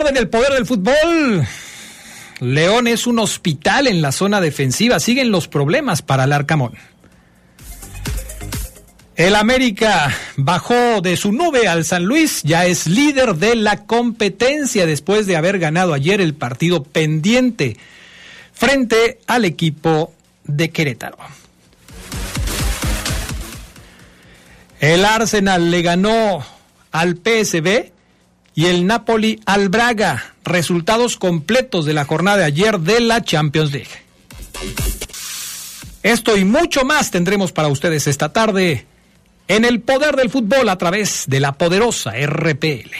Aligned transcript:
Esta 0.00 0.08
tarde 0.08 0.18
en 0.18 0.24
el 0.24 0.30
poder 0.30 0.52
del 0.54 0.64
fútbol, 0.64 1.46
León 2.40 2.86
es 2.86 3.06
un 3.06 3.18
hospital 3.18 3.86
en 3.86 4.00
la 4.00 4.12
zona 4.12 4.40
defensiva. 4.40 4.98
Siguen 4.98 5.30
los 5.30 5.46
problemas 5.46 6.00
para 6.00 6.24
el 6.24 6.32
Arcamón. 6.32 6.72
El 9.14 9.36
América 9.36 10.10
bajó 10.36 11.02
de 11.02 11.18
su 11.18 11.32
nube 11.32 11.68
al 11.68 11.84
San 11.84 12.04
Luis, 12.04 12.42
ya 12.44 12.64
es 12.64 12.86
líder 12.86 13.34
de 13.34 13.56
la 13.56 13.84
competencia 13.84 14.86
después 14.86 15.26
de 15.26 15.36
haber 15.36 15.58
ganado 15.58 15.92
ayer 15.92 16.22
el 16.22 16.32
partido 16.32 16.82
pendiente 16.82 17.76
frente 18.54 19.18
al 19.26 19.44
equipo 19.44 20.14
de 20.44 20.70
Querétaro. 20.70 21.18
El 24.80 25.04
Arsenal 25.04 25.70
le 25.70 25.82
ganó 25.82 26.42
al 26.90 27.18
PSB 27.18 27.99
y 28.60 28.66
el 28.66 28.86
Napoli 28.86 29.40
al 29.46 29.70
Braga. 29.70 30.34
Resultados 30.44 31.16
completos 31.16 31.86
de 31.86 31.94
la 31.94 32.04
jornada 32.04 32.36
de 32.36 32.44
ayer 32.44 32.78
de 32.78 33.00
la 33.00 33.22
Champions 33.22 33.72
League. 33.72 33.88
Esto 36.02 36.36
y 36.36 36.44
mucho 36.44 36.84
más 36.84 37.10
tendremos 37.10 37.52
para 37.52 37.68
ustedes 37.68 38.06
esta 38.06 38.34
tarde 38.34 38.84
en 39.48 39.64
el 39.64 39.80
poder 39.80 40.14
del 40.14 40.28
fútbol 40.28 40.68
a 40.68 40.76
través 40.76 41.24
de 41.26 41.40
la 41.40 41.52
poderosa 41.52 42.12
RPL. 42.14 42.90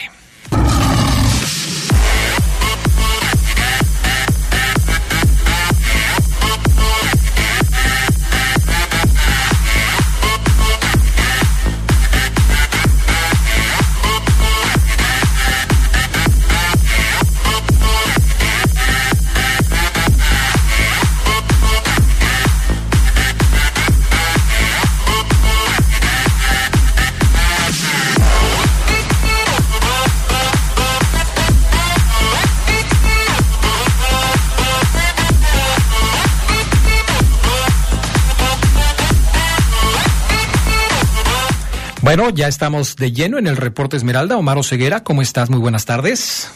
Bueno, 42.13 42.29
ya 42.29 42.49
estamos 42.49 42.97
de 42.97 43.13
lleno 43.13 43.37
en 43.37 43.47
el 43.47 43.55
reporte 43.55 43.95
Esmeralda. 43.95 44.35
Omar 44.35 44.61
Ceguera, 44.65 45.01
¿cómo 45.01 45.21
estás? 45.21 45.49
Muy 45.49 45.61
buenas 45.61 45.85
tardes. 45.85 46.51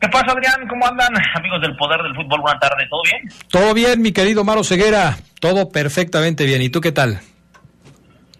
¿Qué 0.00 0.08
pasa, 0.08 0.32
Adrián? 0.32 0.66
¿Cómo 0.68 0.84
andan, 0.84 1.12
amigos 1.36 1.60
del 1.62 1.76
Poder 1.76 2.02
del 2.02 2.12
Fútbol? 2.16 2.40
Buenas 2.40 2.60
tardes, 2.60 2.88
¿todo 2.90 3.02
bien? 3.04 3.22
Todo 3.48 3.72
bien, 3.72 4.02
mi 4.02 4.10
querido 4.10 4.40
Omar 4.40 4.64
Ceguera. 4.64 5.16
Todo 5.38 5.68
perfectamente 5.68 6.44
bien. 6.44 6.60
¿Y 6.60 6.70
tú 6.70 6.80
qué 6.80 6.90
tal? 6.90 7.20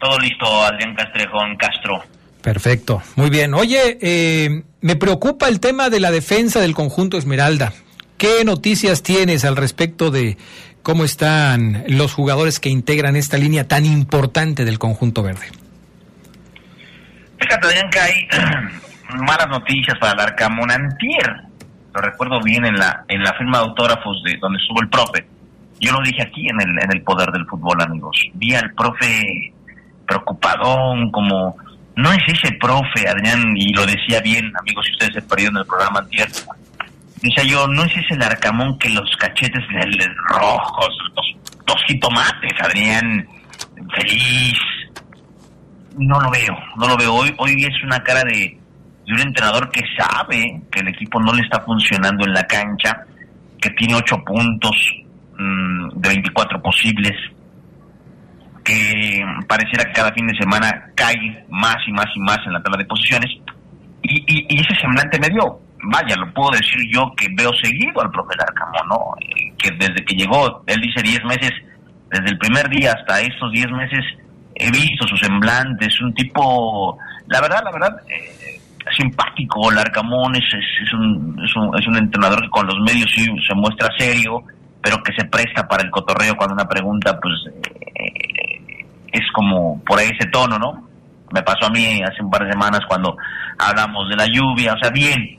Todo 0.00 0.19
listo, 0.19 0.64
Adrián 0.64 0.96
Castrejón 0.96 1.56
Castro. 1.56 2.02
Perfecto, 2.43 3.00
muy 3.14 3.31
bien. 3.31 3.55
Oye, 3.55 3.96
eh, 4.02 4.64
me 4.81 4.96
preocupa 4.96 5.46
el 5.46 5.60
tema 5.60 5.88
de 5.88 6.00
la 6.00 6.10
defensa 6.10 6.60
del 6.60 6.75
conjunto 6.75 7.16
Esmeralda. 7.16 7.75
¿Qué 8.19 8.44
noticias 8.44 9.05
tienes 9.05 9.44
al 9.44 9.55
respecto 9.55 10.10
de 10.10 10.37
cómo 10.82 11.05
están 11.05 11.84
los 11.87 12.12
jugadores 12.12 12.58
que 12.58 12.70
integran 12.70 13.14
esta 13.14 13.38
línea 13.38 13.69
tan 13.69 13.87
importante 13.87 14.64
del 14.64 14.81
conjunto 14.81 15.22
verde? 15.22 15.61
Fíjate, 17.42 17.66
Adrián, 17.66 17.90
que 17.90 17.98
hay 17.98 18.28
malas 19.26 19.48
noticias 19.48 19.98
para 19.98 20.12
el 20.12 20.20
Arcamón 20.20 20.70
Antier. 20.70 21.42
Lo 21.92 22.00
recuerdo 22.00 22.40
bien 22.40 22.64
en 22.64 22.76
la 22.76 23.04
en 23.08 23.22
la 23.22 23.34
firma 23.34 23.58
de 23.58 23.64
autógrafos 23.64 24.22
de 24.24 24.36
donde 24.38 24.58
estuvo 24.58 24.80
el 24.80 24.88
profe. 24.88 25.26
Yo 25.80 25.92
lo 25.92 26.00
dije 26.02 26.22
aquí 26.22 26.46
en 26.48 26.60
el, 26.60 26.82
en 26.82 26.92
el 26.92 27.02
poder 27.02 27.30
del 27.32 27.44
fútbol, 27.46 27.82
amigos. 27.82 28.16
Vi 28.34 28.54
al 28.54 28.72
profe 28.74 29.52
preocupadón, 30.06 31.10
como 31.10 31.56
no 31.96 32.12
es 32.12 32.22
ese 32.28 32.52
profe, 32.60 33.08
Adrián, 33.08 33.54
y 33.56 33.72
lo 33.72 33.84
decía 33.84 34.20
bien, 34.20 34.52
amigos, 34.60 34.86
si 34.86 34.92
ustedes 34.92 35.14
se 35.14 35.22
perdieron 35.22 35.56
en 35.56 35.62
el 35.62 35.66
programa 35.66 35.98
antier. 35.98 36.28
Decía 37.20 37.44
yo, 37.44 37.66
no 37.66 37.84
es 37.84 37.96
ese 37.96 38.14
el 38.14 38.22
arcamón 38.22 38.78
que 38.78 38.88
los 38.90 39.10
cachetes 39.16 39.62
rojos, 40.28 40.88
los, 41.16 41.56
los 41.66 41.84
jitomates, 41.86 42.52
Adrián, 42.60 43.26
feliz, 43.94 44.58
no 45.98 46.20
lo 46.20 46.30
veo, 46.30 46.56
no 46.76 46.88
lo 46.88 46.96
veo. 46.96 47.14
Hoy, 47.14 47.34
hoy 47.38 47.64
es 47.64 47.82
una 47.84 48.02
cara 48.02 48.22
de, 48.24 48.58
un 49.08 49.20
entrenador 49.20 49.70
que 49.70 49.82
sabe 49.96 50.62
que 50.70 50.80
el 50.80 50.88
equipo 50.88 51.20
no 51.20 51.32
le 51.32 51.42
está 51.42 51.60
funcionando 51.60 52.24
en 52.24 52.32
la 52.32 52.44
cancha, 52.44 53.04
que 53.60 53.70
tiene 53.70 53.94
ocho 53.94 54.16
puntos 54.24 54.76
mm, 55.38 56.00
de 56.00 56.08
24 56.08 56.62
posibles, 56.62 57.12
que 58.64 59.22
pareciera 59.46 59.84
que 59.84 59.92
cada 59.92 60.12
fin 60.12 60.26
de 60.26 60.36
semana 60.36 60.90
cae 60.94 61.44
más 61.48 61.76
y 61.86 61.92
más 61.92 62.06
y 62.14 62.20
más 62.20 62.38
en 62.46 62.52
la 62.52 62.62
tabla 62.62 62.78
de 62.78 62.84
posiciones. 62.86 63.30
Y, 64.02 64.24
y, 64.26 64.60
ese 64.60 64.74
semblante 64.80 65.18
me 65.20 65.28
dio, 65.28 65.60
vaya, 65.84 66.16
lo 66.16 66.32
puedo 66.32 66.50
decir 66.50 66.80
yo 66.92 67.12
que 67.16 67.28
veo 67.36 67.52
seguido 67.54 68.00
al 68.00 68.10
profe 68.10 68.34
Larcamo, 68.36 68.78
¿no? 68.88 68.98
Eh, 69.20 69.52
que 69.58 69.70
desde 69.72 70.04
que 70.04 70.16
llegó, 70.16 70.62
él 70.66 70.80
dice 70.80 71.02
10 71.02 71.24
meses, 71.24 71.52
desde 72.10 72.30
el 72.30 72.38
primer 72.38 72.68
día 72.68 72.92
hasta 72.92 73.20
estos 73.20 73.52
10 73.52 73.70
meses, 73.70 74.04
he 74.54 74.70
visto 74.70 75.06
su 75.06 75.16
semblante, 75.16 75.87
es 75.87 76.00
un 76.00 76.14
tipo, 76.14 76.99
la 77.26 77.40
verdad, 77.40 77.62
la 77.64 77.72
verdad, 77.72 77.96
eh, 78.08 78.60
simpático, 78.96 79.70
Larcamón 79.70 80.37
es, 80.37 80.44
es, 80.52 80.93
un, 80.93 81.40
es, 81.44 81.56
un, 81.56 81.78
es 81.78 81.87
un 81.87 81.96
entrenador 81.96 82.43
que 82.43 82.50
con 82.50 82.66
los 82.66 82.78
medios 82.81 83.10
sí 83.14 83.25
se 83.46 83.54
muestra 83.54 83.88
serio, 83.96 84.43
pero 84.82 85.02
que 85.02 85.12
se 85.16 85.26
presta 85.26 85.66
para 85.66 85.84
el 85.84 85.90
cotorreo 85.90 86.37
cuando 86.37 86.54
una 86.54 86.69
pregunta, 86.69 87.19
pues, 87.20 87.34
eh, 87.94 88.84
es 89.12 89.31
como 89.32 89.82
por 89.84 90.00
ese 90.00 90.28
tono, 90.32 90.58
¿no? 90.58 90.88
Me 91.32 91.43
pasó 91.43 91.66
a 91.66 91.70
mí 91.70 92.02
hace 92.02 92.22
un 92.22 92.31
par 92.31 92.44
de 92.44 92.52
semanas 92.52 92.81
cuando 92.88 93.16
hablamos 93.58 94.08
de 94.08 94.16
la 94.16 94.26
lluvia, 94.26 94.75
o 94.75 94.78
sea, 94.78 94.90
bien, 94.90 95.38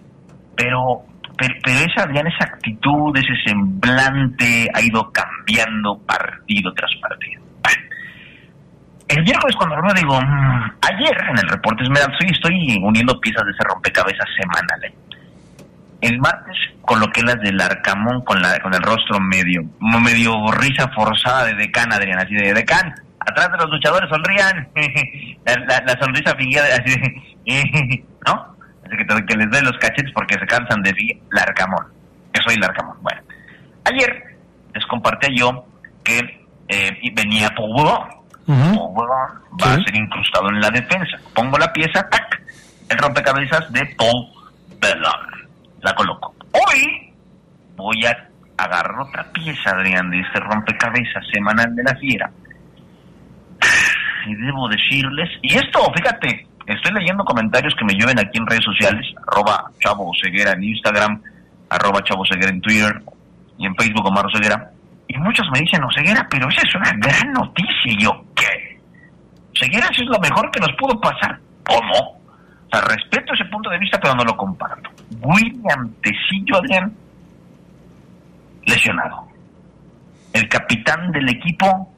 pero 0.56 1.04
pero, 1.38 1.56
pero 1.64 1.80
esa, 1.80 2.04
esa 2.04 2.44
actitud, 2.44 3.16
ese 3.18 3.36
semblante 3.46 4.70
ha 4.74 4.82
ido 4.82 5.12
cambiando 5.12 5.98
partido 6.00 6.72
tras 6.74 6.92
partido. 7.02 7.43
El 9.14 9.24
miércoles 9.24 9.56
cuando 9.56 9.76
lo 9.76 9.94
digo, 9.94 10.20
mm, 10.20 10.72
ayer 10.82 11.16
en 11.30 11.38
el 11.38 11.48
reporte 11.48 11.84
Esmeralda, 11.84 12.18
estoy, 12.20 12.80
uniendo 12.82 13.20
piezas 13.20 13.46
de 13.46 13.52
ese 13.52 13.64
rompecabezas 13.64 14.28
semanal. 14.36 14.92
El 16.02 16.18
martes 16.18 16.58
coloqué 16.82 17.22
las 17.22 17.40
del 17.42 17.62
Arcamón 17.62 18.22
con, 18.22 18.42
la, 18.42 18.60
con 18.60 18.74
el 18.74 18.82
rostro 18.82 19.20
medio, 19.20 19.62
medio 19.80 20.52
risa 20.54 20.90
forzada 20.96 21.46
de 21.46 21.54
decán, 21.54 21.94
Adrián, 21.94 22.18
así 22.18 22.34
de 22.34 22.56
decán. 22.56 22.92
Atrás 23.20 23.52
de 23.52 23.58
los 23.58 23.70
luchadores 23.70 24.10
sonrían. 24.10 24.68
la, 25.46 25.96
sonrisa 26.02 26.36
fingida, 26.36 26.64
así 26.64 27.00
de, 27.00 28.04
¿no? 28.26 28.56
Así 28.84 28.98
que, 28.98 29.26
que 29.28 29.38
les 29.38 29.52
dé 29.52 29.62
los 29.62 29.78
cachetes 29.78 30.12
porque 30.16 30.40
se 30.40 30.48
cansan 30.48 30.82
de 30.82 30.92
decir 30.92 31.22
Larcamón. 31.30 31.86
Que 32.34 32.42
soy 32.42 32.56
Larcamón. 32.56 32.98
Bueno, 33.04 33.22
ayer 33.86 34.24
les 34.74 34.86
compartí 34.88 35.38
yo 35.38 35.68
que 36.04 36.48
eh, 36.68 37.12
venía 37.14 37.54
Pogo 38.46 39.08
va 39.08 39.74
a 39.74 39.84
ser 39.84 39.96
incrustado 39.96 40.50
en 40.50 40.60
la 40.60 40.70
defensa. 40.70 41.18
Pongo 41.34 41.58
la 41.58 41.72
pieza, 41.72 42.08
¡tac! 42.10 42.42
El 42.90 42.98
rompecabezas 42.98 43.72
de 43.72 43.86
Paul. 43.98 44.28
La 45.82 45.96
coloco. 45.96 46.36
Hoy 46.52 47.14
voy 47.76 48.06
a 48.06 48.30
agarrar 48.58 49.00
otra 49.00 49.24
pieza, 49.32 49.72
Adrián, 49.72 50.10
de 50.10 50.20
este 50.20 50.40
rompecabezas 50.40 51.24
semanal 51.34 51.76
de 51.76 51.84
la 51.84 51.96
fiera. 51.96 52.32
Y 54.28 54.36
debo 54.36 54.68
decirles, 54.70 55.30
y 55.42 55.56
esto, 55.56 55.80
fíjate, 55.96 56.48
estoy 56.66 56.94
leyendo 56.94 57.24
comentarios 57.26 57.74
que 57.78 57.86
me 57.86 57.94
llueven 57.94 58.20
aquí 58.20 58.38
en 58.38 58.48
redes 58.48 58.64
sociales, 58.64 59.06
arroba 59.28 59.72
Chavo 59.80 60.12
Ceguera 60.22 60.52
en 60.54 60.64
Instagram, 60.64 61.22
arroba 61.70 62.04
Chavo 62.04 62.24
Ceguera 62.26 62.52
en 62.52 62.62
Twitter 62.62 63.02
y 63.58 63.66
en 63.66 63.76
Facebook 63.76 64.06
Omar 64.06 64.26
Ceguera. 64.34 64.73
Y 65.08 65.18
muchos 65.18 65.46
me 65.52 65.60
dicen, 65.60 65.82
no, 65.82 65.90
Ceguera, 65.96 66.26
pero 66.30 66.50
esa 66.50 66.62
es 66.68 66.76
una 66.76 66.92
gran 66.98 67.34
noticia. 67.34 67.92
Y 67.92 67.98
yo, 68.02 68.26
¿qué? 68.36 68.80
Ceguera, 69.60 69.88
eso 69.92 70.04
es 70.04 70.10
lo 70.10 70.20
mejor 70.20 70.50
que 70.52 70.60
nos 70.60 70.72
pudo 70.78 71.00
pasar. 71.00 71.40
¿Cómo? 71.66 72.18
O 72.18 72.70
sea, 72.72 72.82
respeto 72.82 73.34
ese 73.34 73.46
punto 73.46 73.70
de 73.70 73.78
vista, 73.78 74.00
pero 74.02 74.16
no 74.16 74.24
lo 74.24 74.36
comparto. 74.36 74.90
William 75.22 75.94
Tecillo, 76.02 76.58
Adrián, 76.58 76.94
lesionado. 78.66 79.28
El 80.34 80.50
capitán 80.50 81.12
del 81.12 81.30
equipo, 81.30 81.94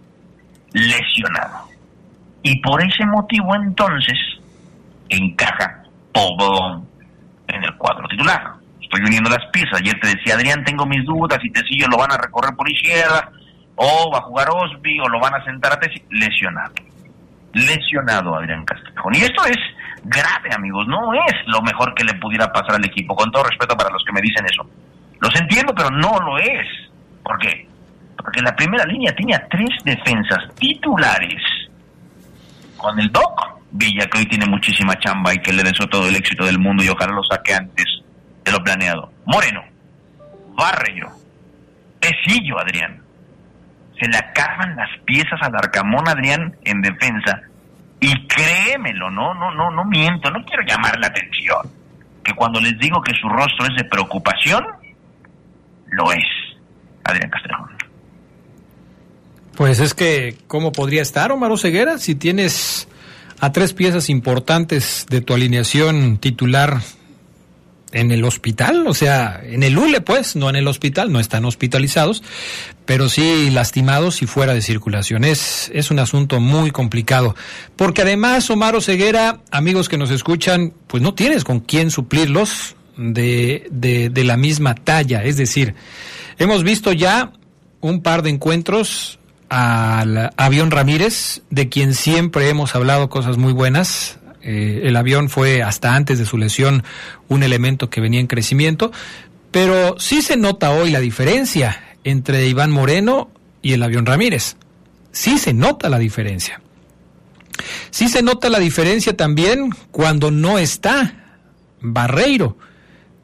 lesionado. 0.74 1.70
Y 2.44 2.60
por 2.60 2.84
ese 2.84 3.06
motivo, 3.06 3.56
entonces, 3.56 4.18
encaja 5.10 5.84
todo 6.12 6.84
en 7.48 7.64
el 7.64 7.76
cuadro 7.78 8.08
titular 8.08 8.65
estoy 8.96 9.08
uniendo 9.08 9.30
las 9.30 9.46
piezas. 9.52 9.80
Ayer 9.80 10.00
te 10.00 10.08
decía, 10.08 10.36
Adrián, 10.36 10.64
tengo 10.64 10.86
mis 10.86 11.04
dudas, 11.06 11.40
si 11.42 11.50
Tecillo 11.50 11.88
lo 11.88 11.98
van 11.98 12.12
a 12.12 12.18
recorrer 12.18 12.56
por 12.56 12.70
izquierda, 12.70 13.32
o 13.76 14.12
va 14.12 14.20
a 14.20 14.22
jugar 14.22 14.48
Osby, 14.50 15.00
o 15.00 15.10
lo 15.10 15.20
van 15.20 15.36
a 15.36 15.44
sentar 15.44 15.74
a 15.74 15.80
Tecillo, 15.80 16.06
lesionado. 16.10 16.74
lesionado 17.54 18.36
Adrián 18.36 18.66
Castrejón. 18.66 19.16
Y 19.16 19.20
esto 19.20 19.46
es 19.46 19.58
grave, 20.04 20.50
amigos, 20.56 20.88
no 20.88 21.14
es 21.14 21.34
lo 21.48 21.62
mejor 21.62 21.94
que 21.94 22.04
le 22.04 22.14
pudiera 22.16 22.52
pasar 22.52 22.76
al 22.76 22.86
equipo, 22.86 23.16
con 23.16 23.32
todo 23.32 23.44
respeto 23.44 23.76
para 23.76 23.90
los 23.90 24.04
que 24.04 24.14
me 24.14 24.22
dicen 24.22 24.46
eso. 24.46 24.68
Los 25.20 25.36
entiendo, 25.40 25.74
pero 25.76 25.90
no 25.90 26.20
lo 26.20 26.38
es. 26.38 26.68
¿Por 27.24 27.38
qué? 27.40 27.68
Porque 28.18 28.42
la 28.42 28.56
primera 28.56 28.86
línea 28.86 29.14
tenía 29.16 29.46
tres 29.50 29.70
defensas 29.84 30.54
titulares. 30.56 31.42
Con 32.78 33.00
el 33.00 33.12
Doc 33.12 33.60
Villa, 33.72 34.06
que 34.06 34.20
hoy 34.20 34.26
tiene 34.28 34.46
muchísima 34.46 34.94
chamba 35.00 35.34
y 35.34 35.40
que 35.40 35.52
le 35.52 35.64
deseo 35.64 35.88
todo 35.88 36.08
el 36.08 36.16
éxito 36.16 36.46
del 36.46 36.60
mundo 36.60 36.84
y 36.84 36.90
ojalá 36.90 37.14
lo 37.14 37.24
saque 37.24 37.54
antes 37.54 38.05
de 38.46 38.52
lo 38.52 38.64
planeado. 38.64 39.12
Moreno, 39.26 39.64
Barreiro, 40.56 41.12
Tecillo, 42.00 42.60
Adrián. 42.60 43.02
Se 44.00 44.08
le 44.08 44.18
acaban 44.18 44.76
las 44.76 44.90
piezas 45.06 45.40
al 45.42 45.56
Arcamón, 45.56 46.08
Adrián, 46.08 46.56
en 46.64 46.82
defensa. 46.82 47.42
Y 48.00 48.28
créemelo, 48.28 49.10
no, 49.10 49.34
no, 49.34 49.52
no, 49.52 49.72
no 49.72 49.86
miento, 49.86 50.30
no 50.30 50.44
quiero 50.46 50.64
llamar 50.64 51.00
la 51.00 51.08
atención. 51.08 51.72
Que 52.24 52.34
cuando 52.34 52.60
les 52.60 52.78
digo 52.78 53.02
que 53.02 53.14
su 53.20 53.28
rostro 53.30 53.66
es 53.68 53.76
de 53.78 53.90
preocupación, 53.90 54.64
lo 55.88 56.12
es, 56.12 56.26
Adrián 57.04 57.30
Castrejón. 57.30 57.70
Pues 59.56 59.80
es 59.80 59.94
que, 59.94 60.36
¿cómo 60.48 60.72
podría 60.74 61.02
estar 61.02 61.32
Omar 61.32 61.58
Ceguera 61.58 61.98
si 61.98 62.16
tienes 62.16 62.90
a 63.40 63.52
tres 63.54 63.74
piezas 63.74 64.10
importantes 64.10 65.06
de 65.10 65.22
tu 65.22 65.34
alineación 65.34 66.18
titular 66.18 66.82
en 67.96 68.12
el 68.12 68.26
hospital, 68.26 68.86
o 68.88 68.94
sea, 68.94 69.42
en 69.42 69.64
el 69.64 69.78
ULE 69.78 70.02
pues, 70.02 70.36
no 70.36 70.50
en 70.50 70.58
el 70.58 70.68
hospital, 70.68 71.14
no 71.14 71.22
están 71.22 71.46
hospitalizados, 71.46 72.24
pero 72.86 73.08
sí 73.08 73.50
lastimados 73.52 74.22
y 74.22 74.28
fuera 74.28 74.54
de 74.54 74.62
circulación. 74.62 75.24
Es, 75.24 75.72
es 75.74 75.92
un 75.92 76.00
asunto 76.00 76.42
muy 76.42 76.72
complicado, 76.72 77.36
porque 77.78 78.02
además, 78.02 78.50
Omar 78.50 78.82
Ceguera, 78.82 79.40
amigos 79.50 79.88
que 79.88 79.98
nos 79.98 80.12
escuchan, 80.12 80.74
pues 80.88 81.02
no 81.02 81.14
tienes 81.14 81.46
con 81.46 81.62
quién 81.62 81.90
suplirlos 81.90 82.76
de, 82.98 83.66
de, 83.72 84.10
de 84.10 84.24
la 84.26 84.36
misma 84.36 84.76
talla, 84.76 85.24
es 85.24 85.38
decir, 85.38 85.74
hemos 86.38 86.64
visto 86.64 86.92
ya 86.92 87.32
un 87.80 88.02
par 88.02 88.24
de 88.24 88.30
encuentros 88.30 89.20
al 89.48 90.32
avión 90.36 90.70
Ramírez, 90.70 91.44
de 91.50 91.70
quien 91.70 91.94
siempre 91.94 92.50
hemos 92.50 92.76
hablado 92.76 93.08
cosas 93.10 93.38
muy 93.38 93.54
buenas, 93.54 94.20
eh, 94.46 94.82
el 94.88 94.96
avión 94.96 95.28
fue 95.30 95.64
hasta 95.64 95.96
antes 95.96 96.20
de 96.20 96.26
su 96.26 96.38
lesión 96.38 96.84
un 97.28 97.42
elemento 97.42 97.90
que 97.90 98.00
venía 98.00 98.20
en 98.20 98.28
crecimiento, 98.28 98.92
pero 99.50 99.96
sí 100.00 100.22
se 100.22 100.38
nota 100.38 100.70
hoy 100.70 100.92
la 100.92 101.00
diferencia 101.00 101.82
entre 102.04 102.46
Iván 102.46 102.70
Moreno 102.70 103.32
y 103.64 103.74
el 103.74 103.82
avión 103.82 104.06
Ramírez. 104.06 104.56
Sí 105.12 105.40
se 105.40 105.54
nota 105.54 105.90
la 105.90 105.98
diferencia. 105.98 106.62
Sí 107.90 108.08
se 108.08 108.22
nota 108.22 108.50
la 108.50 108.60
diferencia 108.60 109.18
también 109.18 109.72
cuando 109.90 110.30
no 110.30 110.60
está 110.60 111.40
Barreiro, 111.82 112.58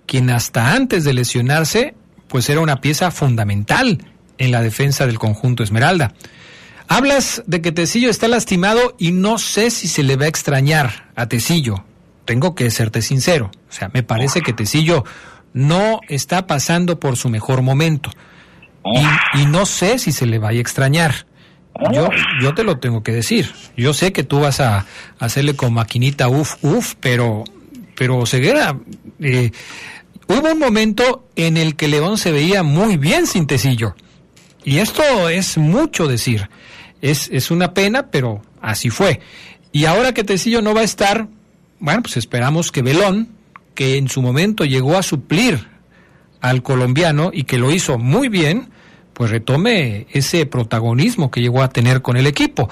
quien 0.07 0.31
hasta 0.31 0.73
antes 0.73 1.03
de 1.03 1.13
lesionarse, 1.13 1.93
pues 2.27 2.49
era 2.49 2.61
una 2.61 2.81
pieza 2.81 3.11
fundamental 3.11 4.03
en 4.39 4.51
la 4.51 4.63
defensa 4.63 5.05
del 5.05 5.19
conjunto 5.19 5.61
Esmeralda. 5.61 6.13
Hablas 6.93 7.41
de 7.47 7.61
que 7.61 7.71
Tecillo 7.71 8.09
está 8.09 8.27
lastimado 8.27 8.97
y 8.99 9.13
no 9.13 9.37
sé 9.37 9.71
si 9.71 9.87
se 9.87 10.03
le 10.03 10.17
va 10.17 10.25
a 10.25 10.27
extrañar 10.27 11.09
a 11.15 11.25
Tecillo. 11.25 11.85
Tengo 12.25 12.53
que 12.53 12.69
serte 12.69 13.01
sincero. 13.01 13.49
O 13.69 13.71
sea, 13.71 13.89
me 13.93 14.03
parece 14.03 14.41
que 14.41 14.51
Tecillo 14.51 15.05
no 15.53 16.01
está 16.09 16.47
pasando 16.47 16.99
por 16.99 17.15
su 17.15 17.29
mejor 17.29 17.61
momento. 17.61 18.11
Y, 19.33 19.45
no 19.45 19.65
sé 19.65 19.99
si 19.99 20.11
se 20.11 20.25
le 20.25 20.37
va 20.37 20.49
a 20.49 20.51
extrañar. 20.51 21.27
Yo, 21.93 22.09
yo 22.41 22.53
te 22.53 22.65
lo 22.65 22.79
tengo 22.79 23.03
que 23.03 23.13
decir. 23.13 23.53
Yo 23.77 23.93
sé 23.93 24.11
que 24.11 24.25
tú 24.25 24.41
vas 24.41 24.59
a, 24.59 24.85
hacerle 25.17 25.55
con 25.55 25.73
maquinita 25.73 26.27
uf, 26.27 26.61
uf, 26.61 26.95
pero, 26.99 27.45
pero 27.95 28.25
Ceguera, 28.25 28.77
eh, 29.21 29.51
hubo 30.27 30.51
un 30.51 30.59
momento 30.59 31.29
en 31.37 31.55
el 31.55 31.77
que 31.77 31.87
León 31.87 32.17
se 32.17 32.33
veía 32.33 32.63
muy 32.63 32.97
bien 32.97 33.27
sin 33.27 33.47
Tecillo. 33.47 33.95
Y 34.65 34.79
esto 34.79 35.29
es 35.29 35.57
mucho 35.57 36.09
decir. 36.09 36.49
Es, 37.01 37.29
es 37.31 37.51
una 37.51 37.73
pena, 37.73 38.07
pero 38.07 38.41
así 38.61 38.89
fue. 38.89 39.19
Y 39.71 39.85
ahora 39.85 40.13
que 40.13 40.23
Tecillo 40.23 40.61
no 40.61 40.73
va 40.73 40.81
a 40.81 40.85
estar, 40.85 41.27
bueno, 41.79 42.01
pues 42.01 42.17
esperamos 42.17 42.71
que 42.71 42.81
Belón, 42.81 43.29
que 43.73 43.97
en 43.97 44.09
su 44.09 44.21
momento 44.21 44.65
llegó 44.65 44.97
a 44.97 45.03
suplir 45.03 45.67
al 46.41 46.63
colombiano 46.63 47.31
y 47.33 47.43
que 47.43 47.57
lo 47.57 47.71
hizo 47.71 47.97
muy 47.97 48.27
bien, 48.27 48.69
pues 49.13 49.31
retome 49.31 50.07
ese 50.11 50.45
protagonismo 50.45 51.31
que 51.31 51.41
llegó 51.41 51.61
a 51.61 51.69
tener 51.69 52.01
con 52.01 52.17
el 52.17 52.27
equipo. 52.27 52.69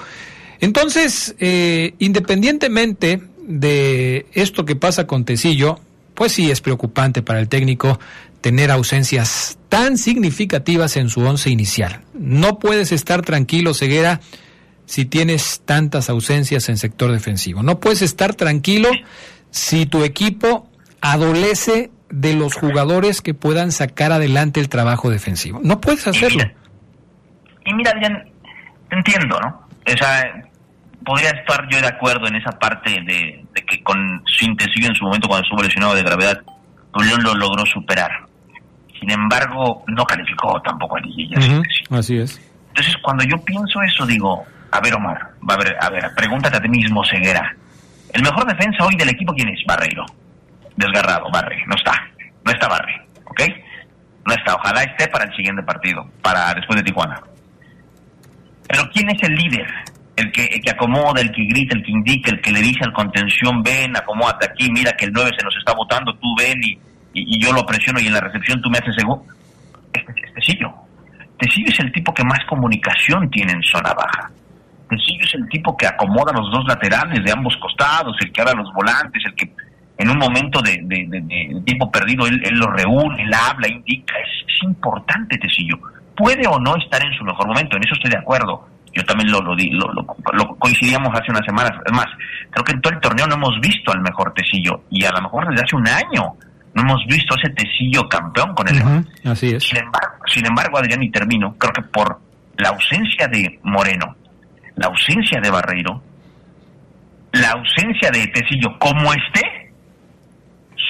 Entonces, 0.59 1.36
eh, 1.39 1.93
independientemente 2.00 3.21
de 3.48 4.25
esto 4.33 4.65
que 4.65 4.75
pasa 4.75 5.07
con 5.07 5.25
Tecillo, 5.25 5.79
pues 6.13 6.33
sí 6.33 6.51
es 6.51 6.59
preocupante 6.59 7.21
para 7.21 7.39
el 7.39 7.48
técnico 7.48 8.00
tener 8.41 8.72
ausencias 8.72 9.58
tan 9.69 9.98
significativas 9.98 10.98
en 10.98 11.10
su 11.10 11.22
once 11.22 11.50
inicial. 11.50 12.01
No 12.13 12.60
puedes 12.60 12.91
estar 12.91 13.22
tranquilo, 13.22 13.74
Ceguera, 13.74 14.22
si 14.86 15.05
tienes 15.05 15.62
tantas 15.65 16.10
ausencias 16.10 16.69
en 16.69 16.77
sector 16.77 17.12
defensivo. 17.12 17.63
No 17.63 17.79
puedes 17.79 18.01
estar 18.01 18.34
tranquilo 18.36 18.89
si 19.51 19.86
tu 19.86 20.03
equipo 20.03 20.69
adolece 21.01 21.91
de 22.10 22.34
los 22.34 22.55
jugadores 22.55 23.22
que 23.22 23.34
puedan 23.34 23.72
sacar 23.72 24.12
adelante 24.12 24.60
el 24.60 24.69
trabajo 24.69 25.10
defensivo. 25.10 25.60
No 25.63 25.79
puedes 25.79 26.08
hacerlo. 26.08 26.43
Y 27.65 27.74
mira, 27.74 27.91
Adrián, 27.91 28.24
entiendo, 28.89 29.39
¿no? 29.39 29.67
O 29.86 29.98
sea, 29.98 30.43
podría 31.05 31.29
estar 31.29 31.67
yo 31.69 31.79
de 31.81 31.88
acuerdo 31.88 32.27
en 32.27 32.36
esa 32.36 32.51
parte 32.58 32.89
de, 32.89 33.46
que 33.67 33.84
con 33.84 34.24
su 34.25 34.46
intensivo 34.46 34.88
en 34.88 34.96
su 34.96 35.03
momento 35.03 35.27
cuando 35.27 35.43
estuvo 35.43 35.62
lesionado 35.62 35.96
de 35.96 36.03
gravedad, 36.03 36.41
León 37.00 37.24
lo 37.24 37.36
logró 37.36 37.65
superar. 37.65 38.28
Sin 39.00 39.12
embargo, 39.12 39.84
no 39.88 40.03
calificó 40.06 40.62
tampoco 40.62 40.98
a 40.98 41.00
Liguilla. 41.00 41.38
así 41.91 42.18
es. 42.18 42.39
Entonces, 42.70 42.96
cuando 43.01 43.24
yo 43.24 43.38
pienso 43.44 43.82
eso, 43.82 44.06
digo, 44.06 44.46
a 44.72 44.79
ver, 44.79 44.94
Omar, 44.94 45.32
a 45.48 45.58
ver, 45.58 45.75
a 45.79 45.89
ver, 45.89 46.12
pregúntate 46.15 46.58
a 46.58 46.62
ti 46.62 46.70
mismo, 46.70 47.03
Ceguera. 47.06 47.56
¿El 48.13 48.24
mejor 48.24 48.46
defensa 48.46 48.86
hoy 48.86 48.96
del 48.96 49.10
equipo 49.10 49.34
quién 49.34 49.50
es? 49.50 49.60
Barreiro. 49.68 50.06
Desgarrado, 50.75 51.29
Barre. 51.32 51.63
No 51.68 51.75
está. 51.75 51.94
No 52.46 52.51
está 52.51 52.68
Barre. 52.68 53.06
¿Ok? 53.25 53.41
No 54.25 54.34
está. 54.34 54.56
Ojalá 54.56 54.84
esté 54.84 55.08
para 55.08 55.25
el 55.25 55.36
siguiente 55.36 55.63
partido, 55.63 56.06
para 56.22 56.53
después 56.53 56.77
de 56.77 56.84
Tijuana. 56.84 57.22
Pero 58.68 58.89
¿quién 58.94 59.10
es 59.10 59.22
el 59.24 59.34
líder? 59.34 59.68
El 60.15 60.32
que, 60.32 60.46
el 60.46 60.62
que 60.62 60.72
acomoda, 60.72 61.22
el 61.22 61.32
que 61.32 61.46
grita, 61.46 61.75
el 61.75 61.84
que 61.84 61.91
indica, 61.91 62.32
el 62.32 62.41
que 62.41 62.51
le 62.51 62.60
dice 62.60 62.79
al 62.84 62.94
contención, 62.94 63.63
ven, 63.63 63.96
acomódate 63.96 64.48
aquí, 64.48 64.70
mira 64.72 64.91
que 64.94 65.06
el 65.06 65.13
9 65.13 65.32
se 65.38 65.46
nos 65.46 65.56
está 65.56 65.74
votando, 65.74 66.13
tú 66.15 66.27
ven 66.38 66.62
y 66.62 66.77
y, 67.13 67.44
yo 67.44 67.51
lo 67.54 67.66
presiono 67.66 68.00
y 68.00 68.08
en 68.08 68.13
la 68.13 68.22
recepción 68.22 68.62
tú 68.62 68.70
me 68.70 68.78
haces 68.78 68.96
seguro. 68.96 69.24
Este, 69.94 70.13
Tecillo. 70.36 70.74
Tecillo 71.38 71.68
es 71.70 71.80
el 71.80 71.92
tipo 71.92 72.13
que 72.13 72.24
más 72.24 72.39
comunicación 72.48 73.30
tiene 73.30 73.54
en 73.54 73.63
zona 73.63 73.94
baja. 73.94 74.32
Tecillo 74.89 75.24
es 75.24 75.34
el 75.36 75.48
tipo 75.50 75.75
que 75.78 75.88
acomoda 75.88 76.34
los 76.34 76.51
dos 76.51 76.66
laterales 76.68 77.24
de 77.24 77.32
ambos 77.32 77.56
costados, 77.58 78.16
el 78.22 78.32
que 78.32 78.42
habla 78.42 78.54
los 78.54 78.74
volantes, 78.74 79.24
el 79.25 79.36
que 79.36 79.51
en 79.98 80.10
un 80.10 80.18
momento 80.18 80.62
de, 80.62 80.78
tiempo 81.66 81.92
perdido 81.92 82.25
él, 82.25 82.42
lo 82.54 82.68
reúne, 82.72 83.24
él 83.24 83.34
habla, 83.34 83.68
indica. 83.68 84.16
Es, 84.20 84.39
importante 84.62 85.38
Tecillo. 85.38 85.78
Puede 86.18 86.46
o 86.46 86.60
no 86.60 86.75
estar 86.75 87.01
en 87.01 87.13
su 87.13 87.24
mejor 87.24 87.48
momento, 87.48 87.78
en 87.78 87.84
eso 87.86 87.94
estoy 87.94 88.12
de 88.12 88.18
acuerdo. 88.18 88.68
Yo 88.94 89.06
también 89.06 89.32
lo, 89.32 89.39
lo, 89.39 89.56
lo, 89.56 90.56
coincidíamos 90.58 91.13
hace 91.13 91.32
unas 91.32 91.46
semanas. 91.46 91.72
Es 91.86 91.94
más, 91.94 92.08
creo 92.51 92.66
que 92.66 92.74
en 92.74 92.82
todo 92.82 92.94
el 92.94 93.00
torneo 93.00 93.25
no 93.25 93.36
hemos 93.36 93.58
visto 93.62 93.94
al 93.94 94.01
mejor 94.01 94.34
Tecillo 94.34 94.84
y 94.89 95.06
a 95.06 95.12
lo 95.12 95.22
mejor 95.22 95.48
desde 95.48 95.63
hace 95.63 95.75
un 95.78 95.88
año 95.88 96.36
no 96.79 96.89
hemos 96.89 97.05
visto 97.07 97.36
ese 97.36 97.53
tecillo 97.53 98.07
campeón 98.07 98.53
con 98.55 98.67
el 98.67 98.81
Así 99.29 99.50
es. 99.50 99.63
Sin 99.63 99.77
embargo, 99.77 100.15
sin 100.33 100.45
embargo, 100.45 100.77
Adrián, 100.77 101.03
y 101.03 101.12
termino, 101.12 101.55
creo 101.57 101.74
que 101.74 101.81
por 101.81 102.19
la 102.57 102.69
ausencia 102.69 103.27
de 103.27 103.59
Moreno, 103.63 104.15
la 104.75 104.88
ausencia 104.88 105.39
de 105.41 105.50
Barreiro, 105.50 106.01
la 107.33 107.51
ausencia 107.51 108.09
de 108.12 108.27
Tecillo 108.27 108.77
como 108.79 109.13
esté, 109.13 109.71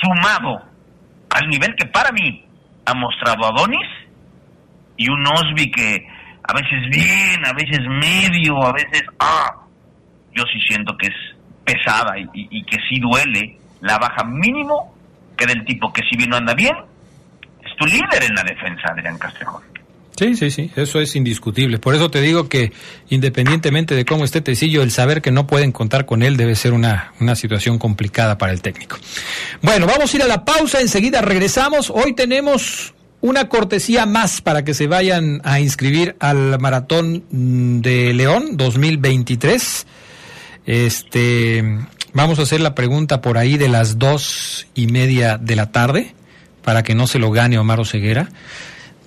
sumado 0.01 0.61
al 1.29 1.47
nivel 1.49 1.75
que 1.75 1.85
para 1.87 2.11
mí 2.11 2.45
ha 2.85 2.93
mostrado 2.93 3.45
Adonis 3.45 3.87
y 4.95 5.09
un 5.09 5.25
Osby 5.27 5.69
que 5.71 6.07
a 6.43 6.53
veces 6.53 6.89
bien, 6.89 7.45
a 7.45 7.53
veces 7.53 7.79
medio, 7.87 8.63
a 8.63 8.73
veces 8.73 9.03
ah, 9.19 9.55
yo 10.33 10.43
sí 10.51 10.59
siento 10.67 10.95
que 10.97 11.07
es 11.07 11.13
pesada 11.65 12.17
y, 12.17 12.27
y 12.33 12.63
que 12.63 12.77
sí 12.89 12.99
duele 12.99 13.57
la 13.81 13.97
baja 13.97 14.23
mínimo 14.23 14.98
que 15.39 15.45
del 15.45 15.65
tipo 15.65 15.91
que 15.93 16.01
si 16.09 16.17
bien 16.17 16.29
no 16.29 16.37
anda 16.37 16.53
bien, 16.53 16.75
es 17.65 17.75
tu 17.77 17.85
líder 17.85 18.23
en 18.23 18.35
la 18.35 18.43
defensa, 18.43 18.89
Adrián 18.91 19.17
Castrejón. 19.17 19.61
Sí, 20.19 20.35
sí, 20.35 20.51
sí, 20.51 20.69
eso 20.75 20.99
es 20.99 21.15
indiscutible. 21.15 21.79
Por 21.79 21.95
eso 21.95 22.11
te 22.11 22.19
digo 22.19 22.49
que 22.49 22.73
independientemente 23.07 23.95
de 23.95 24.03
cómo 24.03 24.25
esté 24.25 24.41
Tecillo, 24.41 24.83
el 24.83 24.91
saber 24.91 25.21
que 25.21 25.31
no 25.31 25.47
pueden 25.47 25.71
contar 25.71 26.05
con 26.05 26.23
él 26.23 26.35
debe 26.35 26.55
ser 26.55 26.73
una, 26.73 27.13
una 27.21 27.37
situación 27.37 27.79
complicada 27.79 28.37
para 28.37 28.51
el 28.51 28.61
técnico. 28.61 28.97
Bueno, 29.61 29.87
vamos 29.87 30.13
a 30.13 30.17
ir 30.17 30.23
a 30.23 30.27
la 30.27 30.43
pausa, 30.43 30.81
enseguida 30.81 31.21
regresamos. 31.21 31.89
Hoy 31.89 32.15
tenemos 32.15 32.93
una 33.21 33.47
cortesía 33.47 34.05
más 34.05 34.41
para 34.41 34.65
que 34.65 34.73
se 34.73 34.87
vayan 34.87 35.39
a 35.45 35.61
inscribir 35.61 36.17
al 36.19 36.59
Maratón 36.59 37.23
de 37.81 38.13
León 38.13 38.57
2023. 38.57 39.87
Este, 40.65 41.79
vamos 42.13 42.39
a 42.39 42.43
hacer 42.43 42.61
la 42.61 42.75
pregunta 42.75 43.21
por 43.21 43.37
ahí 43.37 43.57
de 43.57 43.69
las 43.69 43.99
dos 43.99 44.67
y 44.75 44.87
media 44.87 45.37
de 45.37 45.55
la 45.55 45.71
tarde, 45.71 46.13
para 46.63 46.83
que 46.83 46.95
no 46.95 47.07
se 47.07 47.19
lo 47.19 47.31
gane 47.31 47.57
Omar 47.57 47.85
Ceguera. 47.85 48.29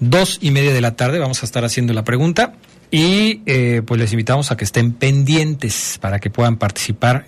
Dos 0.01 0.39
y 0.41 0.51
media 0.51 0.73
de 0.73 0.81
la 0.81 0.97
tarde 0.97 1.19
vamos 1.19 1.43
a 1.43 1.47
estar 1.47 1.65
haciendo 1.65 1.93
la 1.93 2.05
pregunta 2.05 2.55
y 2.91 3.41
eh, 3.47 3.83
pues 3.87 4.01
les 4.01 4.13
invitamos 4.13 4.51
a 4.51 4.57
que 4.57 4.65
estén 4.65 4.93
pendientes 4.93 5.99
para 6.01 6.19
que 6.19 6.29
puedan 6.29 6.57
participar 6.57 7.27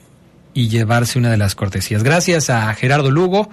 y 0.52 0.68
llevarse 0.68 1.18
una 1.18 1.30
de 1.30 1.36
las 1.36 1.54
cortesías. 1.54 2.02
Gracias 2.02 2.50
a 2.50 2.72
Gerardo 2.74 3.10
Lugo, 3.10 3.50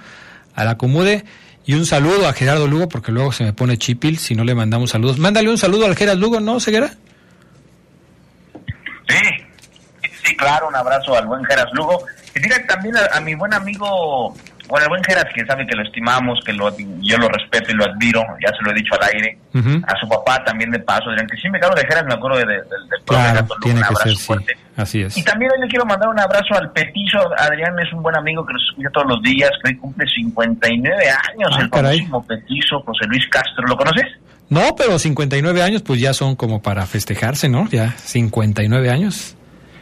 a 0.56 0.63
la 0.66 0.78
Comude 0.78 1.24
y 1.66 1.74
un 1.74 1.86
saludo 1.86 2.28
a 2.28 2.34
Gerardo 2.34 2.68
Lugo 2.68 2.90
porque 2.90 3.12
luego 3.12 3.32
se 3.32 3.44
me 3.44 3.54
pone 3.54 3.78
chipil 3.78 4.18
si 4.18 4.36
no 4.36 4.44
le 4.44 4.56
mandamos 4.56 4.92
saludos. 4.92 5.20
Mándale 5.20 5.50
un 5.50 5.58
saludo 5.58 5.86
al 5.86 5.96
Gerardo 5.96 6.20
Lugo, 6.20 6.40
¿no, 6.40 6.60
Ceguera? 6.60 6.96
Sí, 10.32 10.38
claro, 10.38 10.68
un 10.68 10.76
abrazo 10.76 11.16
al 11.16 11.28
buen 11.28 11.44
Geras 11.46 11.68
Lugo. 11.74 12.04
Y 12.36 12.40
diga 12.40 12.56
también 12.66 12.96
a, 13.12 13.20
mi 13.20 13.36
buen 13.36 13.54
amigo, 13.54 14.34
bueno, 14.70 14.86
el 14.86 14.90
buen 14.90 15.04
Geras, 15.04 15.26
que 15.36 15.46
sabe 15.46 15.68
que 15.68 15.76
lo 15.76 15.84
estimamos, 15.84 16.40
que 16.46 16.54
lo, 16.54 16.74
yo 17.02 17.18
lo 17.18 17.28
respeto 17.28 17.72
y 17.72 17.76
lo 17.76 17.84
admiro, 17.84 18.24
ya 18.42 18.50
se 18.56 18.64
lo 18.64 18.72
he 18.72 18.74
dicho 18.74 18.96
al 18.96 19.10
aire. 19.14 19.38
A 19.86 20.00
su 20.00 20.08
papá 20.08 20.42
también 20.46 20.72
de 20.72 20.80
paso, 20.80 21.10
Adrián, 21.10 21.28
que 21.28 21.36
sí 21.38 21.50
me 21.50 21.60
claro 21.60 21.76
de 21.76 21.82
Geras, 21.82 22.06
me 22.06 22.14
acuerdo 22.14 22.38
de, 22.38 22.46
del 22.46 22.64
claro, 23.06 23.46
tiene 23.62 23.82
que 23.82 23.96
ser, 23.96 24.18
fuerte. 24.18 24.54
Así 24.78 25.02
es. 25.02 25.18
Y 25.18 25.24
también 25.24 25.52
hoy 25.52 25.60
le 25.62 25.68
quiero 25.68 25.86
mandar 25.86 26.08
un 26.08 26.20
abrazo 26.20 26.56
al 26.56 26.72
petizo. 26.72 27.20
Adrián 27.38 27.78
es 27.80 27.92
un 27.92 28.02
buen 28.02 28.16
amigo 28.16 28.46
que 28.46 28.54
nos 28.54 28.64
escucha 28.70 28.90
todos 28.94 29.08
los 29.08 29.22
días, 29.22 29.52
que 29.62 29.72
hoy 29.72 29.78
cumple 29.78 30.06
59 30.08 30.94
años, 31.10 31.50
ah, 31.52 31.62
el 31.62 31.70
famosísimo 31.70 32.26
petizo, 32.26 32.80
José 32.80 33.06
Luis 33.08 33.28
Castro. 33.30 33.68
¿Lo 33.68 33.76
conoces? 33.76 34.08
No, 34.52 34.76
pero 34.78 35.00
59 35.00 35.62
años 35.62 35.82
pues 35.82 36.00
ya 36.02 36.14
son 36.14 36.36
como 36.36 36.62
para 36.62 36.86
festejarse, 36.86 37.48
¿no? 37.48 37.70
Ya 37.70 37.92
59 37.98 38.90
años. 38.90 39.38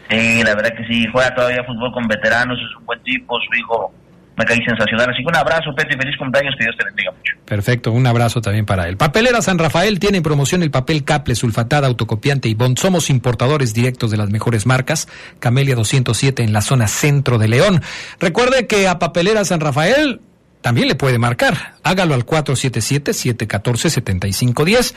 Sí, 0.10 0.44
la 0.44 0.56
verdad 0.56 0.76
que 0.76 0.88
sí, 0.88 1.06
juega 1.12 1.36
todavía 1.36 1.64
fútbol 1.64 1.92
con 1.92 2.08
veteranos, 2.08 2.58
es 2.58 2.76
un 2.78 2.86
buen 2.86 3.02
tipo, 3.04 3.38
su 3.40 3.60
hijo 3.60 3.94
me 4.40 4.46
caí 4.46 4.58
sensacional. 4.66 5.10
Así 5.10 5.22
que 5.22 5.28
un 5.28 5.36
abrazo, 5.36 5.76
Peti, 5.76 5.98
feliz 5.98 6.16
cumpleaños, 6.18 6.56
que 6.58 6.64
Dios 6.64 6.78
te 6.78 6.86
bendiga 6.86 7.12
mucho. 7.12 7.34
Perfecto, 7.46 7.92
un 7.92 8.08
abrazo 8.08 8.40
también 8.42 8.66
para 8.66 8.88
él. 8.88 8.96
Papelera 8.96 9.42
San 9.42 9.60
Rafael 9.60 10.00
tiene 10.00 10.16
en 10.18 10.24
promoción 10.24 10.64
el 10.64 10.72
papel 10.72 11.04
Caple, 11.04 11.36
sulfatada, 11.36 11.88
autocopiante 11.88 12.48
y 12.48 12.54
bond. 12.54 12.80
Somos 12.80 13.10
importadores 13.10 13.74
directos 13.74 14.12
de 14.12 14.18
las 14.18 14.30
mejores 14.30 14.66
marcas. 14.66 15.10
Camelia 15.40 15.76
207 15.76 16.42
en 16.42 16.54
la 16.54 16.62
zona 16.62 16.88
centro 16.88 17.38
de 17.38 17.50
León. 17.50 17.82
Recuerde 18.20 18.66
que 18.66 18.88
a 18.88 18.98
Papelera 18.98 19.44
San 19.44 19.60
Rafael 19.60 20.22
también 20.62 20.88
le 20.88 20.96
puede 20.96 21.20
marcar. 21.20 21.74
Hágalo 21.84 22.16
al 22.16 22.26
477-714-7510. 22.26 24.96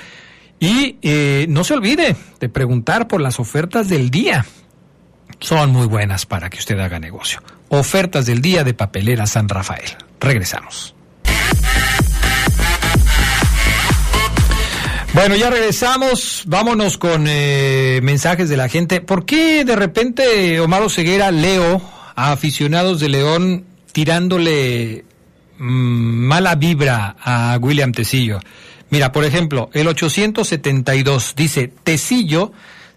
Y 0.61 0.99
eh, 1.03 1.47
no 1.49 1.65
se 1.65 1.75
olvide 1.75 2.15
de 2.39 2.49
preguntar 2.49 3.09
por 3.09 3.21
las 3.21 3.41
ofertas 3.41 3.89
del 3.89 4.11
día. 4.11 4.47
Son 5.43 5.71
muy 5.71 5.87
buenas 5.87 6.25
para 6.25 6.49
que 6.49 6.59
usted 6.59 6.79
haga 6.81 6.99
negocio. 6.99 7.43
Ofertas 7.69 8.25
del 8.25 8.41
día 8.41 8.65
de 8.65 8.73
Papelera 8.73 9.27
San 9.27 9.49
Rafael. 9.49 9.91
Regresamos. 10.19 10.95
Bueno, 15.13 15.37
ya 15.37 15.51
regresamos. 15.51 16.45
Vámonos 16.47 16.97
con 16.97 17.27
eh, 17.29 18.01
mensajes 18.03 18.49
de 18.49 18.57
la 18.57 18.71
gente. 18.71 19.03
¿Por 19.03 19.27
qué 19.27 19.67
de 19.67 19.77
repente 19.77 20.59
Omar 20.61 20.89
Ceguera 20.89 21.31
leo 21.31 21.83
a 22.17 22.33
aficionados 22.33 23.01
de 23.01 23.11
León 23.11 23.67
tirándole 23.93 25.05
Mm, 25.65 26.27
mala 26.27 26.57
vibra 26.57 27.15
a 27.23 27.57
William 27.61 27.93
Tecillo. 27.93 28.41
Mira, 28.91 29.13
por 29.13 29.25
ejemplo, 29.25 29.71
el 29.73 29.87
872 29.87 31.35
dice, 31.37 31.73
Tecillo 31.85 32.53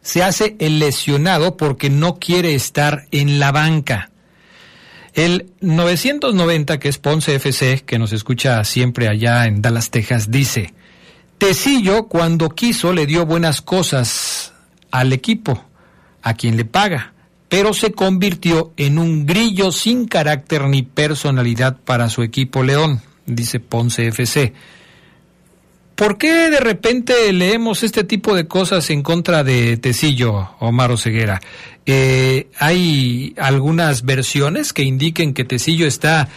se 0.06 0.22
hace 0.22 0.56
el 0.60 0.78
lesionado 0.78 1.58
porque 1.58 1.90
no 1.90 2.20
quiere 2.20 2.54
estar 2.54 3.08
en 3.10 3.40
la 3.40 3.52
banca. 3.52 4.12
El 5.16 5.52
990, 5.62 6.78
que 6.78 6.90
es 6.90 7.00
Ponce 7.00 7.34
FC, 7.34 7.82
que 7.84 7.98
nos 7.98 8.14
escucha 8.14 8.64
siempre 8.66 9.08
allá 9.08 9.48
en 9.48 9.64
Dallas, 9.64 9.90
Texas, 9.90 10.30
dice, 10.30 10.76
Tecillo 11.40 12.04
cuando 12.08 12.50
quiso 12.50 12.94
le 12.94 13.08
dio 13.08 13.26
buenas 13.26 13.64
cosas 13.64 14.54
al 14.92 15.12
equipo, 15.12 15.66
a 16.22 16.36
quien 16.36 16.56
le 16.56 16.66
paga 16.66 17.16
pero 17.50 17.74
se 17.74 17.92
convirtió 17.94 18.74
en 18.76 18.98
un 19.00 19.26
grillo 19.26 19.72
sin 19.72 20.08
carácter 20.08 20.64
ni 20.68 20.82
personalidad 20.82 21.78
para 21.78 22.10
su 22.10 22.22
equipo 22.24 22.64
León, 22.64 23.02
dice 23.26 23.60
Ponce 23.60 24.08
FC. 24.08 24.54
¿Por 25.96 26.18
qué 26.18 26.50
de 26.50 26.60
repente 26.60 27.32
leemos 27.32 27.82
este 27.84 28.04
tipo 28.04 28.36
de 28.36 28.48
cosas 28.48 28.90
en 28.90 29.02
contra 29.02 29.46
de 29.46 29.78
Tecillo, 29.78 30.50
Omar 30.60 30.98
Ceguera? 30.98 31.40
Eh, 31.86 32.50
¿Hay 32.60 33.34
algunas 33.38 34.04
versiones 34.04 34.74
que 34.74 34.84
indiquen 34.84 35.34
que 35.34 35.46
Tecillo 35.46 35.88
está 35.88 36.28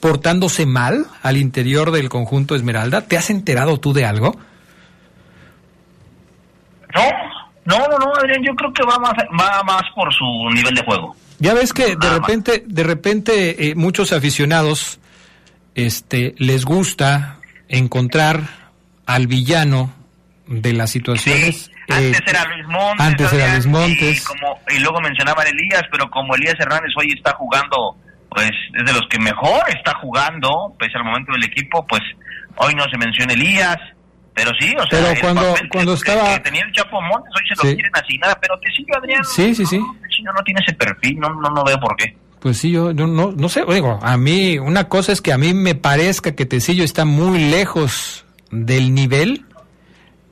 portándose 0.00 0.66
mal 0.66 1.06
al 1.22 1.36
interior 1.36 1.92
del 1.92 2.08
conjunto 2.08 2.56
Esmeralda? 2.56 3.02
¿Te 3.02 3.16
has 3.16 3.30
enterado 3.30 3.78
tú 3.78 3.92
de 3.92 4.04
algo? 4.04 4.36
No, 6.92 7.08
no, 7.64 7.86
no, 7.86 7.98
no, 7.98 8.14
Adrián, 8.16 8.42
yo 8.42 8.52
creo 8.56 8.72
que 8.72 8.82
va 8.82 8.98
más, 8.98 9.12
va 9.40 9.62
más 9.62 9.82
por 9.94 10.12
su 10.12 10.24
nivel 10.52 10.74
de 10.74 10.84
juego. 10.84 11.14
Ya 11.38 11.54
ves 11.54 11.72
que 11.72 11.94
de 11.94 12.10
repente, 12.10 12.64
de 12.66 12.82
repente 12.82 13.68
eh, 13.68 13.74
muchos 13.76 14.12
aficionados, 14.12 14.98
este, 15.76 16.34
les 16.38 16.64
gusta 16.64 17.38
encontrar 17.68 18.61
al 19.14 19.26
villano 19.26 19.92
de 20.46 20.72
las 20.72 20.90
situaciones. 20.90 21.70
antes 21.88 22.20
eh, 22.20 22.24
era 22.26 22.44
Luis 22.46 22.66
Montes. 22.66 23.06
Antes 23.06 23.32
era 23.32 23.52
Luis 23.52 23.66
Montes. 23.66 24.20
Y, 24.20 24.24
como, 24.24 24.58
y 24.68 24.78
luego 24.80 25.00
mencionaban 25.00 25.46
Elías, 25.46 25.82
pero 25.90 26.10
como 26.10 26.34
Elías 26.34 26.54
Hernández 26.58 26.90
hoy 26.98 27.12
está 27.16 27.32
jugando, 27.34 27.96
pues 28.30 28.50
es 28.74 28.84
de 28.84 28.92
los 28.92 29.06
que 29.08 29.18
mejor 29.18 29.62
está 29.68 29.94
jugando, 30.00 30.74
pese 30.78 30.96
al 30.96 31.04
momento 31.04 31.32
del 31.32 31.44
equipo, 31.44 31.86
pues 31.86 32.02
hoy 32.56 32.74
no 32.74 32.84
se 32.90 32.98
menciona 32.98 33.32
Elías. 33.32 33.78
Pero 34.34 34.50
sí, 34.58 34.74
o 34.78 34.86
sea, 34.86 35.10
pero 35.10 35.20
cuando, 35.20 35.54
cuando 35.70 35.92
estaba... 35.92 36.42
tenía 36.42 36.62
el 36.64 36.72
Chapo 36.72 37.02
Montes, 37.02 37.30
hoy 37.36 37.48
se 37.48 37.54
lo 37.54 37.74
quieren 37.74 37.92
asignada, 37.92 38.38
pero 38.40 38.58
Tecillo 38.60 38.96
Adrián... 38.96 39.22
Sí, 39.24 39.54
sí, 39.54 39.66
sí. 39.66 39.78
No, 39.78 40.32
no 40.32 40.42
tiene 40.42 40.60
ese 40.66 40.74
perfil, 40.74 41.18
no, 41.18 41.28
no, 41.28 41.50
no 41.50 41.64
veo 41.64 41.78
por 41.78 41.94
qué. 41.96 42.16
Pues 42.40 42.56
sí, 42.56 42.70
yo, 42.70 42.94
no, 42.94 43.06
no 43.06 43.48
sé, 43.50 43.62
digo, 43.68 43.98
a 44.02 44.16
mí, 44.16 44.58
una 44.58 44.88
cosa 44.88 45.12
es 45.12 45.20
que 45.20 45.32
a 45.32 45.38
mí 45.38 45.52
me 45.52 45.74
parezca 45.74 46.34
que 46.34 46.46
Tecillo 46.46 46.82
está 46.82 47.04
muy 47.04 47.50
lejos 47.50 48.24
del 48.52 48.94
nivel 48.94 49.46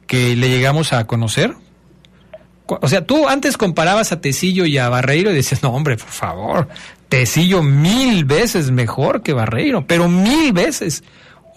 que 0.07 0.37
le 0.37 0.49
llegamos 0.49 0.93
a 0.93 1.07
conocer. 1.07 1.57
O 2.67 2.89
sea, 2.89 3.05
tú 3.05 3.29
antes 3.29 3.57
comparabas 3.57 4.13
a 4.13 4.21
Tecillo 4.21 4.65
y 4.65 4.79
a 4.79 4.89
Barreiro 4.89 5.33
y 5.33 5.35
decías, 5.35 5.63
no, 5.65 5.71
hombre, 5.71 5.97
por 5.97 6.11
favor, 6.11 6.69
Tecillo 7.09 7.65
mil 7.65 8.25
veces 8.25 8.71
mejor 8.71 9.23
que 9.23 9.33
Barreiro, 9.33 9.87
pero 9.87 10.09
mil 10.09 10.53
veces. 10.53 11.03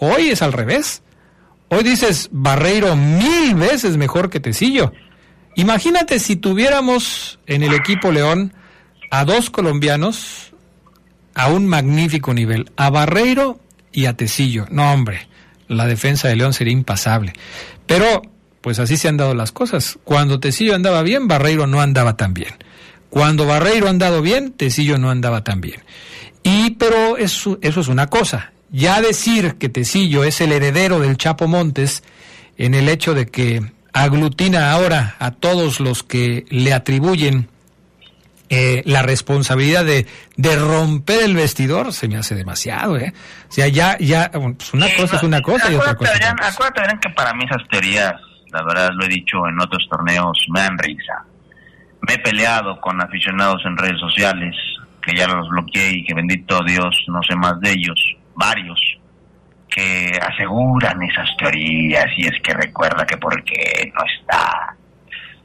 Hoy 0.00 0.30
es 0.30 0.42
al 0.42 0.52
revés. 0.52 1.02
Hoy 1.68 1.84
dices 1.84 2.28
Barreiro 2.32 2.96
mil 2.96 3.54
veces 3.54 3.96
mejor 3.96 4.30
que 4.30 4.40
Tecillo. 4.40 4.92
Imagínate 5.54 6.18
si 6.18 6.34
tuviéramos 6.34 7.38
en 7.46 7.62
el 7.62 7.74
equipo 7.74 8.10
León 8.10 8.52
a 9.10 9.24
dos 9.24 9.50
colombianos 9.50 10.52
a 11.34 11.48
un 11.48 11.66
magnífico 11.66 12.34
nivel, 12.34 12.70
a 12.76 12.90
Barreiro 12.90 13.60
y 13.92 14.06
a 14.06 14.16
Tecillo. 14.16 14.66
No, 14.70 14.92
hombre, 14.92 15.28
la 15.68 15.86
defensa 15.86 16.28
de 16.28 16.36
León 16.36 16.52
sería 16.52 16.72
impasable. 16.72 17.32
Pero, 17.86 18.22
pues 18.60 18.78
así 18.78 18.96
se 18.96 19.08
han 19.08 19.16
dado 19.16 19.34
las 19.34 19.52
cosas. 19.52 19.98
Cuando 20.04 20.40
Tecillo 20.40 20.74
andaba 20.74 21.02
bien, 21.02 21.28
Barreiro 21.28 21.66
no 21.66 21.80
andaba 21.80 22.16
tan 22.16 22.34
bien. 22.34 22.54
Cuando 23.10 23.46
Barreiro 23.46 23.86
ha 23.86 23.90
andado 23.90 24.22
bien, 24.22 24.52
Tecillo 24.52 24.98
no 24.98 25.10
andaba 25.10 25.44
tan 25.44 25.60
bien. 25.60 25.80
Y, 26.42 26.72
pero 26.72 27.16
eso, 27.16 27.58
eso 27.62 27.80
es 27.80 27.88
una 27.88 28.08
cosa. 28.08 28.52
Ya 28.70 29.00
decir 29.00 29.54
que 29.54 29.68
Tecillo 29.68 30.24
es 30.24 30.40
el 30.40 30.52
heredero 30.52 30.98
del 30.98 31.16
Chapo 31.16 31.46
Montes 31.46 32.02
en 32.56 32.74
el 32.74 32.88
hecho 32.88 33.14
de 33.14 33.26
que 33.26 33.62
aglutina 33.92 34.72
ahora 34.72 35.16
a 35.20 35.30
todos 35.30 35.80
los 35.80 36.02
que 36.02 36.44
le 36.50 36.72
atribuyen 36.72 37.48
eh, 38.54 38.82
la 38.86 39.02
responsabilidad 39.02 39.84
de, 39.84 40.06
de, 40.36 40.56
romper 40.56 41.24
el 41.24 41.34
vestidor 41.34 41.92
se 41.92 42.06
me 42.06 42.16
hace 42.16 42.36
demasiado, 42.36 42.96
¿eh? 42.96 43.12
O 43.48 43.52
sea, 43.52 43.66
ya, 43.66 43.98
ya, 43.98 44.30
pues 44.30 44.72
una 44.72 44.86
cosa 44.94 45.16
es 45.16 45.22
una 45.24 45.40
cosa 45.40 45.72
y 45.72 45.74
otra 45.74 45.94
cosa. 45.96 46.12
Adrián, 46.12 46.36
acuérdate, 46.40 46.98
que 47.00 47.10
para 47.10 47.34
mí 47.34 47.44
esas 47.44 47.66
teorías, 47.68 48.14
la 48.52 48.62
verdad 48.62 48.90
lo 48.92 49.04
he 49.04 49.08
dicho 49.08 49.48
en 49.48 49.60
otros 49.60 49.84
torneos, 49.90 50.46
me 50.52 50.60
dan 50.60 50.78
risa. 50.78 51.24
Me 52.06 52.14
he 52.14 52.18
peleado 52.18 52.80
con 52.80 53.00
aficionados 53.00 53.60
en 53.64 53.76
redes 53.76 53.98
sociales, 53.98 54.54
que 55.02 55.16
ya 55.16 55.26
los 55.26 55.48
bloqueé 55.48 55.90
y 55.90 56.04
que 56.04 56.14
bendito 56.14 56.60
Dios 56.64 56.94
no 57.08 57.22
sé 57.22 57.34
más 57.34 57.58
de 57.60 57.72
ellos 57.72 57.98
varios 58.36 58.80
que 59.68 60.12
aseguran 60.22 61.02
esas 61.02 61.28
teorías 61.36 62.06
y 62.16 62.26
es 62.26 62.40
que 62.42 62.54
recuerda 62.54 63.04
que 63.04 63.16
porque 63.16 63.90
no 63.92 64.00
está 64.04 64.76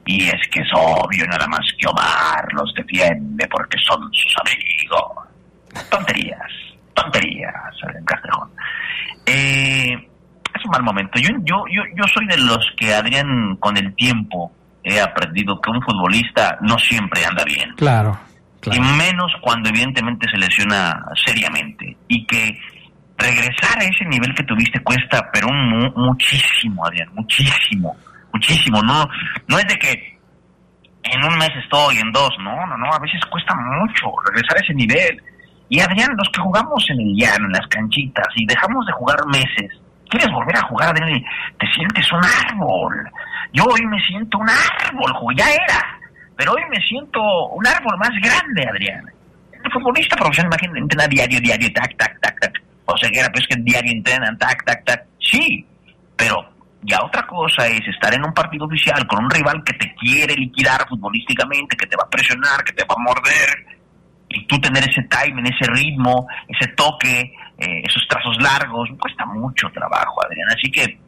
y 0.10 0.24
es 0.24 0.42
que 0.52 0.62
es 0.62 0.70
obvio 0.74 1.24
nada 1.28 1.46
más 1.48 1.60
que 1.78 1.88
Omar 1.88 2.44
los 2.54 2.74
defiende 2.74 3.48
porque 3.48 3.78
son 3.78 4.12
sus 4.12 4.36
amigos. 4.42 5.28
Tonterías, 5.88 6.52
tonterías, 6.96 7.54
en 7.96 8.06
Castrejón. 8.06 8.50
Eh, 9.28 9.94
es 9.94 10.66
un 10.66 10.72
mal 10.72 10.82
momento. 10.82 11.20
Yo, 11.20 11.30
yo, 11.44 11.64
yo, 11.72 11.84
yo 11.96 12.04
soy 12.12 12.26
de 12.26 12.38
los 12.38 12.58
que, 12.76 12.92
Adrián, 12.92 13.56
con 13.60 13.78
el 13.78 13.94
tiempo 13.94 14.52
he 14.84 15.00
aprendido 15.00 15.62
que 15.62 15.70
un 15.70 15.82
futbolista 15.84 16.58
no 16.62 16.80
siempre 16.80 17.24
anda 17.24 17.44
bien. 17.44 17.76
Claro. 17.76 18.18
y 18.66 18.80
menos 18.80 19.32
cuando 19.42 19.70
evidentemente 19.70 20.26
se 20.32 20.40
lesiona 20.40 21.06
seriamente. 21.24 21.96
Y 22.08 22.26
que 22.26 22.58
regresar 23.16 23.78
a 23.78 23.84
ese 23.84 24.06
nivel 24.06 24.34
que 24.34 24.44
tuviste 24.44 24.80
cuesta, 24.80 25.30
pero 25.32 25.50
un, 25.50 25.94
muchísimo, 25.96 26.84
Adrián, 26.84 27.10
muchísimo, 27.14 27.96
muchísimo. 28.40 28.82
No, 28.82 29.08
no 29.48 29.60
es 29.60 29.68
de 29.68 29.76
que 29.76 30.18
en 31.04 31.24
un 31.24 31.38
mes 31.38 31.50
estoy, 31.62 31.98
en 31.98 32.12
dos, 32.12 32.32
no, 32.40 32.66
no, 32.68 32.78
no, 32.78 32.94
a 32.94 33.00
veces 33.00 33.20
cuesta 33.30 33.54
mucho 33.56 34.12
regresar 34.28 34.58
a 34.58 34.64
ese 34.64 34.74
nivel. 34.74 35.22
Y 35.70 35.80
Adrián, 35.80 36.16
los 36.18 36.30
que 36.30 36.42
jugamos 36.42 36.84
en 36.90 37.00
el 37.00 37.16
llano, 37.16 37.46
en 37.46 37.52
las 37.52 37.68
canchitas, 37.68 38.28
y 38.36 38.46
dejamos 38.46 38.86
de 38.88 38.94
jugar 38.94 39.18
meses, 39.28 39.70
quieres 40.10 40.32
volver 40.32 40.58
a 40.58 40.62
jugar, 40.68 40.90
Adrián, 40.90 41.24
te 41.60 41.68
sientes 41.74 42.12
un 42.12 42.22
árbol. 42.24 43.12
Yo 43.54 43.64
hoy 43.66 43.86
me 43.86 44.00
siento 44.08 44.38
un 44.40 44.50
árbol, 44.50 45.36
ya 45.36 45.46
era, 45.52 46.00
pero 46.36 46.54
hoy 46.54 46.64
me 46.70 46.82
siento 46.88 47.22
un 47.50 47.68
árbol 47.68 47.98
más 47.98 48.12
grande, 48.22 48.66
Adrián. 48.68 49.06
El 49.64 49.72
futbolista 49.72 50.16
profesional, 50.16 50.52
imagínate, 50.54 50.80
entrena 50.80 51.08
diario, 51.08 51.40
diario, 51.42 51.70
tac, 51.74 51.96
tac, 51.98 52.20
tac, 52.22 52.40
tac. 52.40 52.54
O 52.86 52.98
sea, 52.98 53.10
que 53.12 53.20
era 53.20 53.30
pues 53.30 53.46
que 53.46 53.56
diario 53.60 53.92
entrenan, 53.92 54.38
tac, 54.38 54.66
tac, 54.66 54.84
tac. 54.86 55.06
Sí, 55.20 55.66
pero 56.16 56.50
ya 56.82 57.04
otra 57.04 57.28
cosa 57.28 57.68
es 57.68 57.82
estar 57.88 58.14
en 58.14 58.24
un 58.24 58.34
partido 58.34 58.66
oficial 58.66 59.06
con 59.06 59.24
un 59.24 59.30
rival 59.30 59.64
que 59.64 59.74
te 59.74 59.94
quiere 59.96 60.36
liquidar 60.36 60.88
futbolísticamente, 60.88 61.76
que 61.76 61.88
te 61.88 61.98
va 61.98 62.04
a 62.06 62.10
presionar, 62.10 62.64
que 62.64 62.74
te 62.74 62.86
va 62.86 62.96
a 62.98 63.04
morder, 63.04 63.80
y 64.30 64.46
tú 64.46 64.60
tener 64.60 64.88
ese 64.88 65.04
timing, 65.04 65.46
ese 65.48 65.70
ritmo, 65.72 66.28
ese 66.48 66.72
toque, 66.74 67.34
eh, 67.58 67.82
esos 67.84 68.08
trazos 68.08 68.38
largos, 68.42 68.90
cuesta 69.00 69.26
mucho 69.26 69.68
trabajo, 69.74 70.24
Adrián. 70.24 70.48
Así 70.56 70.72
que 70.72 71.00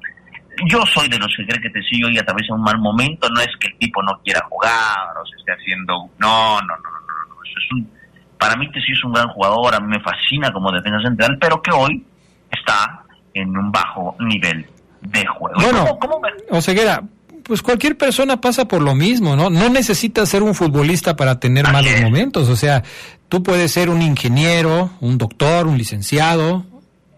yo 0.67 0.85
soy 0.85 1.07
de 1.07 1.19
los 1.19 1.33
que 1.37 1.45
cree 1.45 1.61
que 1.61 1.69
te 1.69 1.81
sigo 1.83 2.09
y 2.09 2.17
a 2.17 2.25
través 2.25 2.47
de 2.47 2.53
un 2.53 2.61
mal 2.61 2.77
momento, 2.79 3.29
no 3.29 3.39
es 3.39 3.55
que 3.59 3.67
el 3.67 3.77
tipo 3.77 4.01
no 4.03 4.19
quiera 4.23 4.41
jugar 4.49 5.15
o 5.21 5.25
se 5.25 5.37
esté 5.37 5.53
haciendo, 5.53 6.09
no, 6.17 6.59
no, 6.61 6.75
no, 6.75 6.75
no, 6.75 7.35
no, 7.35 7.43
eso 7.45 7.57
es 7.57 7.71
un, 7.71 7.89
para 8.37 8.55
mí 8.55 8.69
Tesillo 8.71 8.97
es 8.97 9.03
un 9.03 9.13
gran 9.13 9.29
jugador, 9.29 9.75
a 9.75 9.79
mí 9.79 9.87
me 9.87 10.01
fascina 10.01 10.51
como 10.51 10.71
defensa 10.71 10.99
central, 11.01 11.37
pero 11.39 11.61
que 11.61 11.71
hoy 11.71 12.03
está 12.49 13.03
en 13.33 13.55
un 13.55 13.71
bajo 13.71 14.15
nivel 14.19 14.67
de 15.01 15.25
juego. 15.25 15.61
Bueno, 15.61 15.97
¿Cómo, 15.99 16.21
Oseguera, 16.49 17.03
pues 17.43 17.61
cualquier 17.61 17.97
persona 17.97 18.39
pasa 18.39 18.65
por 18.65 18.81
lo 18.81 18.95
mismo, 18.95 19.35
¿no? 19.35 19.49
No 19.49 19.69
necesitas 19.69 20.29
ser 20.29 20.43
un 20.43 20.55
futbolista 20.55 21.15
para 21.15 21.39
tener 21.39 21.69
malos 21.71 21.99
momentos, 22.01 22.49
o 22.49 22.55
sea, 22.55 22.83
tú 23.29 23.43
puedes 23.43 23.71
ser 23.71 23.89
un 23.89 24.01
ingeniero, 24.01 24.91
un 24.99 25.17
doctor, 25.17 25.67
un 25.67 25.77
licenciado, 25.77 26.65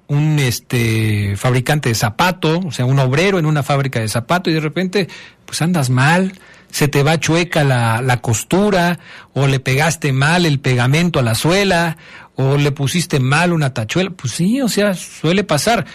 un 0.07 0.39
este 0.39 1.35
fabricante 1.37 1.89
de 1.89 1.95
zapato, 1.95 2.59
o 2.59 2.71
sea, 2.71 2.85
un 2.85 2.99
obrero 2.99 3.39
en 3.39 3.45
una 3.45 3.63
fábrica 3.63 3.99
de 3.99 4.07
zapato 4.07 4.49
y 4.49 4.53
de 4.53 4.59
repente 4.59 5.07
pues 5.45 5.61
andas 5.61 5.89
mal, 5.89 6.33
se 6.69 6.87
te 6.87 7.03
va 7.03 7.19
chueca 7.19 7.63
la, 7.63 8.01
la 8.01 8.21
costura 8.21 8.99
o 9.33 9.47
le 9.47 9.59
pegaste 9.59 10.13
mal 10.13 10.45
el 10.45 10.59
pegamento 10.59 11.19
a 11.19 11.23
la 11.23 11.35
suela 11.35 11.97
o 12.35 12.57
le 12.57 12.71
pusiste 12.71 13.19
mal 13.19 13.53
una 13.53 13.73
tachuela, 13.73 14.09
pues 14.09 14.33
sí, 14.33 14.61
o 14.61 14.67
sea, 14.67 14.93
suele 14.95 15.43
pasar. 15.43 15.85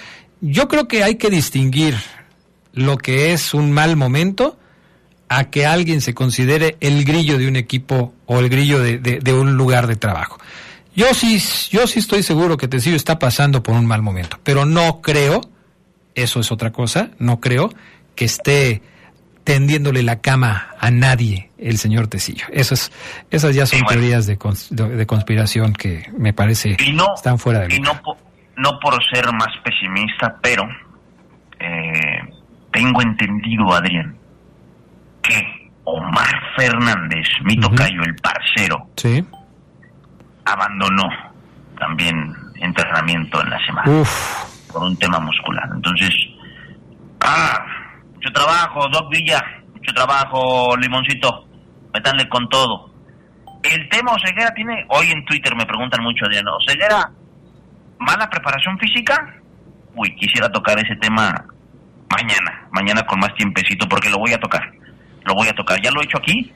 Yo 0.41 0.69
creo 0.69 0.89
que 0.89 1.03
hay 1.03 1.17
que 1.17 1.31
distinguir 1.31 1.95
lo 2.73 2.97
que 2.99 3.33
es 3.33 3.55
un 3.55 3.73
mal 3.73 3.97
momento 3.97 4.59
a 5.29 5.45
que 5.45 5.67
alguien 5.67 6.01
se 6.01 6.15
considere 6.15 6.77
el 6.81 7.05
grillo 7.05 7.39
de 7.39 7.49
un 7.49 7.57
equipo 7.57 8.15
o 8.27 8.39
el 8.39 8.49
grillo 8.49 8.81
de, 8.81 8.99
de, 8.99 9.33
un 9.33 9.57
lugar 9.57 9.87
de 9.87 9.97
trabajo. 9.97 10.39
Yo 10.95 11.13
sí, 11.13 11.43
yo 11.71 11.87
sí 11.87 11.99
estoy 11.99 12.23
seguro 12.23 12.57
que 12.57 12.67
Tecillo 12.67 12.97
está 12.97 13.19
pasando 13.19 13.63
por 13.63 13.75
un 13.75 13.87
mal 13.87 14.03
momento, 14.03 14.39
pero 14.43 14.65
no 14.65 15.01
creo, 15.01 15.43
eso 16.15 16.41
es 16.41 16.51
otra 16.51 16.73
cosa, 16.73 17.11
no 17.19 17.41
creo 17.41 17.73
que 18.15 18.25
esté 18.25 18.83
tendiéndole 19.45 20.03
la 20.03 20.21
cama 20.21 20.75
a 20.79 20.91
nadie 20.91 21.51
el 21.59 21.79
señor 21.79 22.09
Tecillo. 22.09 22.47
Eso 22.53 22.75
es, 22.75 22.91
esas 23.31 23.55
ya 23.55 23.67
son 23.67 23.85
teorías 23.87 24.27
de, 24.27 24.39
de, 24.71 25.07
conspiración 25.07 25.73
que 25.73 26.11
me 26.17 26.33
parece 26.33 26.77
están 27.15 27.39
fuera 27.39 27.61
de 27.61 27.75
Y 27.75 27.81
no, 27.81 28.01
no 28.59 28.79
por 28.81 29.03
ser 29.09 29.33
más 29.33 29.57
pesimista, 29.63 30.37
pero 30.43 30.69
eh, 31.59 32.21
tengo 32.73 33.01
entendido, 33.03 33.73
Adrián, 33.73 34.17
que 35.23 35.71
Omar 35.85 36.29
Fernández, 36.57 37.27
mi 37.45 37.57
tocayo, 37.57 38.03
el 38.03 38.15
parcero, 38.17 38.89
sí. 38.97 39.25
abandonó 40.45 41.09
también 41.79 42.35
entrenamiento 42.57 43.41
en 43.43 43.51
la 43.51 43.65
semana 43.65 44.05
por 44.73 44.83
un 44.83 44.97
tema 44.99 45.21
muscular. 45.21 45.69
Entonces, 45.73 46.13
ah, 47.21 47.65
mucho 48.15 48.31
trabajo, 48.33 48.89
Doc 48.89 49.09
Villa, 49.11 49.43
mucho 49.73 49.93
trabajo, 49.95 50.77
Limoncito, 50.77 51.47
metanle 51.95 52.29
con 52.29 52.49
todo. 52.49 52.91
El 53.63 53.89
tema 53.89 54.13
Oseguera 54.13 54.53
tiene, 54.55 54.85
hoy 54.89 55.11
en 55.11 55.25
Twitter 55.25 55.55
me 55.57 55.67
preguntan 55.67 56.03
mucho, 56.03 56.27
Adrián, 56.27 56.47
Oseguera, 56.49 57.11
¿mala 57.99 58.29
preparación 58.29 58.79
física? 58.79 59.35
Uy, 59.95 60.15
quisiera 60.17 60.51
tocar 60.51 60.79
ese 60.79 60.97
tema 60.97 61.45
mañana, 62.11 62.69
mañana 62.71 63.03
con 63.03 63.21
más 63.21 63.35
tiempecito, 63.35 63.89
porque 63.89 64.11
lo 64.11 64.19
voy 64.19 64.33
a 64.33 64.39
tocar, 64.39 64.63
lo 65.25 65.35
voy 65.35 65.49
a 65.49 65.53
tocar. 65.55 65.81
Ya 65.83 65.91
lo 65.91 66.01
he 66.01 66.05
hecho 66.05 66.19
aquí, 66.19 66.53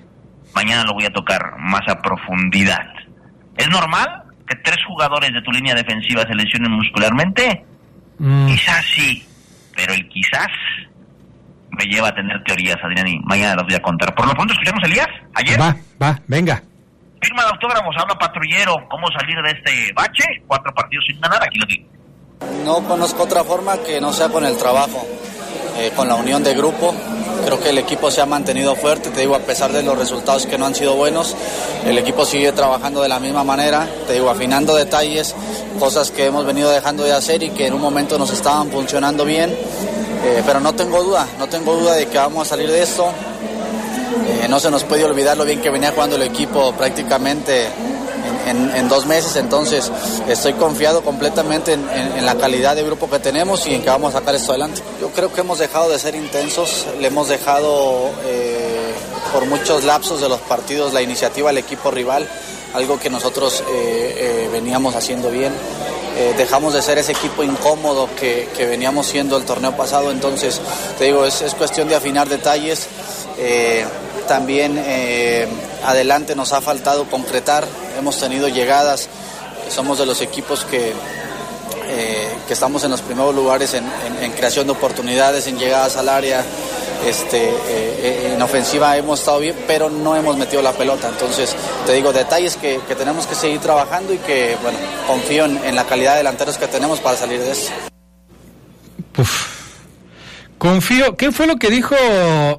mañana 0.55 0.85
lo 0.85 0.95
voy 0.95 1.05
a 1.05 1.13
tocar 1.13 1.59
más 1.59 1.83
a 1.89 2.01
profundidad. 2.01 2.87
¿Es 3.57 3.69
normal 3.69 4.25
que 4.47 4.57
tres 4.57 4.79
jugadores 4.87 5.33
de 5.33 5.43
tu 5.43 5.53
línea 5.53 5.75
defensiva 5.75 6.23
se 6.23 6.35
lesionen 6.35 6.73
muscularmente? 6.73 7.65
Mm. 8.19 8.47
Quizás 8.47 8.85
sí, 8.95 9.27
pero 9.77 9.93
el 9.93 10.09
quizás 10.09 10.49
me 11.71 11.85
lleva 11.87 12.09
a 12.09 12.15
tener 12.15 12.43
teorías, 12.45 12.77
Adrián, 12.83 13.09
y 13.09 13.19
mañana 13.21 13.57
las 13.57 13.65
voy 13.65 13.75
a 13.75 13.83
contar. 13.83 14.15
Por 14.15 14.27
lo 14.27 14.35
pronto, 14.35 14.53
escuchamos 14.53 14.83
Elías, 14.85 15.09
ayer. 15.35 15.61
Va, 15.61 15.75
va, 16.01 16.19
venga. 16.29 16.63
Firma 17.23 17.45
de 17.45 17.51
autógrafos, 17.51 17.95
habla 17.99 18.15
patrullero, 18.19 18.77
cómo 18.91 19.07
salir 19.19 19.41
de 19.43 19.51
este 19.51 19.93
bache, 19.95 20.43
cuatro 20.47 20.75
partidos 20.75 21.05
sin 21.07 21.21
ganar, 21.21 21.43
aquí 21.43 21.59
lo 21.59 21.67
digo. 21.67 21.89
No 22.65 22.87
conozco 22.87 23.23
otra 23.23 23.45
forma 23.45 23.79
que 23.79 24.01
no 24.01 24.13
sea 24.13 24.29
con 24.29 24.45
el 24.45 24.57
trabajo. 24.57 25.07
Eh, 25.79 25.91
con 25.97 26.07
la 26.07 26.17
unión 26.17 26.45
de 26.45 26.55
grupo. 26.55 26.95
Creo 27.47 27.59
que 27.59 27.71
el 27.71 27.79
equipo 27.79 28.11
se 28.11 28.21
ha 28.21 28.27
mantenido 28.27 28.77
fuerte, 28.77 29.11
te 29.11 29.21
digo, 29.21 29.35
a 29.35 29.41
pesar 29.41 29.73
de 29.73 29.83
los 29.83 29.99
resultados 29.99 30.47
que 30.47 30.59
no 30.59 30.67
han 30.67 30.75
sido 30.75 30.95
buenos, 30.95 31.35
el 31.85 31.99
equipo 31.99 32.25
sigue 32.25 32.53
trabajando 32.53 33.03
de 33.03 33.09
la 33.09 33.19
misma 33.19 33.43
manera, 33.43 33.89
te 34.07 34.13
digo, 34.13 34.31
afinando 34.31 34.77
detalles, 34.77 35.35
cosas 35.81 36.11
que 36.11 36.27
hemos 36.27 36.45
venido 36.45 36.71
dejando 36.71 37.05
de 37.05 37.13
hacer 37.13 37.43
y 37.43 37.51
que 37.51 37.67
en 37.67 37.75
un 37.75 37.81
momento 37.81 38.17
nos 38.19 38.31
estaban 38.31 38.71
funcionando 38.71 39.25
bien, 39.25 39.51
eh, 39.51 40.43
pero 40.47 40.61
no 40.61 40.75
tengo 40.75 41.03
duda, 41.03 41.27
no 41.39 41.49
tengo 41.49 41.75
duda 41.75 41.95
de 41.95 42.07
que 42.07 42.19
vamos 42.19 42.47
a 42.47 42.51
salir 42.51 42.71
de 42.71 42.83
esto. 42.83 43.13
Eh, 44.27 44.47
no 44.49 44.61
se 44.61 44.71
nos 44.71 44.85
puede 44.85 45.05
olvidar 45.05 45.37
lo 45.37 45.45
bien 45.45 45.61
que 45.61 45.71
venía 45.71 45.93
jugando 45.93 46.17
el 46.17 46.23
equipo 46.23 46.73
prácticamente 46.73 47.69
en, 48.47 48.89
dos 48.89 49.07
meses, 49.07 49.37
entonces 49.37 49.91
estoy 50.29 50.53
confiado 50.55 51.03
completamente 51.03 51.73
en, 51.73 52.27
la 52.27 52.35
calidad 52.35 52.77
de 52.77 52.83
grupo 52.83 53.09
que 53.09 53.19
tenemos 53.19 53.67
y 53.67 53.75
en 53.75 53.83
que 53.83 53.89
vamos 53.89 54.15
a 54.15 54.19
sacar 54.19 54.35
esto 54.35 54.51
adelante. 54.53 54.83
Yo 55.01 55.09
creo 55.11 55.33
que 55.33 55.41
hemos 55.41 55.59
dejado 55.59 55.89
de 55.89 55.99
ser 55.99 56.15
intensos, 56.15 56.87
le 57.01 57.07
hemos 57.07 57.29
dejado 57.29 58.11
eh, 58.27 58.93
por 59.33 59.47
muchos 59.47 59.85
lapsos 59.85 60.21
de 60.21 60.29
los 60.29 60.41
partidos 60.41 60.93
la 60.93 61.01
iniciativa 61.01 61.51
al 61.51 61.59
equipo 61.59 61.91
rival, 61.91 62.29
algo 62.75 62.99
que 62.99 63.09
nosotros 63.09 63.65
eh, 63.71 64.49
veníamos 64.53 64.95
haciendo 64.95 65.31
bien. 65.31 65.53
dejamos 66.37 66.75
de 66.75 66.83
ser 66.83 66.99
ese 66.99 67.13
equipo 67.13 67.43
incómodo 67.43 68.09
que, 68.19 68.49
veníamos 68.59 69.07
siendo 69.07 69.39
el 69.39 69.45
torneo 69.45 69.75
pasado, 69.75 70.11
entonces 70.11 70.61
te 70.99 71.05
digo, 71.05 71.25
es 71.25 71.55
cuestión 71.55 71.89
de 71.89 71.95
afinar 71.95 72.29
detalles. 72.29 72.89
También 74.27 74.79
adelante 75.85 76.35
nos 76.35 76.53
ha 76.53 76.61
faltado 76.61 77.09
concretar, 77.11 77.67
hemos 77.99 78.19
tenido 78.19 78.49
llegadas, 78.49 79.09
somos 79.69 79.99
de 79.99 80.07
los 80.07 80.21
equipos 80.21 80.65
que, 80.65 80.93
eh, 81.89 82.37
que 82.47 82.55
estamos 82.55 82.85
en 82.85 82.91
los 82.91 83.03
primeros 83.03 83.35
lugares 83.35 83.75
en, 83.75 84.33
creación 84.33 84.67
de 84.67 84.73
oportunidades, 84.73 85.47
en 85.47 85.59
llegadas 85.59 85.97
al 85.97 86.09
área, 86.09 86.43
este, 87.07 87.49
eh, 87.49 87.55
eh, 87.69 88.33
en 88.35 88.41
ofensiva 88.43 88.97
hemos 88.97 89.21
estado 89.21 89.41
bien, 89.41 89.57
pero 89.67 89.91
no 89.91 90.17
hemos 90.17 90.37
metido 90.37 90.63
la 90.63 90.73
pelota. 90.73 91.09
Entonces, 91.09 91.55
te 91.85 91.93
digo, 91.93 92.13
detalles 92.13 92.57
que, 92.57 92.81
tenemos 92.97 93.27
que 93.27 93.35
seguir 93.35 93.61
trabajando 93.61 94.15
y 94.15 94.19
que, 94.19 94.57
bueno, 94.63 94.79
confío 95.07 95.45
en, 95.45 95.75
la 95.75 95.85
calidad 95.85 96.13
de 96.13 96.19
delanteros 96.19 96.57
que 96.57 96.69
tenemos 96.69 97.01
para 97.01 97.17
salir 97.17 97.41
de 97.41 97.53
eso. 97.53 97.73
Confío, 100.63 101.17
¿qué 101.17 101.33
fue 101.33 101.49
lo 101.49 101.57
que 101.57 101.71
dijo 101.71 101.97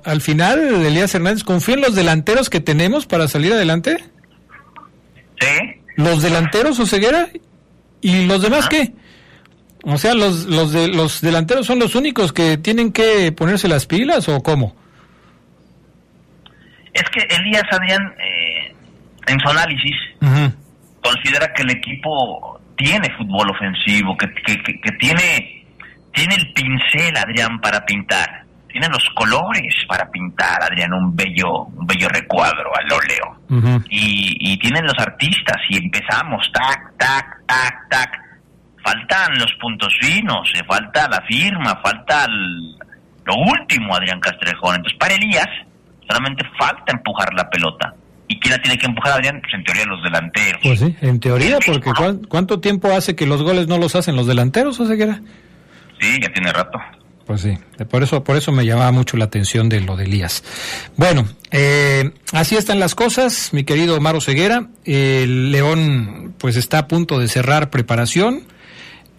al 0.03 0.19
final 0.19 0.59
Elías 0.83 1.15
Hernández? 1.15 1.45
¿Confío 1.45 1.75
en 1.75 1.79
los 1.79 1.95
delanteros 1.95 2.49
que 2.49 2.59
tenemos 2.59 3.05
para 3.05 3.29
salir 3.29 3.53
adelante? 3.53 3.95
Sí. 5.39 5.81
¿Los 5.95 6.21
delanteros 6.21 6.77
o 6.81 6.85
ceguera? 6.85 7.29
¿Y 8.01 8.25
los 8.25 8.41
demás 8.41 8.67
qué? 8.67 8.91
O 9.83 9.97
sea, 9.97 10.15
los, 10.15 10.47
los, 10.47 10.73
de, 10.73 10.89
los 10.89 11.21
delanteros 11.21 11.65
son 11.65 11.79
los 11.79 11.95
únicos 11.95 12.33
que 12.33 12.57
tienen 12.57 12.91
que 12.91 13.31
ponerse 13.31 13.69
las 13.69 13.85
pilas 13.85 14.27
o 14.27 14.43
cómo? 14.43 14.75
Es 16.93 17.03
que 17.03 17.21
Elías 17.37 17.63
Adrián, 17.71 18.01
eh, 18.19 18.75
en 19.27 19.39
su 19.39 19.47
análisis, 19.47 19.95
considera 21.01 21.53
que 21.53 21.61
el 21.61 21.71
equipo 21.71 22.59
tiene 22.75 23.09
fútbol 23.15 23.49
ofensivo, 23.51 24.17
que, 24.17 24.27
que, 24.43 24.61
que 24.61 24.91
tiene 24.99 25.62
tiene 26.13 26.35
el 26.35 26.53
pincel, 26.53 27.15
Adrián, 27.17 27.59
para 27.59 27.83
pintar. 27.85 28.43
tiene 28.71 28.87
los 28.89 29.07
colores 29.15 29.75
para 29.87 30.09
pintar, 30.09 30.63
Adrián, 30.63 30.93
un 30.93 31.15
bello, 31.15 31.65
un 31.75 31.85
bello 31.85 32.07
recuadro 32.09 32.71
al 32.75 32.91
óleo. 32.91 33.83
y, 33.89 34.35
y 34.39 34.57
tienen 34.57 34.83
los 34.85 34.97
artistas 34.97 35.57
y 35.69 35.77
empezamos, 35.77 36.49
tac, 36.51 36.97
tac, 36.97 37.25
tac, 37.45 37.89
tac. 37.89 38.19
Faltan 38.83 39.37
los 39.39 39.53
puntos 39.61 39.93
finos, 40.01 40.49
se 40.53 40.63
falta 40.65 41.07
la 41.07 41.21
firma, 41.27 41.79
falta 41.81 42.27
lo 42.27 43.35
último, 43.35 43.95
Adrián 43.95 44.19
Castrejón. 44.19 44.75
Entonces, 44.75 44.99
para 44.99 45.15
Elías, 45.15 45.47
solamente 46.07 46.43
falta 46.59 46.91
empujar 46.91 47.33
la 47.33 47.49
pelota. 47.49 47.93
¿Y 48.27 48.39
quién 48.39 48.53
la 48.55 48.61
tiene 48.61 48.77
que 48.77 48.85
empujar, 48.87 49.13
Adrián? 49.13 49.39
Pues 49.41 49.53
en 49.53 49.63
teoría 49.63 49.85
los 49.85 50.03
delanteros. 50.03 50.61
Pues 50.63 50.79
sí, 50.79 50.95
en 51.01 51.19
teoría, 51.19 51.59
porque 51.65 51.91
¿cuánto 52.27 52.59
tiempo 52.59 52.91
hace 52.91 53.15
que 53.15 53.25
los 53.25 53.41
goles 53.43 53.67
no 53.67 53.77
los 53.77 53.95
hacen 53.95 54.15
los 54.15 54.27
delanteros, 54.27 54.79
o 54.79 54.85
sea, 54.87 54.97
Sí, 56.03 56.19
ya 56.21 56.33
tiene 56.33 56.51
rato. 56.51 56.77
Pues 57.25 57.39
sí, 57.39 57.57
por 57.89 58.03
eso, 58.03 58.21
por 58.25 58.35
eso 58.35 58.51
me 58.51 58.65
llamaba 58.65 58.91
mucho 58.91 59.15
la 59.15 59.23
atención 59.25 59.69
de 59.69 59.79
lo 59.79 59.95
de 59.95 60.03
Elías. 60.03 60.43
Bueno, 60.97 61.25
eh, 61.51 62.11
así 62.33 62.57
están 62.57 62.81
las 62.81 62.95
cosas, 62.95 63.53
mi 63.53 63.63
querido 63.63 63.97
Maro 64.01 64.19
Ceguera. 64.19 64.67
El 64.83 65.53
León, 65.53 66.35
pues 66.37 66.57
está 66.57 66.79
a 66.79 66.87
punto 66.89 67.19
de 67.19 67.29
cerrar 67.29 67.69
preparación. 67.69 68.43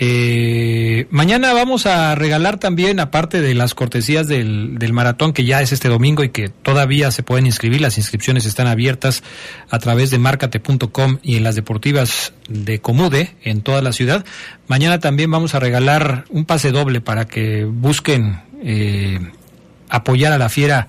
Eh, 0.06 1.06
mañana 1.08 1.54
vamos 1.54 1.86
a 1.86 2.14
regalar 2.14 2.58
también, 2.58 3.00
aparte 3.00 3.40
de 3.40 3.54
las 3.54 3.74
cortesías 3.74 4.28
del, 4.28 4.92
maratón, 4.92 5.32
que 5.32 5.46
ya 5.46 5.62
es 5.62 5.72
este 5.72 5.88
domingo 5.88 6.22
y 6.22 6.28
que 6.28 6.50
todavía 6.50 7.10
se 7.10 7.22
pueden 7.22 7.46
inscribir, 7.46 7.80
las 7.80 7.96
inscripciones 7.96 8.44
están 8.44 8.66
abiertas 8.66 9.22
a 9.70 9.78
través 9.78 10.10
de 10.10 10.18
marcate.com 10.18 11.20
y 11.22 11.36
en 11.36 11.42
las 11.42 11.54
deportivas 11.54 12.34
de 12.50 12.80
Comude, 12.80 13.34
en 13.44 13.62
toda 13.62 13.80
la 13.80 13.94
ciudad. 13.94 14.26
Mañana 14.68 15.00
también 15.00 15.30
vamos 15.30 15.54
a 15.54 15.60
regalar 15.60 16.26
un 16.28 16.44
pase 16.44 16.70
doble 16.70 17.00
para 17.00 17.26
que 17.26 17.64
busquen 17.64 18.42
eh, 18.62 19.20
apoyar 19.88 20.34
a 20.34 20.38
la 20.38 20.50
fiera 20.50 20.88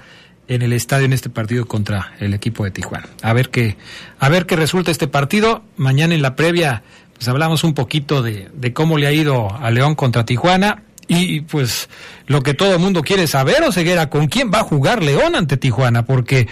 en 0.50 0.62
el 0.62 0.74
estadio 0.74 1.06
en 1.06 1.14
este 1.14 1.30
partido 1.30 1.66
contra 1.68 2.14
el 2.20 2.34
equipo 2.34 2.66
de 2.66 2.72
Tijuana. 2.72 3.08
A 3.22 3.32
ver 3.32 3.50
qué, 3.50 3.78
a 4.20 4.28
ver 4.28 4.46
qué 4.46 4.58
resulta 4.58 4.92
este 4.92 5.08
partido. 5.08 5.64
Mañana 5.78 6.14
en 6.16 6.22
la 6.22 6.36
previa 6.36 6.84
pues 7.16 7.28
hablamos 7.30 7.64
un 7.64 7.74
poquito 7.74 8.22
de, 8.22 8.74
cómo 8.74 8.98
le 8.98 9.08
ha 9.08 9.12
ido 9.12 9.54
a 9.56 9.72
León 9.72 9.96
contra 9.96 10.26
Tijuana 10.26 10.84
y 11.08 11.42
pues 11.42 11.90
lo 12.28 12.42
que 12.42 12.54
todo 12.54 12.74
el 12.74 12.80
mundo 12.80 13.02
quiere 13.04 13.28
saber, 13.28 13.64
o 13.64 13.72
Ceguera, 13.72 14.10
con 14.10 14.28
quién 14.28 14.52
va 14.54 14.60
a 14.60 14.64
jugar 14.64 15.02
León 15.02 15.36
ante 15.36 15.56
Tijuana, 15.56 16.06
porque 16.06 16.48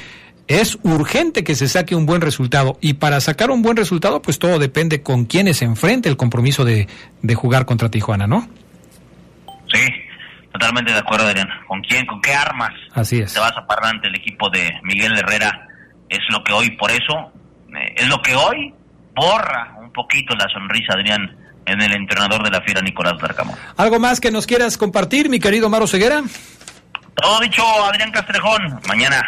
es 0.48 0.78
urgente 0.84 1.44
que 1.44 1.56
se 1.56 1.68
saque 1.68 1.96
un 1.96 2.06
buen 2.06 2.22
resultado 2.22 2.78
y 2.80 2.94
para 2.94 3.20
sacar 3.20 3.50
un 3.50 3.62
buen 3.62 3.78
resultado 3.78 4.22
pues 4.22 4.40
todo 4.40 4.60
depende 4.60 5.02
con 5.02 5.26
quiénes 5.26 5.58
se 5.58 5.66
enfrente 5.66 6.10
el 6.10 6.18
compromiso 6.18 6.66
de, 6.66 6.88
de 7.22 7.36
jugar 7.36 7.66
contra 7.66 7.90
Tijuana, 7.90 8.28
¿no? 8.28 8.48
Sí, 9.74 9.82
totalmente 10.52 10.94
de 10.94 11.00
acuerdo, 11.00 11.28
Adrián. 11.28 11.50
¿Con 11.68 11.82
quién, 11.82 12.06
con 12.06 12.22
qué 12.22 12.34
armas 12.34 12.74
Así 12.94 13.20
es. 13.20 13.34
te 13.34 13.40
vas 13.40 13.54
a 13.58 13.66
parar 13.66 13.96
ante 13.96 14.08
el 14.08 14.16
equipo 14.16 14.50
de 14.50 14.72
Miguel 14.84 15.18
Herrera? 15.18 15.68
Es 16.10 16.20
lo 16.30 16.44
que 16.44 16.54
hoy, 16.54 16.72
por 16.72 16.92
eso, 16.92 17.32
eh, 17.76 17.96
es 17.98 18.08
lo 18.08 18.22
que 18.22 18.36
hoy 18.36 18.74
borra 19.16 19.83
poquito 19.94 20.36
la 20.36 20.48
sonrisa, 20.50 20.94
Adrián, 20.94 21.36
en 21.66 21.82
el 21.82 21.94
entrenador 21.94 22.44
de 22.44 22.52
la 22.52 22.62
Fiera, 22.62 22.82
Nicolás 22.82 23.22
Larcamón. 23.22 23.56
¿Algo 23.78 24.00
más 24.00 24.20
que 24.20 24.32
nos 24.32 24.46
quieras 24.46 24.78
compartir, 24.78 25.30
mi 25.30 25.40
querido 25.40 25.70
Maro 25.70 25.88
Ceguera? 25.88 26.24
Todo 27.16 27.40
dicho, 27.40 27.64
Adrián 27.86 28.12
Castrejón. 28.12 28.80
Mañana 28.88 29.22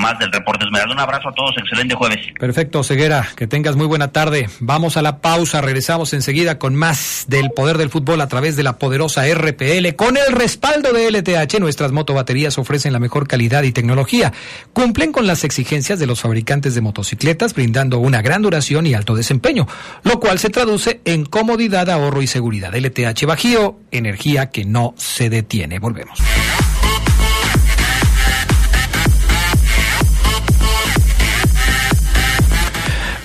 más 0.00 0.18
del 0.18 0.32
Reporte 0.32 0.64
Esmeralda. 0.64 0.94
Un 0.94 1.00
abrazo 1.00 1.28
a 1.28 1.32
todos, 1.32 1.56
excelente 1.58 1.94
jueves. 1.94 2.18
Perfecto, 2.38 2.82
Ceguera, 2.82 3.28
que 3.36 3.46
tengas 3.46 3.76
muy 3.76 3.86
buena 3.86 4.10
tarde. 4.10 4.48
Vamos 4.58 4.96
a 4.96 5.02
la 5.02 5.18
pausa, 5.18 5.60
regresamos 5.60 6.12
enseguida 6.12 6.58
con 6.58 6.74
más 6.74 7.26
del 7.28 7.50
poder 7.50 7.78
del 7.78 7.90
fútbol 7.90 8.20
a 8.20 8.26
través 8.26 8.56
de 8.56 8.62
la 8.62 8.78
poderosa 8.78 9.22
RPL. 9.32 9.94
Con 9.94 10.16
el 10.16 10.32
respaldo 10.32 10.92
de 10.92 11.10
LTH, 11.10 11.60
nuestras 11.60 11.92
motobaterías 11.92 12.58
ofrecen 12.58 12.92
la 12.92 12.98
mejor 12.98 13.28
calidad 13.28 13.62
y 13.62 13.72
tecnología. 13.72 14.32
Cumplen 14.72 15.12
con 15.12 15.26
las 15.26 15.44
exigencias 15.44 15.98
de 15.98 16.06
los 16.06 16.20
fabricantes 16.20 16.74
de 16.74 16.80
motocicletas, 16.80 17.54
brindando 17.54 17.98
una 17.98 18.22
gran 18.22 18.42
duración 18.42 18.86
y 18.86 18.94
alto 18.94 19.14
desempeño, 19.14 19.66
lo 20.02 20.18
cual 20.18 20.38
se 20.38 20.50
traduce 20.50 21.02
en 21.04 21.26
comodidad, 21.26 21.90
ahorro 21.90 22.22
y 22.22 22.26
seguridad. 22.26 22.74
LTH 22.74 23.26
Bajío, 23.26 23.78
energía 23.90 24.50
que 24.50 24.64
no 24.64 24.94
se 24.96 25.28
detiene. 25.28 25.78
Volvemos. 25.78 26.18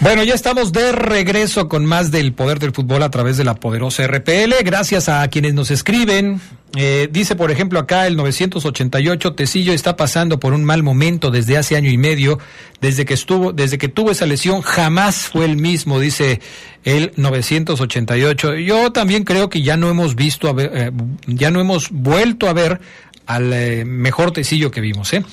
Bueno, 0.06 0.24
ya 0.24 0.36
estamos 0.36 0.72
de 0.72 0.92
regreso 0.92 1.68
con 1.68 1.84
más 1.84 2.12
del 2.12 2.32
poder 2.32 2.60
del 2.60 2.74
fútbol 2.74 3.02
a 3.02 3.10
través 3.10 3.38
de 3.38 3.44
la 3.44 3.56
poderosa 3.56 4.06
RPL. 4.06 4.54
Gracias 4.64 5.10
a 5.10 5.28
quienes 5.30 5.56
nos 5.56 5.72
escriben. 5.72 6.40
Eh, 6.76 7.10
dice, 7.12 7.36
por 7.36 7.50
ejemplo, 7.50 7.80
acá 7.80 8.06
el 8.06 8.16
988, 8.16 9.34
Tecillo 9.34 9.74
está 9.74 9.98
pasando 9.98 10.40
por 10.40 10.54
un 10.54 10.64
mal 10.64 10.84
momento 10.84 11.32
desde 11.32 11.58
hace 11.58 11.76
año 11.76 11.90
y 11.90 11.98
medio. 11.98 12.38
Desde 12.82 13.04
que 13.04 13.16
estuvo, 13.16 13.52
desde 13.52 13.80
que 13.80 13.88
tuvo 13.88 14.12
esa 14.12 14.28
lesión, 14.28 14.62
jamás 14.62 15.16
fue 15.16 15.46
el 15.46 15.58
mismo, 15.58 16.00
dice 16.00 16.40
el 16.84 17.12
988. 17.16 18.58
Yo 18.58 18.92
también 18.92 19.24
creo 19.24 19.50
que 19.50 19.64
ya 19.64 19.76
no 19.76 19.90
hemos 19.90 20.16
visto, 20.16 20.48
a 20.48 20.54
ver, 20.54 20.72
eh, 20.72 20.92
ya 21.26 21.50
no 21.50 21.60
hemos 21.60 21.90
vuelto 21.90 22.48
a 22.48 22.54
ver 22.54 22.80
al 23.26 23.54
eh, 23.54 23.86
mejor 23.86 24.32
tecillo 24.32 24.72
que 24.72 24.82
vimos. 24.82 25.14
¿eh? 25.14 25.24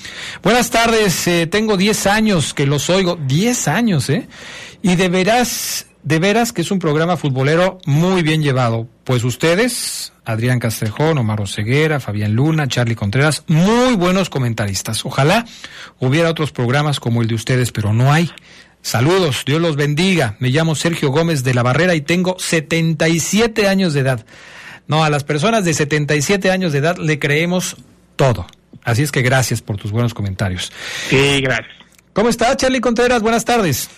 Buenas 0.41 0.69
tardes, 0.69 1.27
eh, 1.27 1.47
tengo 1.47 1.77
10 1.77 2.07
años 2.07 2.53
que 2.53 2.65
los 2.65 2.89
oigo, 2.89 3.17
10 3.27 3.67
años, 3.67 4.09
¿eh? 4.09 4.27
Y 4.81 4.95
de 4.95 5.09
veras, 5.09 5.87
de 6.03 6.19
veras 6.19 6.51
que 6.51 6.61
es 6.61 6.71
un 6.71 6.79
programa 6.79 7.17
futbolero 7.17 7.79
muy 7.85 8.21
bien 8.21 8.41
llevado. 8.41 8.87
Pues 9.03 9.23
ustedes, 9.23 10.13
Adrián 10.25 10.59
Castrejón, 10.59 11.17
Omar 11.17 11.47
Ceguera, 11.47 11.99
Fabián 11.99 12.33
Luna, 12.33 12.67
Charlie 12.67 12.95
Contreras, 12.95 13.43
muy 13.47 13.95
buenos 13.95 14.29
comentaristas. 14.29 15.05
Ojalá 15.05 15.45
hubiera 15.99 16.29
otros 16.29 16.51
programas 16.51 16.99
como 16.99 17.21
el 17.21 17.27
de 17.27 17.35
ustedes, 17.35 17.71
pero 17.71 17.93
no 17.93 18.11
hay. 18.11 18.31
Saludos, 18.81 19.43
Dios 19.45 19.61
los 19.61 19.77
bendiga. 19.77 20.35
Me 20.39 20.49
llamo 20.49 20.75
Sergio 20.75 21.09
Gómez 21.09 21.45
de 21.45 21.53
la 21.53 21.63
Barrera 21.63 21.95
y 21.95 22.01
tengo 22.01 22.35
77 22.37 23.69
años 23.69 23.93
de 23.93 24.01
edad. 24.01 24.25
No, 24.87 25.03
a 25.03 25.09
las 25.09 25.23
personas 25.23 25.65
de 25.65 25.73
77 25.73 26.51
años 26.51 26.73
de 26.73 26.79
edad 26.79 26.97
le 26.97 27.19
creemos 27.19 27.77
todo. 28.15 28.45
Así 28.83 29.01
es 29.01 29.11
que 29.11 29.21
gracias 29.21 29.61
por 29.61 29.77
tus 29.77 29.91
buenos 29.91 30.13
comentarios. 30.13 30.71
Sí, 31.09 31.41
gracias. 31.41 31.75
¿Cómo 32.13 32.29
está 32.29 32.55
Charlie 32.55 32.81
Contreras? 32.81 33.21
Buenas 33.21 33.45
tardes. 33.45 33.89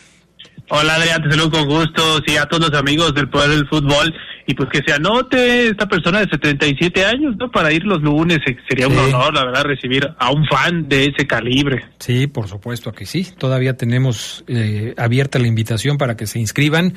Hola 0.69 0.95
Adrián, 0.95 1.21
te 1.21 1.29
saludo 1.29 1.51
con 1.51 1.65
gusto, 1.67 2.19
sí, 2.25 2.37
a 2.37 2.45
todos 2.45 2.69
los 2.69 2.79
amigos 2.79 3.13
del 3.13 3.29
Poder 3.29 3.51
del 3.51 3.67
Fútbol 3.67 4.11
y 4.47 4.53
pues 4.53 4.69
que 4.69 4.81
se 4.85 4.93
anote 4.93 5.69
esta 5.69 5.87
persona 5.87 6.19
de 6.19 6.29
77 6.29 7.05
años, 7.05 7.35
¿no? 7.37 7.51
Para 7.51 7.71
ir 7.71 7.83
los 7.83 8.01
lunes, 8.01 8.39
eh, 8.47 8.57
sería 8.67 8.87
un 8.87 8.97
honor, 8.97 9.33
la 9.33 9.45
verdad, 9.45 9.63
recibir 9.63 10.07
a 10.17 10.31
un 10.31 10.45
fan 10.47 10.87
de 10.87 11.05
ese 11.05 11.27
calibre. 11.27 11.85
Sí, 11.99 12.27
por 12.27 12.47
supuesto 12.47 12.91
que 12.91 13.05
sí, 13.05 13.27
todavía 13.37 13.75
tenemos 13.75 14.43
eh, 14.47 14.93
abierta 14.97 15.39
la 15.39 15.47
invitación 15.47 15.97
para 15.97 16.15
que 16.15 16.27
se 16.27 16.39
inscriban 16.39 16.93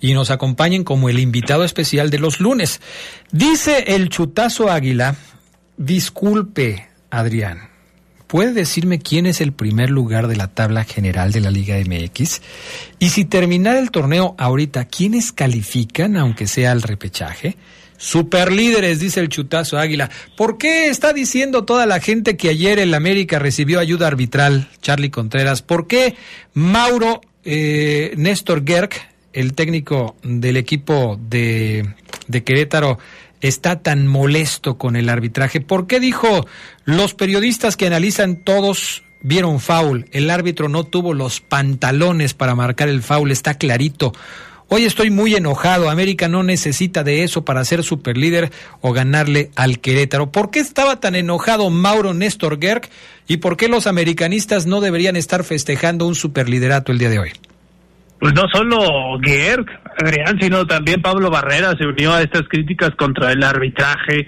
y 0.00 0.12
nos 0.14 0.30
acompañen 0.30 0.84
como 0.84 1.08
el 1.08 1.18
invitado 1.18 1.64
especial 1.64 2.10
de 2.10 2.18
los 2.18 2.40
lunes. 2.40 2.80
Dice 3.32 3.94
el 3.94 4.08
chutazo 4.08 4.70
Águila, 4.70 5.14
disculpe 5.76 6.88
Adrián, 7.10 7.69
¿Puede 8.30 8.52
decirme 8.52 9.00
quién 9.00 9.26
es 9.26 9.40
el 9.40 9.52
primer 9.52 9.90
lugar 9.90 10.28
de 10.28 10.36
la 10.36 10.46
tabla 10.46 10.84
general 10.84 11.32
de 11.32 11.40
la 11.40 11.50
Liga 11.50 11.74
MX? 11.84 12.40
Y 13.00 13.08
si 13.08 13.24
terminara 13.24 13.80
el 13.80 13.90
torneo 13.90 14.36
ahorita, 14.38 14.84
¿quiénes 14.84 15.32
califican, 15.32 16.16
aunque 16.16 16.46
sea 16.46 16.70
al 16.70 16.82
repechaje? 16.82 17.56
Superlíderes, 17.96 19.00
dice 19.00 19.18
el 19.18 19.30
chutazo 19.30 19.78
Águila. 19.78 20.10
¿Por 20.36 20.58
qué 20.58 20.86
está 20.86 21.12
diciendo 21.12 21.64
toda 21.64 21.86
la 21.86 21.98
gente 21.98 22.36
que 22.36 22.50
ayer 22.50 22.78
el 22.78 22.94
América 22.94 23.40
recibió 23.40 23.80
ayuda 23.80 24.06
arbitral, 24.06 24.68
Charlie 24.80 25.10
Contreras? 25.10 25.62
¿Por 25.62 25.88
qué 25.88 26.14
Mauro 26.54 27.22
eh, 27.44 28.14
Néstor 28.16 28.64
Gerg, 28.64 28.90
el 29.32 29.54
técnico 29.54 30.14
del 30.22 30.56
equipo 30.56 31.18
de, 31.28 31.94
de 32.28 32.44
Querétaro, 32.44 32.96
está 33.40 33.80
tan 33.80 34.06
molesto 34.06 34.78
con 34.78 34.96
el 34.96 35.08
arbitraje? 35.08 35.60
¿Por 35.60 35.86
qué 35.86 36.00
dijo 36.00 36.46
los 36.84 37.14
periodistas 37.14 37.76
que 37.76 37.86
analizan 37.86 38.36
todos 38.36 39.02
vieron 39.22 39.60
foul? 39.60 40.06
El 40.12 40.30
árbitro 40.30 40.68
no 40.68 40.84
tuvo 40.84 41.14
los 41.14 41.40
pantalones 41.40 42.34
para 42.34 42.54
marcar 42.54 42.88
el 42.88 43.02
foul, 43.02 43.30
está 43.30 43.54
clarito. 43.54 44.12
Hoy 44.72 44.84
estoy 44.84 45.10
muy 45.10 45.34
enojado. 45.34 45.90
América 45.90 46.28
no 46.28 46.44
necesita 46.44 47.02
de 47.02 47.24
eso 47.24 47.44
para 47.44 47.64
ser 47.64 47.82
superlíder 47.82 48.52
o 48.80 48.92
ganarle 48.92 49.50
al 49.56 49.80
Querétaro. 49.80 50.30
¿Por 50.30 50.52
qué 50.52 50.60
estaba 50.60 51.00
tan 51.00 51.16
enojado 51.16 51.70
Mauro 51.70 52.14
Néstor 52.14 52.60
Gerg 52.60 52.88
y 53.26 53.38
por 53.38 53.56
qué 53.56 53.66
los 53.66 53.88
americanistas 53.88 54.66
no 54.66 54.80
deberían 54.80 55.16
estar 55.16 55.42
festejando 55.42 56.06
un 56.06 56.14
superliderato 56.14 56.92
el 56.92 56.98
día 56.98 57.10
de 57.10 57.18
hoy? 57.18 57.32
Pues 58.20 58.34
no 58.34 58.42
solo 58.52 59.14
Adrián, 59.14 60.38
sino 60.38 60.66
también 60.66 61.00
Pablo 61.00 61.30
Barrera 61.30 61.74
se 61.78 61.86
unió 61.86 62.12
a 62.12 62.22
estas 62.22 62.42
críticas 62.42 62.90
contra 62.96 63.32
el 63.32 63.42
arbitraje, 63.42 64.26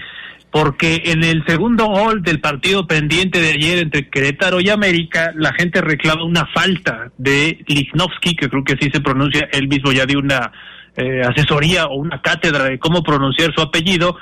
porque 0.51 1.03
en 1.07 1.23
el 1.25 1.45
segundo 1.47 1.87
gol 1.87 2.23
del 2.23 2.41
partido 2.41 2.87
pendiente 2.87 3.41
de 3.41 3.51
ayer 3.51 3.79
entre 3.79 4.09
Querétaro 4.09 4.61
y 4.61 4.71
América, 4.71 5.33
la 5.37 5.53
gente 5.53 5.83
reclama 5.83 6.25
una 6.25 6.47
falta 6.55 7.11
de 7.19 7.63
Lichnowsky, 7.67 8.35
que 8.35 8.49
creo 8.49 8.65
que 8.65 8.75
así 8.75 8.91
se 8.91 9.01
pronuncia, 9.01 9.49
él 9.53 9.69
mismo 9.69 9.93
ya 9.93 10.07
dio 10.07 10.19
una 10.19 10.53
eh, 10.97 11.21
asesoría 11.23 11.87
o 11.87 11.97
una 11.97 12.21
cátedra 12.23 12.65
de 12.65 12.79
cómo 12.79 13.03
pronunciar 13.03 13.53
su 13.55 13.63
apellido, 13.63 14.17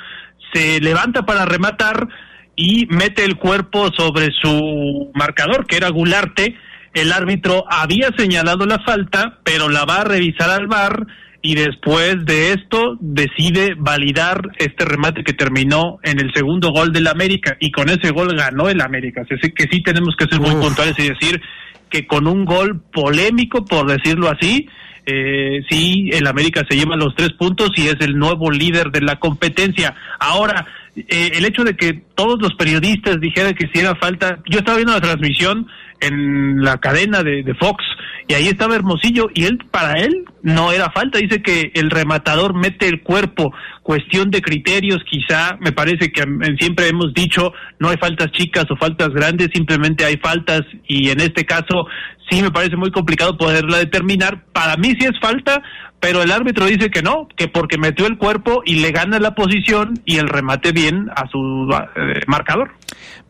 se 0.52 0.80
levanta 0.80 1.22
para 1.22 1.44
rematar 1.44 2.08
y 2.56 2.86
mete 2.90 3.24
el 3.24 3.36
cuerpo 3.36 3.90
sobre 3.96 4.30
su 4.32 5.10
marcador, 5.14 5.66
que 5.66 5.76
era 5.76 5.90
Gularte. 5.90 6.56
El 6.92 7.12
árbitro 7.12 7.64
había 7.68 8.10
señalado 8.16 8.66
la 8.66 8.80
falta, 8.80 9.38
pero 9.44 9.68
la 9.68 9.84
va 9.84 10.00
a 10.00 10.04
revisar 10.04 10.50
al 10.50 10.66
bar 10.66 11.06
y 11.42 11.54
después 11.54 12.24
de 12.26 12.52
esto 12.52 12.96
decide 13.00 13.74
validar 13.78 14.42
este 14.58 14.84
remate 14.84 15.24
que 15.24 15.32
terminó 15.32 15.98
en 16.02 16.20
el 16.20 16.32
segundo 16.34 16.70
gol 16.70 16.92
del 16.92 17.06
América 17.06 17.56
y 17.60 17.70
con 17.70 17.88
ese 17.88 18.10
gol 18.10 18.36
ganó 18.36 18.68
el 18.68 18.80
América. 18.80 19.22
Así 19.22 19.50
que 19.52 19.68
sí 19.70 19.82
tenemos 19.82 20.16
que 20.16 20.26
ser 20.26 20.40
muy 20.40 20.54
puntuales 20.56 20.98
y 20.98 21.08
decir 21.08 21.40
que 21.88 22.06
con 22.06 22.26
un 22.26 22.44
gol 22.44 22.80
polémico, 22.92 23.64
por 23.64 23.86
decirlo 23.86 24.28
así, 24.28 24.68
eh, 25.06 25.60
sí, 25.68 26.10
el 26.12 26.26
América 26.26 26.62
se 26.68 26.76
lleva 26.76 26.94
los 26.96 27.14
tres 27.14 27.32
puntos 27.32 27.70
y 27.76 27.88
es 27.88 27.96
el 28.00 28.18
nuevo 28.18 28.50
líder 28.50 28.90
de 28.90 29.00
la 29.00 29.16
competencia. 29.16 29.94
Ahora, 30.18 30.66
eh, 30.94 31.32
el 31.34 31.44
hecho 31.44 31.64
de 31.64 31.74
que 31.74 32.02
todos 32.14 32.40
los 32.40 32.54
periodistas 32.54 33.20
dijeran 33.20 33.54
que 33.54 33.68
si 33.72 33.80
era 33.80 33.94
falta, 33.96 34.40
yo 34.48 34.58
estaba 34.58 34.76
viendo 34.76 34.92
la 34.92 35.00
transmisión 35.00 35.66
en 36.00 36.62
la 36.62 36.78
cadena 36.78 37.22
de, 37.22 37.44
Fox 37.58 37.84
y 38.28 38.34
ahí 38.34 38.46
estaba 38.46 38.76
Hermosillo 38.76 39.28
y 39.34 39.44
él 39.44 39.58
para 39.70 40.00
él 40.00 40.24
no 40.42 40.72
era 40.72 40.90
falta 40.90 41.18
dice 41.18 41.42
que 41.42 41.72
el 41.74 41.90
rematador 41.90 42.54
mete 42.54 42.88
el 42.88 43.02
cuerpo 43.02 43.52
cuestión 43.82 44.30
de 44.30 44.40
criterios 44.40 45.02
quizá 45.10 45.56
me 45.60 45.72
parece 45.72 46.10
que 46.12 46.22
siempre 46.58 46.88
hemos 46.88 47.12
dicho 47.12 47.52
no 47.78 47.88
hay 47.88 47.96
faltas 47.98 48.30
chicas 48.32 48.64
o 48.70 48.76
faltas 48.76 49.08
grandes 49.10 49.48
simplemente 49.52 50.04
hay 50.04 50.16
faltas 50.16 50.62
y 50.86 51.10
en 51.10 51.20
este 51.20 51.44
caso 51.44 51.86
sí 52.30 52.40
me 52.40 52.50
parece 52.50 52.76
muy 52.76 52.90
complicado 52.90 53.36
poderla 53.36 53.78
determinar 53.78 54.44
para 54.52 54.76
mí 54.76 54.94
sí 54.98 55.06
es 55.06 55.18
falta 55.20 55.62
pero 56.00 56.22
el 56.22 56.32
árbitro 56.32 56.64
dice 56.64 56.90
que 56.90 57.02
no, 57.02 57.28
que 57.36 57.46
porque 57.46 57.76
metió 57.76 58.06
el 58.06 58.16
cuerpo 58.16 58.62
y 58.64 58.76
le 58.76 58.90
gana 58.90 59.18
la 59.18 59.34
posición 59.34 60.00
y 60.06 60.16
el 60.16 60.28
remate 60.28 60.72
bien 60.72 61.10
a 61.14 61.28
su 61.28 61.68
eh, 61.70 62.20
marcador. 62.26 62.70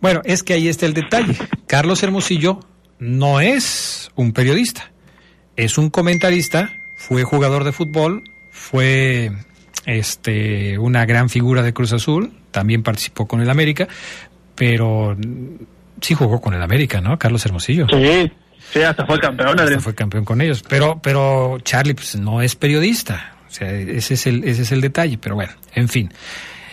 Bueno, 0.01 0.23
es 0.25 0.43
que 0.43 0.55
ahí 0.55 0.69
está 0.69 0.87
el 0.87 0.95
detalle. 0.95 1.37
Carlos 1.67 2.03
Hermosillo 2.03 2.61
no 2.99 3.41
es 3.41 4.11
un 4.15 4.33
periodista, 4.33 4.91
es 5.57 5.79
un 5.79 5.91
comentarista, 5.91 6.71
fue 6.97 7.25
jugador 7.25 7.65
de 7.65 7.73
fútbol, 7.73 8.25
fue 8.51 9.33
este 9.87 10.79
una 10.79 11.07
gran 11.07 11.29
figura 11.29 11.63
de 11.63 11.73
Cruz 11.73 11.93
Azul, 11.93 12.33
también 12.51 12.83
participó 12.83 13.27
con 13.27 13.41
el 13.41 13.51
América, 13.51 13.89
pero 14.55 15.17
sí 16.01 16.15
jugó 16.15 16.41
con 16.41 16.55
el 16.55 16.63
América, 16.63 17.01
¿no? 17.01 17.19
Carlos 17.19 17.45
Hermosillo. 17.45 17.87
Sí, 17.91 18.31
sí, 18.73 18.83
hasta 18.83 19.07
fue 19.07 19.19
campeón. 19.19 19.59
Hasta 19.59 19.81
fue 19.81 19.95
campeón 19.95 20.25
con 20.25 20.41
ellos, 20.41 20.63
pero 20.69 21.01
pero 21.03 21.59
Charlie 21.63 21.95
pues 21.95 22.17
no 22.17 22.43
es 22.43 22.57
periodista, 22.57 23.35
o 23.49 23.53
sea, 23.53 23.71
ese 23.73 24.15
es 24.15 24.27
el 24.27 24.45
ese 24.45 24.63
es 24.63 24.73
el 24.73 24.81
detalle, 24.81 25.19
pero 25.19 25.35
bueno, 25.35 25.53
en 25.75 25.89
fin. 25.89 26.13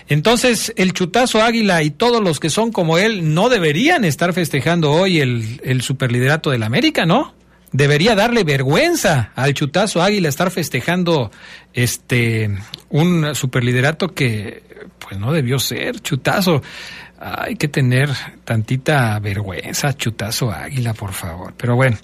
Entonces, 0.08 0.74
el 0.78 0.93
chutazo 0.93 1.41
Águila 1.41 1.84
y 1.84 1.89
todos 1.89 2.24
los 2.24 2.39
que 2.39 2.50
son 2.50 2.72
como 2.72 2.98
él 2.98 3.34
no 3.34 3.50
deberían 3.50 4.06
estar 4.06 4.34
festejando 4.34 4.91
hoy 4.91 5.20
el, 5.20 5.62
el 5.63 5.82
superliderato 5.82 6.52
del 6.52 6.63
América, 6.63 7.06
¿no? 7.06 7.36
Debería 7.74 8.15
darle 8.15 8.46
vergüenza 8.46 9.32
al 9.36 9.54
chutazo 9.54 10.02
Águila 10.02 10.30
estar 10.30 10.52
festejando 10.52 11.32
este 11.74 12.50
un 12.89 13.36
superliderato 13.36 14.13
que 14.13 14.63
pues 15.00 15.20
no 15.20 15.34
debió 15.34 15.60
ser, 15.60 16.00
chutazo. 16.00 16.62
Hay 17.19 17.56
que 17.56 17.67
tener 17.67 18.12
tantita 18.45 19.17
vergüenza, 19.19 19.97
chutazo 19.97 20.51
águila, 20.51 20.93
por 20.93 21.13
favor. 21.13 21.56
Pero 21.58 21.75
bueno, 21.75 21.97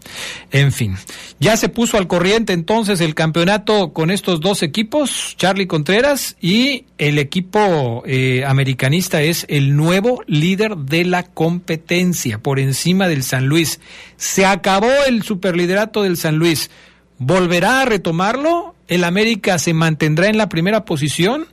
en 0.52 0.72
fin. 0.72 0.96
Ya 1.40 1.56
se 1.56 1.70
puso 1.70 1.98
al 1.98 2.08
corriente 2.08 2.52
entonces 2.54 3.00
el 3.00 3.14
campeonato 3.14 3.94
con 3.94 4.10
estos 4.10 4.42
dos 4.42 4.64
equipos, 4.64 5.36
Charlie 5.38 5.68
Contreras 5.68 6.36
y 6.42 6.86
el 6.98 7.20
equipo 7.20 8.02
eh, 8.08 8.44
americanista 8.46 9.22
es 9.22 9.46
el 9.50 9.76
nuevo 9.76 10.24
líder 10.26 10.78
de 10.78 11.06
la 11.06 11.24
competencia 11.24 12.40
por 12.40 12.60
encima 12.60 13.08
del 13.08 13.22
San 13.22 13.46
Luis. 13.46 13.80
Se 14.18 14.48
acabó 14.48 14.92
el 15.08 15.22
superliderato 15.22 16.02
del 16.02 16.18
San 16.18 16.38
Luis. 16.38 16.72
¿Volverá 17.20 17.82
a 17.82 17.86
retomarlo? 17.86 18.74
¿El 18.88 19.04
América 19.04 19.60
se 19.60 19.76
mantendrá 19.76 20.28
en 20.28 20.38
la 20.38 20.50
primera 20.50 20.86
posición? 20.86 21.46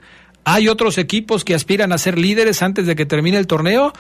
¿Hay 0.45 0.69
otros 0.69 0.99
equipos 0.99 1.45
que 1.45 1.55
aspiran 1.55 1.93
a 1.93 1.99
ser 1.99 2.19
líderes 2.19 2.63
antes 2.63 2.87
de 2.87 2.97
que 2.97 3.07
termine 3.07 3.39
el 3.39 3.47
torneo? 3.47 3.93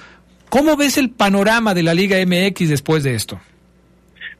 ¿Cómo 0.48 0.76
ves 0.76 0.98
el 0.98 1.10
panorama 1.10 1.74
de 1.74 1.82
la 1.82 1.94
Liga 1.94 2.16
MX 2.24 2.68
después 2.68 3.02
de 3.02 3.14
esto? 3.14 3.40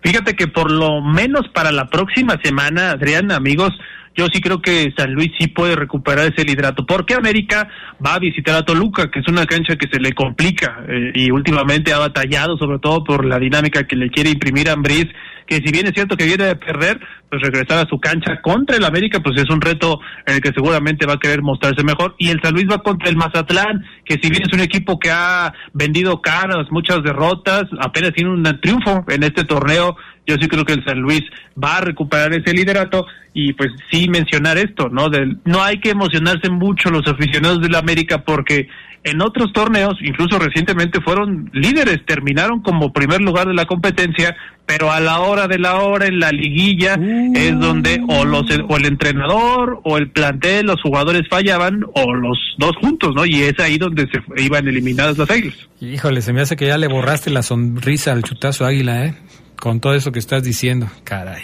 Fíjate 0.02 0.34
que 0.34 0.48
por 0.48 0.70
lo 0.70 1.00
menos 1.02 1.48
para 1.54 1.70
la 1.70 1.88
próxima 1.88 2.36
semana, 2.42 2.92
Adrián, 2.92 3.30
amigos, 3.30 3.70
yo 4.16 4.27
sí 4.33 4.40
creo 4.40 4.61
que 4.61 4.92
San 4.96 5.12
Luis 5.12 5.31
sí 5.38 5.49
puede 5.49 5.77
recuperar 5.77 6.33
ese 6.33 6.44
liderato, 6.44 6.85
porque 6.85 7.14
América 7.14 7.68
va 8.05 8.14
a 8.14 8.18
visitar 8.18 8.57
a 8.57 8.64
Toluca, 8.64 9.11
que 9.11 9.20
es 9.20 9.29
una 9.29 9.46
cancha 9.46 9.77
que 9.77 9.88
se 9.88 10.01
le 10.01 10.12
complica 10.12 10.85
eh, 10.88 11.12
y 11.14 11.31
últimamente 11.31 11.92
ha 11.92 11.99
batallado, 11.99 12.57
sobre 12.59 12.79
todo 12.79 13.05
por 13.05 13.25
la 13.25 13.38
dinámica 13.38 13.87
que 13.87 13.96
le 13.96 14.11
quiere 14.11 14.31
imprimir 14.31 14.68
a 14.68 14.73
Ambriz, 14.73 15.07
que 15.46 15.57
si 15.57 15.73
bien 15.73 15.87
es 15.87 15.94
cierto 15.94 16.16
que 16.16 16.27
viene 16.27 16.44
de 16.44 16.55
perder, 16.55 17.01
pues 17.29 17.42
regresar 17.42 17.85
a 17.85 17.88
su 17.88 17.99
cancha 17.99 18.40
contra 18.40 18.77
el 18.77 18.85
América, 18.85 19.20
pues 19.20 19.37
es 19.37 19.51
un 19.51 19.61
reto 19.61 19.99
en 20.25 20.35
el 20.35 20.40
que 20.40 20.53
seguramente 20.53 21.07
va 21.07 21.14
a 21.14 21.18
querer 21.18 21.42
mostrarse 21.42 21.83
mejor. 21.83 22.14
Y 22.18 22.31
el 22.31 22.40
San 22.40 22.55
Luis 22.55 22.66
va 22.70 22.79
contra 22.79 23.09
el 23.09 23.16
Mazatlán, 23.16 23.85
que 24.05 24.14
si 24.23 24.31
bien 24.31 24.42
es 24.46 24.53
un 24.53 24.61
equipo 24.61 24.99
que 25.01 25.11
ha 25.11 25.53
vendido 25.73 26.23
caras, 26.23 26.66
muchas 26.70 27.03
derrotas, 27.03 27.64
apenas 27.81 28.12
tiene 28.12 28.31
un 28.31 28.44
triunfo 28.61 29.05
en 29.09 29.25
este 29.25 29.44
torneo, 29.44 29.96
yo 30.30 30.36
sí 30.40 30.48
creo 30.48 30.64
que 30.64 30.72
el 30.72 30.84
San 30.84 31.00
Luis 31.00 31.22
va 31.62 31.78
a 31.78 31.80
recuperar 31.80 32.32
ese 32.32 32.52
liderato 32.52 33.06
y 33.32 33.52
pues 33.52 33.70
sí 33.90 34.08
mencionar 34.08 34.58
esto, 34.58 34.88
¿no? 34.88 35.08
Del, 35.08 35.38
no 35.44 35.62
hay 35.62 35.78
que 35.80 35.90
emocionarse 35.90 36.50
mucho 36.50 36.90
los 36.90 37.06
aficionados 37.06 37.60
del 37.60 37.74
América 37.74 38.22
porque 38.24 38.68
en 39.02 39.22
otros 39.22 39.52
torneos, 39.52 39.94
incluso 40.02 40.38
recientemente 40.38 41.00
fueron 41.00 41.50
líderes, 41.54 42.04
terminaron 42.04 42.60
como 42.60 42.92
primer 42.92 43.22
lugar 43.22 43.46
de 43.46 43.54
la 43.54 43.64
competencia, 43.64 44.36
pero 44.66 44.92
a 44.92 45.00
la 45.00 45.20
hora 45.20 45.48
de 45.48 45.58
la 45.58 45.76
hora 45.76 46.06
en 46.06 46.20
la 46.20 46.30
liguilla 46.30 46.98
es 47.34 47.58
donde 47.58 48.02
o 48.08 48.26
los 48.26 48.44
o 48.68 48.76
el 48.76 48.84
entrenador 48.84 49.80
o 49.84 49.96
el 49.96 50.10
plantel, 50.10 50.66
los 50.66 50.82
jugadores 50.82 51.22
fallaban 51.30 51.84
o 51.94 52.14
los 52.14 52.38
dos 52.58 52.76
juntos, 52.76 53.14
¿no? 53.14 53.24
Y 53.24 53.42
es 53.42 53.58
ahí 53.58 53.78
donde 53.78 54.06
se 54.06 54.20
iban 54.42 54.68
eliminadas 54.68 55.16
las 55.16 55.30
águilas. 55.30 55.56
Híjole, 55.80 56.20
se 56.20 56.34
me 56.34 56.42
hace 56.42 56.56
que 56.56 56.66
ya 56.66 56.76
le 56.76 56.88
borraste 56.88 57.30
la 57.30 57.42
sonrisa 57.42 58.12
al 58.12 58.22
chutazo 58.22 58.66
águila, 58.66 59.06
¿eh? 59.06 59.14
Con 59.61 59.79
todo 59.79 59.94
eso 59.94 60.11
que 60.11 60.18
estás 60.18 60.42
diciendo, 60.42 60.90
caray. 61.05 61.42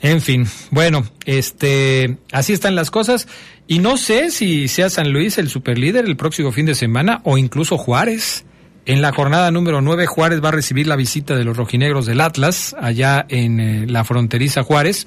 En 0.00 0.20
fin, 0.20 0.46
bueno, 0.70 1.04
este, 1.26 2.16
así 2.30 2.52
están 2.52 2.74
las 2.76 2.90
cosas. 2.90 3.28
Y 3.66 3.80
no 3.80 3.96
sé 3.96 4.30
si 4.30 4.68
sea 4.68 4.88
San 4.88 5.12
Luis 5.12 5.38
el 5.38 5.48
superlíder 5.48 6.04
el 6.04 6.16
próximo 6.16 6.52
fin 6.52 6.66
de 6.66 6.74
semana 6.74 7.20
o 7.24 7.36
incluso 7.38 7.76
Juárez. 7.76 8.44
En 8.84 9.00
la 9.00 9.12
jornada 9.12 9.50
número 9.50 9.80
9, 9.80 10.06
Juárez 10.06 10.42
va 10.42 10.48
a 10.48 10.52
recibir 10.52 10.86
la 10.86 10.96
visita 10.96 11.36
de 11.36 11.44
los 11.44 11.56
rojinegros 11.56 12.06
del 12.06 12.20
Atlas, 12.20 12.74
allá 12.80 13.24
en 13.28 13.60
eh, 13.60 13.86
la 13.86 14.02
fronteriza 14.02 14.64
Juárez. 14.64 15.06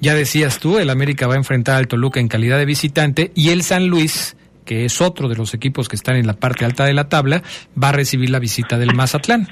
Ya 0.00 0.14
decías 0.14 0.58
tú, 0.58 0.78
el 0.78 0.90
América 0.90 1.26
va 1.26 1.34
a 1.34 1.38
enfrentar 1.38 1.76
al 1.76 1.88
Toluca 1.88 2.20
en 2.20 2.28
calidad 2.28 2.58
de 2.58 2.66
visitante 2.66 3.32
y 3.34 3.50
el 3.50 3.62
San 3.62 3.86
Luis, 3.86 4.36
que 4.64 4.84
es 4.84 5.00
otro 5.00 5.28
de 5.28 5.36
los 5.36 5.54
equipos 5.54 5.88
que 5.88 5.96
están 5.96 6.16
en 6.16 6.26
la 6.26 6.34
parte 6.34 6.64
alta 6.64 6.84
de 6.84 6.94
la 6.94 7.08
tabla, 7.08 7.42
va 7.82 7.90
a 7.90 7.92
recibir 7.92 8.30
la 8.30 8.38
visita 8.38 8.78
del 8.78 8.94
Mazatlán. 8.94 9.48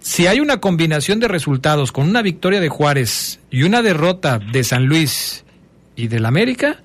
Si 0.00 0.26
hay 0.26 0.40
una 0.40 0.60
combinación 0.60 1.20
de 1.20 1.28
resultados 1.28 1.92
con 1.92 2.08
una 2.08 2.22
victoria 2.22 2.58
de 2.58 2.70
Juárez 2.70 3.38
y 3.50 3.64
una 3.64 3.82
derrota 3.82 4.38
de 4.38 4.64
San 4.64 4.86
Luis 4.86 5.44
y 5.94 6.08
del 6.08 6.24
América, 6.24 6.78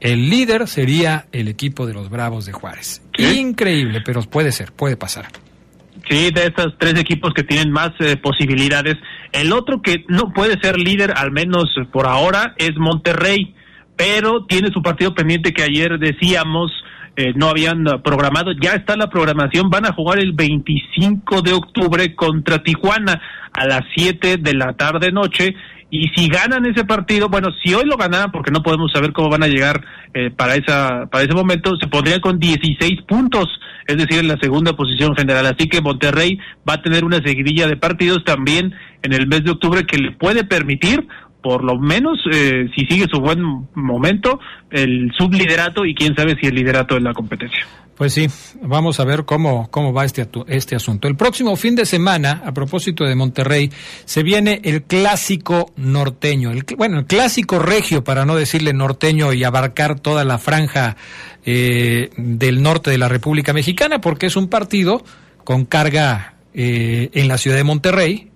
el 0.00 0.28
líder 0.28 0.66
sería 0.66 1.26
el 1.30 1.46
equipo 1.46 1.86
de 1.86 1.94
los 1.94 2.10
Bravos 2.10 2.46
de 2.46 2.52
Juárez. 2.52 3.00
Increíble, 3.16 4.00
pero 4.04 4.22
puede 4.22 4.50
ser, 4.50 4.72
puede 4.72 4.96
pasar. 4.96 5.26
Sí, 6.10 6.30
de 6.32 6.46
estos 6.46 6.74
tres 6.78 6.98
equipos 6.98 7.32
que 7.32 7.44
tienen 7.44 7.70
más 7.70 7.90
eh, 8.00 8.16
posibilidades. 8.16 8.96
El 9.30 9.52
otro 9.52 9.80
que 9.80 10.04
no 10.08 10.32
puede 10.32 10.58
ser 10.60 10.78
líder, 10.78 11.12
al 11.16 11.30
menos 11.30 11.68
por 11.92 12.06
ahora, 12.06 12.54
es 12.56 12.76
Monterrey, 12.76 13.54
pero 13.96 14.46
tiene 14.46 14.70
su 14.72 14.82
partido 14.82 15.14
pendiente 15.14 15.52
que 15.52 15.62
ayer 15.62 15.98
decíamos 15.98 16.72
eh, 17.18 17.32
no 17.34 17.48
habían 17.48 17.84
programado. 18.04 18.52
Ya 18.52 18.74
está 18.74 18.96
la 18.96 19.10
programación. 19.10 19.70
Van 19.70 19.84
a 19.84 19.92
jugar 19.92 20.20
el 20.20 20.34
25 20.34 21.42
de 21.42 21.52
octubre 21.52 22.14
contra 22.14 22.62
Tijuana 22.62 23.20
a 23.52 23.66
las 23.66 23.80
7 23.96 24.36
de 24.36 24.54
la 24.54 24.74
tarde 24.74 25.10
noche. 25.10 25.56
Y 25.90 26.10
si 26.14 26.28
ganan 26.28 26.64
ese 26.66 26.84
partido, 26.84 27.28
bueno, 27.28 27.48
si 27.60 27.74
hoy 27.74 27.86
lo 27.86 27.96
ganan, 27.96 28.30
porque 28.30 28.52
no 28.52 28.62
podemos 28.62 28.92
saber 28.92 29.12
cómo 29.12 29.30
van 29.30 29.42
a 29.42 29.48
llegar 29.48 29.84
eh, 30.14 30.30
para 30.30 30.54
esa 30.54 31.06
para 31.10 31.24
ese 31.24 31.34
momento, 31.34 31.76
se 31.80 31.88
pondrían 31.88 32.20
con 32.20 32.38
16 32.38 33.02
puntos, 33.08 33.48
es 33.88 33.96
decir, 33.96 34.20
en 34.20 34.28
la 34.28 34.38
segunda 34.40 34.74
posición 34.74 35.16
general. 35.16 35.46
Así 35.46 35.68
que 35.68 35.80
Monterrey 35.80 36.38
va 36.68 36.74
a 36.74 36.82
tener 36.82 37.04
una 37.04 37.16
seguidilla 37.16 37.66
de 37.66 37.76
partidos 37.76 38.22
también 38.22 38.72
en 39.02 39.12
el 39.12 39.26
mes 39.26 39.42
de 39.42 39.50
octubre 39.50 39.84
que 39.84 39.98
le 39.98 40.12
puede 40.12 40.44
permitir 40.44 41.04
por 41.42 41.64
lo 41.64 41.78
menos, 41.78 42.18
eh, 42.32 42.68
si 42.74 42.84
sigue 42.86 43.06
su 43.10 43.20
buen 43.20 43.68
momento, 43.74 44.40
el 44.70 45.12
subliderato 45.16 45.84
y 45.84 45.94
quién 45.94 46.14
sabe 46.14 46.36
si 46.40 46.46
el 46.46 46.54
liderato 46.54 46.94
de 46.94 47.00
la 47.00 47.14
competencia. 47.14 47.66
Pues 47.98 48.14
sí, 48.14 48.28
vamos 48.62 49.00
a 49.00 49.04
ver 49.04 49.24
cómo, 49.24 49.68
cómo 49.72 49.92
va 49.92 50.04
este, 50.04 50.28
este 50.46 50.76
asunto. 50.76 51.08
El 51.08 51.16
próximo 51.16 51.56
fin 51.56 51.74
de 51.74 51.84
semana, 51.84 52.42
a 52.44 52.52
propósito 52.52 53.04
de 53.04 53.16
Monterrey, 53.16 53.70
se 54.04 54.22
viene 54.22 54.60
el 54.62 54.84
clásico 54.84 55.72
norteño, 55.76 56.52
el, 56.52 56.64
bueno, 56.76 57.00
el 57.00 57.06
clásico 57.06 57.58
regio, 57.58 58.04
para 58.04 58.24
no 58.24 58.36
decirle 58.36 58.72
norteño 58.72 59.32
y 59.32 59.42
abarcar 59.42 59.98
toda 59.98 60.24
la 60.24 60.38
franja 60.38 60.96
eh, 61.44 62.10
del 62.16 62.62
norte 62.62 62.92
de 62.92 62.98
la 62.98 63.08
República 63.08 63.52
Mexicana, 63.52 64.00
porque 64.00 64.26
es 64.26 64.36
un 64.36 64.46
partido 64.46 65.02
con 65.42 65.64
carga 65.64 66.34
eh, 66.54 67.10
en 67.14 67.26
la 67.26 67.36
ciudad 67.36 67.56
de 67.56 67.64
Monterrey, 67.64 68.30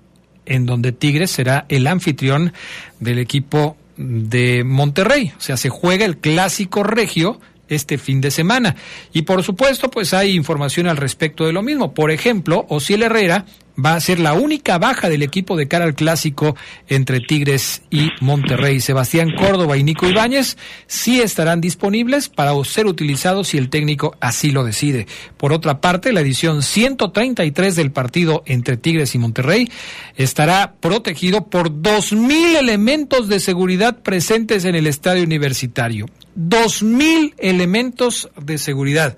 en 0.46 0.66
donde 0.66 0.92
Tigres 0.92 1.30
será 1.30 1.66
el 1.68 1.86
anfitrión 1.86 2.52
del 3.00 3.18
equipo 3.18 3.76
de 3.96 4.64
Monterrey. 4.64 5.32
O 5.36 5.40
sea, 5.40 5.56
se 5.56 5.68
juega 5.68 6.04
el 6.04 6.18
clásico 6.18 6.82
regio 6.82 7.40
este 7.68 7.98
fin 7.98 8.20
de 8.20 8.30
semana. 8.30 8.76
Y 9.12 9.22
por 9.22 9.42
supuesto, 9.42 9.90
pues 9.90 10.14
hay 10.14 10.34
información 10.34 10.86
al 10.86 10.96
respecto 10.96 11.46
de 11.46 11.52
lo 11.52 11.62
mismo. 11.62 11.94
Por 11.94 12.10
ejemplo, 12.10 12.66
Osiel 12.68 13.02
Herrera 13.02 13.46
va 13.82 13.94
a 13.94 14.00
ser 14.00 14.18
la 14.18 14.34
única 14.34 14.78
baja 14.78 15.08
del 15.08 15.22
equipo 15.22 15.56
de 15.56 15.68
cara 15.68 15.84
al 15.84 15.94
clásico 15.94 16.56
entre 16.88 17.20
Tigres 17.20 17.82
y 17.90 18.08
Monterrey. 18.20 18.80
Sebastián 18.80 19.30
Córdoba 19.36 19.76
y 19.76 19.84
Nico 19.84 20.06
Ibáñez 20.06 20.56
sí 20.86 21.20
estarán 21.20 21.60
disponibles 21.60 22.28
para 22.28 22.52
ser 22.64 22.86
utilizados 22.86 23.48
si 23.48 23.58
el 23.58 23.70
técnico 23.70 24.16
así 24.20 24.50
lo 24.50 24.64
decide. 24.64 25.06
Por 25.36 25.52
otra 25.52 25.80
parte, 25.80 26.12
la 26.12 26.20
edición 26.20 26.62
133 26.62 27.76
del 27.76 27.92
partido 27.92 28.42
entre 28.46 28.76
Tigres 28.76 29.14
y 29.14 29.18
Monterrey 29.18 29.70
estará 30.16 30.74
protegido 30.80 31.46
por 31.48 31.70
2.000 31.70 32.58
elementos 32.58 33.28
de 33.28 33.40
seguridad 33.40 33.98
presentes 34.02 34.64
en 34.64 34.74
el 34.74 34.86
estadio 34.86 35.24
universitario. 35.24 36.06
2.000 36.38 37.34
elementos 37.38 38.30
de 38.40 38.58
seguridad. 38.58 39.16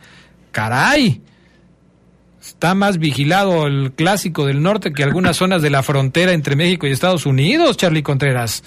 ¡Caray! 0.51 1.21
Está 2.47 2.75
más 2.75 2.99
vigilado 2.99 3.67
el 3.67 3.93
clásico 3.93 4.45
del 4.45 4.63
norte 4.63 4.93
que 4.93 5.03
algunas 5.03 5.39
zonas 5.39 5.63
de 5.63 5.71
la 5.71 5.83
frontera 5.83 6.33
entre 6.33 6.57
México 6.57 6.87
y 6.87 6.91
Estados 6.91 7.25
Unidos, 7.25 7.79
Charlie 7.79 8.03
Contreras. 8.03 8.63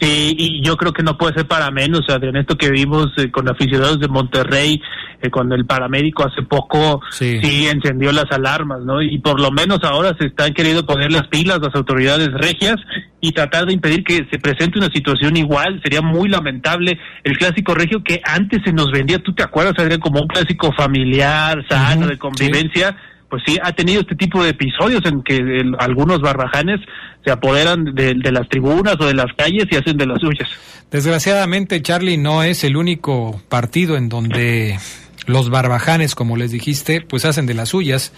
Sí, 0.00 0.36
y 0.38 0.62
yo 0.62 0.76
creo 0.76 0.92
que 0.92 1.02
no 1.02 1.16
puede 1.16 1.34
ser 1.34 1.48
para 1.48 1.70
menos, 1.70 2.02
Adrián, 2.08 2.36
esto 2.36 2.56
que 2.56 2.70
vimos 2.70 3.06
eh, 3.16 3.30
con 3.30 3.48
aficionados 3.48 3.98
de 3.98 4.08
Monterrey, 4.08 4.80
eh, 5.22 5.30
con 5.30 5.50
el 5.52 5.64
paramédico 5.64 6.22
hace 6.24 6.42
poco, 6.42 7.00
sí. 7.10 7.40
encendió 7.66 8.12
las 8.12 8.30
alarmas, 8.30 8.82
¿no? 8.84 9.00
Y 9.02 9.18
por 9.18 9.40
lo 9.40 9.50
menos 9.50 9.80
ahora 9.82 10.14
se 10.20 10.26
están 10.26 10.52
queriendo 10.52 10.84
poner 10.84 11.10
las 11.10 11.26
pilas 11.28 11.60
las 11.60 11.74
autoridades 11.74 12.30
regias 12.32 12.76
y 13.22 13.32
tratar 13.32 13.64
de 13.64 13.72
impedir 13.72 14.04
que 14.04 14.26
se 14.30 14.38
presente 14.38 14.78
una 14.78 14.90
situación 14.90 15.36
igual, 15.36 15.80
sería 15.82 16.02
muy 16.02 16.28
lamentable 16.28 16.98
el 17.24 17.38
clásico 17.38 17.74
regio 17.74 18.04
que 18.04 18.20
antes 18.22 18.60
se 18.64 18.72
nos 18.72 18.92
vendía, 18.92 19.18
tú 19.18 19.32
te 19.32 19.42
acuerdas, 19.42 19.74
Adrián, 19.78 20.00
como 20.00 20.20
un 20.20 20.28
clásico 20.28 20.72
familiar, 20.74 21.64
sano, 21.68 22.06
de 22.06 22.18
convivencia 22.18 22.94
pues 23.28 23.42
sí 23.46 23.58
ha 23.62 23.72
tenido 23.72 24.00
este 24.00 24.14
tipo 24.14 24.42
de 24.42 24.50
episodios 24.50 25.02
en 25.04 25.22
que 25.22 25.62
algunos 25.78 26.20
barrajanes 26.20 26.80
se 27.24 27.30
apoderan 27.30 27.94
de, 27.94 28.14
las 28.30 28.48
tribunas 28.48 28.96
o 29.00 29.06
de 29.06 29.14
las 29.14 29.32
calles 29.36 29.64
y 29.70 29.76
hacen 29.76 29.96
de 29.96 30.06
las 30.06 30.20
suyas. 30.20 30.48
Desgraciadamente, 30.90 31.82
Charlie, 31.82 32.16
no 32.16 32.42
es 32.42 32.62
el 32.62 32.76
único 32.76 33.40
partido 33.48 33.96
en 33.96 34.08
donde 34.08 34.78
los 35.26 35.50
barbajanes, 35.50 36.14
como 36.14 36.36
les 36.36 36.52
dijiste, 36.52 37.00
pues 37.00 37.24
hacen 37.24 37.46
de 37.46 37.54
las 37.54 37.70
suyas 37.70 38.12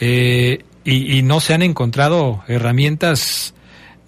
eh, 0.00 0.64
y 0.84 1.22
no 1.22 1.38
se 1.40 1.54
han 1.54 1.62
encontrado 1.62 2.42
herramientas 2.48 3.54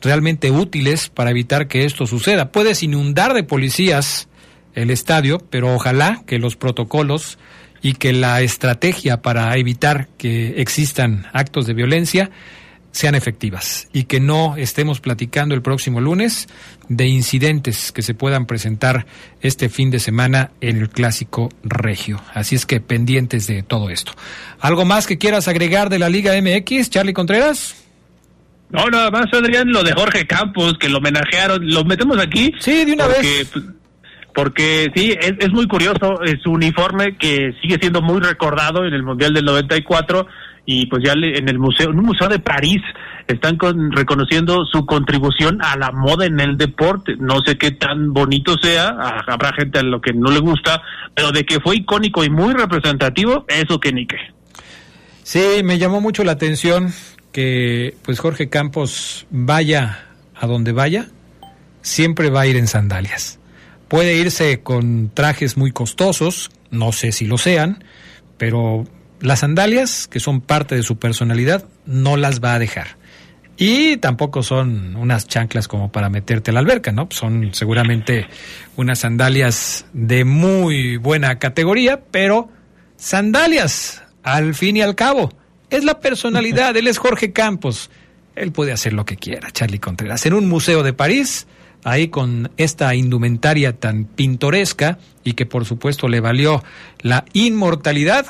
realmente 0.02 0.50
útiles 0.50 1.08
para 1.08 1.30
evitar 1.30 1.68
que 1.68 1.84
esto 1.84 2.06
suceda. 2.06 2.50
Puedes 2.50 2.82
inundar 2.82 3.34
de 3.34 3.44
policías 3.44 4.28
el 4.74 4.90
estadio, 4.90 5.38
pero 5.50 5.74
ojalá 5.74 6.22
que 6.26 6.38
los 6.38 6.56
protocolos 6.56 7.38
y 7.82 7.94
que 7.94 8.12
la 8.12 8.40
estrategia 8.40 9.20
para 9.20 9.56
evitar 9.56 10.08
que 10.16 10.60
existan 10.60 11.26
actos 11.32 11.66
de 11.66 11.74
violencia 11.74 12.30
sean 12.92 13.14
efectivas 13.14 13.88
y 13.92 14.04
que 14.04 14.20
no 14.20 14.56
estemos 14.56 15.00
platicando 15.00 15.54
el 15.54 15.62
próximo 15.62 16.00
lunes 16.00 16.48
de 16.88 17.08
incidentes 17.08 17.90
que 17.90 18.02
se 18.02 18.14
puedan 18.14 18.46
presentar 18.46 19.06
este 19.40 19.68
fin 19.68 19.90
de 19.90 19.98
semana 19.98 20.50
en 20.60 20.76
el 20.76 20.90
clásico 20.90 21.48
regio. 21.64 22.20
Así 22.34 22.54
es 22.54 22.66
que 22.66 22.80
pendientes 22.80 23.46
de 23.46 23.62
todo 23.62 23.90
esto. 23.90 24.12
¿Algo 24.60 24.84
más 24.84 25.06
que 25.06 25.18
quieras 25.18 25.48
agregar 25.48 25.88
de 25.88 25.98
la 25.98 26.10
Liga 26.10 26.34
MX, 26.40 26.90
Charlie 26.90 27.14
Contreras? 27.14 27.76
No, 28.70 28.88
nada 28.88 29.10
más, 29.10 29.26
Adrián, 29.32 29.70
lo 29.70 29.82
de 29.82 29.92
Jorge 29.92 30.26
Campos, 30.26 30.74
que 30.78 30.88
lo 30.88 30.98
homenajearon. 30.98 31.66
¿Lo 31.68 31.84
metemos 31.84 32.18
aquí? 32.18 32.52
Sí, 32.58 32.84
de 32.84 32.92
una 32.92 33.06
vez. 33.06 33.48
Pues, 33.52 33.64
porque 34.34 34.90
sí, 34.94 35.16
es, 35.20 35.34
es 35.38 35.50
muy 35.52 35.66
curioso 35.66 36.22
es 36.22 36.40
su 36.42 36.50
uniforme 36.50 37.16
que 37.16 37.54
sigue 37.60 37.78
siendo 37.80 38.00
muy 38.00 38.20
recordado 38.20 38.84
en 38.84 38.94
el 38.94 39.02
Mundial 39.02 39.34
del 39.34 39.44
94 39.44 40.26
y 40.64 40.86
pues 40.86 41.02
ya 41.04 41.12
en 41.12 41.48
el 41.48 41.58
museo, 41.58 41.90
en 41.90 41.98
un 41.98 42.06
museo 42.06 42.28
de 42.28 42.38
París 42.38 42.80
están 43.26 43.56
con, 43.56 43.90
reconociendo 43.92 44.64
su 44.64 44.86
contribución 44.86 45.58
a 45.62 45.76
la 45.76 45.90
moda 45.90 46.26
en 46.26 46.38
el 46.40 46.56
deporte. 46.56 47.16
No 47.18 47.40
sé 47.44 47.58
qué 47.58 47.72
tan 47.72 48.12
bonito 48.12 48.56
sea, 48.62 48.88
habrá 49.26 49.52
gente 49.54 49.80
a 49.80 49.82
lo 49.82 50.00
que 50.00 50.12
no 50.12 50.30
le 50.30 50.38
gusta, 50.38 50.82
pero 51.14 51.32
de 51.32 51.44
que 51.44 51.60
fue 51.60 51.76
icónico 51.76 52.24
y 52.24 52.30
muy 52.30 52.54
representativo, 52.54 53.44
eso 53.48 53.80
que 53.80 53.92
ni 53.92 54.06
qué. 54.06 54.18
Sí, 55.24 55.62
me 55.64 55.78
llamó 55.78 56.00
mucho 56.00 56.24
la 56.24 56.32
atención 56.32 56.92
que 57.32 57.96
pues 58.04 58.20
Jorge 58.20 58.48
Campos 58.48 59.26
vaya 59.30 60.06
a 60.34 60.46
donde 60.46 60.72
vaya, 60.72 61.06
siempre 61.80 62.30
va 62.30 62.42
a 62.42 62.46
ir 62.46 62.56
en 62.56 62.68
sandalias. 62.68 63.40
Puede 63.92 64.14
irse 64.14 64.62
con 64.62 65.10
trajes 65.12 65.58
muy 65.58 65.70
costosos, 65.70 66.50
no 66.70 66.92
sé 66.92 67.12
si 67.12 67.26
lo 67.26 67.36
sean, 67.36 67.84
pero 68.38 68.86
las 69.20 69.40
sandalias, 69.40 70.08
que 70.08 70.18
son 70.18 70.40
parte 70.40 70.74
de 70.74 70.82
su 70.82 70.98
personalidad, 70.98 71.66
no 71.84 72.16
las 72.16 72.40
va 72.40 72.54
a 72.54 72.58
dejar. 72.58 72.96
Y 73.58 73.98
tampoco 73.98 74.42
son 74.42 74.96
unas 74.96 75.26
chanclas 75.26 75.68
como 75.68 75.92
para 75.92 76.08
meterte 76.08 76.50
a 76.50 76.54
la 76.54 76.60
alberca, 76.60 76.90
¿no? 76.90 77.06
Son 77.10 77.52
seguramente 77.52 78.28
unas 78.76 79.00
sandalias 79.00 79.84
de 79.92 80.24
muy 80.24 80.96
buena 80.96 81.38
categoría, 81.38 82.00
pero 82.10 82.48
sandalias, 82.96 84.02
al 84.22 84.54
fin 84.54 84.78
y 84.78 84.80
al 84.80 84.94
cabo. 84.94 85.34
Es 85.68 85.84
la 85.84 86.00
personalidad, 86.00 86.74
él 86.78 86.86
es 86.86 86.96
Jorge 86.96 87.34
Campos. 87.34 87.90
Él 88.36 88.52
puede 88.52 88.72
hacer 88.72 88.94
lo 88.94 89.04
que 89.04 89.18
quiera, 89.18 89.50
Charlie 89.50 89.80
Contreras. 89.80 90.24
En 90.24 90.32
un 90.32 90.48
museo 90.48 90.82
de 90.82 90.94
París, 90.94 91.46
ahí 91.84 92.08
con 92.08 92.50
esta 92.56 92.94
indumentaria 92.94 93.78
tan 93.78 94.04
pintoresca 94.04 94.98
y 95.24 95.34
que 95.34 95.46
por 95.46 95.64
supuesto 95.64 96.08
le 96.08 96.20
valió 96.20 96.62
la 97.00 97.24
inmortalidad, 97.32 98.26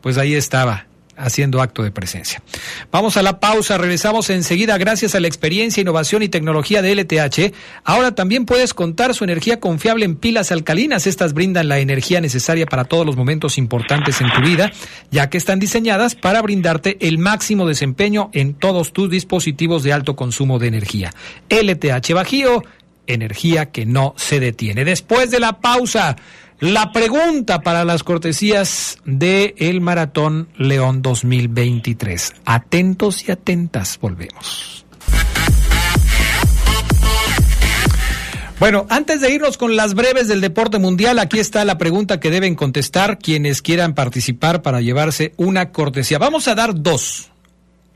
pues 0.00 0.18
ahí 0.18 0.34
estaba 0.34 0.86
haciendo 1.20 1.60
acto 1.60 1.82
de 1.82 1.90
presencia. 1.90 2.42
Vamos 2.90 3.16
a 3.16 3.22
la 3.22 3.40
pausa, 3.40 3.78
regresamos 3.78 4.30
enseguida 4.30 4.78
gracias 4.78 5.14
a 5.14 5.20
la 5.20 5.28
experiencia, 5.28 5.80
innovación 5.80 6.22
y 6.22 6.28
tecnología 6.28 6.82
de 6.82 6.94
LTH. 6.94 7.54
Ahora 7.84 8.14
también 8.14 8.46
puedes 8.46 8.74
contar 8.74 9.14
su 9.14 9.24
energía 9.24 9.60
confiable 9.60 10.04
en 10.04 10.16
pilas 10.16 10.50
alcalinas. 10.50 11.06
Estas 11.06 11.34
brindan 11.34 11.68
la 11.68 11.78
energía 11.78 12.20
necesaria 12.20 12.66
para 12.66 12.84
todos 12.84 13.06
los 13.06 13.16
momentos 13.16 13.58
importantes 13.58 14.20
en 14.20 14.32
tu 14.32 14.40
vida, 14.40 14.72
ya 15.10 15.28
que 15.28 15.38
están 15.38 15.58
diseñadas 15.58 16.14
para 16.14 16.42
brindarte 16.42 16.96
el 17.00 17.18
máximo 17.18 17.66
desempeño 17.66 18.30
en 18.32 18.54
todos 18.54 18.92
tus 18.92 19.10
dispositivos 19.10 19.82
de 19.82 19.92
alto 19.92 20.16
consumo 20.16 20.58
de 20.58 20.68
energía. 20.68 21.12
LTH 21.50 22.14
Bajío 22.14 22.62
energía 23.12 23.70
que 23.70 23.86
no 23.86 24.14
se 24.16 24.40
detiene. 24.40 24.84
Después 24.84 25.30
de 25.30 25.40
la 25.40 25.60
pausa, 25.60 26.16
la 26.60 26.92
pregunta 26.92 27.62
para 27.62 27.86
las 27.86 28.04
cortesías 28.04 28.98
de 29.06 29.54
el 29.56 29.80
Maratón 29.80 30.48
León 30.58 31.00
2023. 31.00 32.34
Atentos 32.44 33.26
y 33.26 33.32
atentas, 33.32 33.98
volvemos. 33.98 34.84
Bueno, 38.58 38.86
antes 38.90 39.22
de 39.22 39.32
irnos 39.32 39.56
con 39.56 39.74
las 39.74 39.94
breves 39.94 40.28
del 40.28 40.42
deporte 40.42 40.78
mundial, 40.78 41.18
aquí 41.18 41.38
está 41.38 41.64
la 41.64 41.78
pregunta 41.78 42.20
que 42.20 42.30
deben 42.30 42.54
contestar 42.54 43.18
quienes 43.18 43.62
quieran 43.62 43.94
participar 43.94 44.60
para 44.60 44.82
llevarse 44.82 45.32
una 45.38 45.72
cortesía. 45.72 46.18
Vamos 46.18 46.46
a 46.46 46.54
dar 46.54 46.74
dos. 46.74 47.30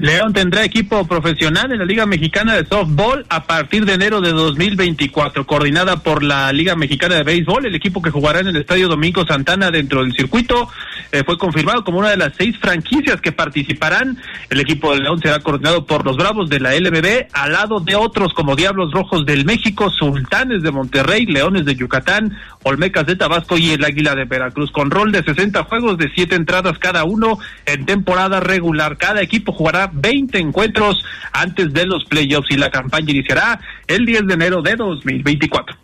León 0.00 0.32
tendrá 0.32 0.64
equipo 0.64 1.06
profesional 1.06 1.70
en 1.72 1.78
la 1.78 1.84
Liga 1.84 2.06
Mexicana 2.06 2.54
de 2.54 2.64
Softball 2.64 3.26
a 3.28 3.44
partir 3.44 3.84
de 3.84 3.92
enero 3.92 4.22
de 4.22 4.30
2024, 4.32 5.46
coordinada 5.46 5.96
por 5.98 6.22
la 6.22 6.50
Liga 6.54 6.74
Mexicana 6.74 7.16
de 7.16 7.22
Béisbol. 7.22 7.66
El 7.66 7.74
equipo 7.74 8.00
que 8.00 8.10
jugará 8.10 8.40
en 8.40 8.46
el 8.46 8.56
Estadio 8.56 8.88
Domingo 8.88 9.26
Santana 9.26 9.70
dentro 9.70 10.02
del 10.02 10.14
circuito 10.14 10.70
eh, 11.12 11.22
fue 11.26 11.36
confirmado 11.36 11.84
como 11.84 11.98
una 11.98 12.08
de 12.08 12.16
las 12.16 12.32
seis 12.34 12.56
franquicias 12.58 13.20
que 13.20 13.32
participarán. 13.32 14.16
El 14.48 14.60
equipo 14.60 14.94
de 14.94 15.00
León 15.00 15.20
será 15.20 15.40
coordinado 15.40 15.84
por 15.84 16.06
los 16.06 16.16
Bravos 16.16 16.48
de 16.48 16.60
la 16.60 16.74
LBB, 16.74 17.26
al 17.34 17.52
lado 17.52 17.80
de 17.80 17.94
otros 17.94 18.32
como 18.32 18.56
Diablos 18.56 18.92
Rojos 18.92 19.26
del 19.26 19.44
México, 19.44 19.90
Sultanes 19.90 20.62
de 20.62 20.70
Monterrey, 20.70 21.26
Leones 21.26 21.66
de 21.66 21.74
Yucatán, 21.74 22.38
Olmecas 22.62 23.04
de 23.04 23.16
Tabasco 23.16 23.58
y 23.58 23.72
el 23.72 23.84
Águila 23.84 24.14
de 24.14 24.24
Veracruz, 24.24 24.70
con 24.70 24.90
rol 24.90 25.12
de 25.12 25.22
60 25.22 25.64
juegos 25.64 25.98
de 25.98 26.10
7 26.14 26.36
entradas 26.36 26.78
cada 26.78 27.04
uno 27.04 27.38
en 27.66 27.84
temporada 27.84 28.40
regular. 28.40 28.96
Cada 28.96 29.20
equipo 29.20 29.52
jugará 29.52 29.89
20 29.92 30.38
encuentros 30.38 31.04
antes 31.32 31.72
de 31.72 31.86
los 31.86 32.04
playoffs 32.04 32.50
y 32.50 32.56
la 32.56 32.70
campaña 32.70 33.10
iniciará 33.10 33.60
el 33.86 34.04
10 34.04 34.26
de 34.26 34.34
enero 34.34 34.62
de 34.62 34.76
2024. 34.76 35.76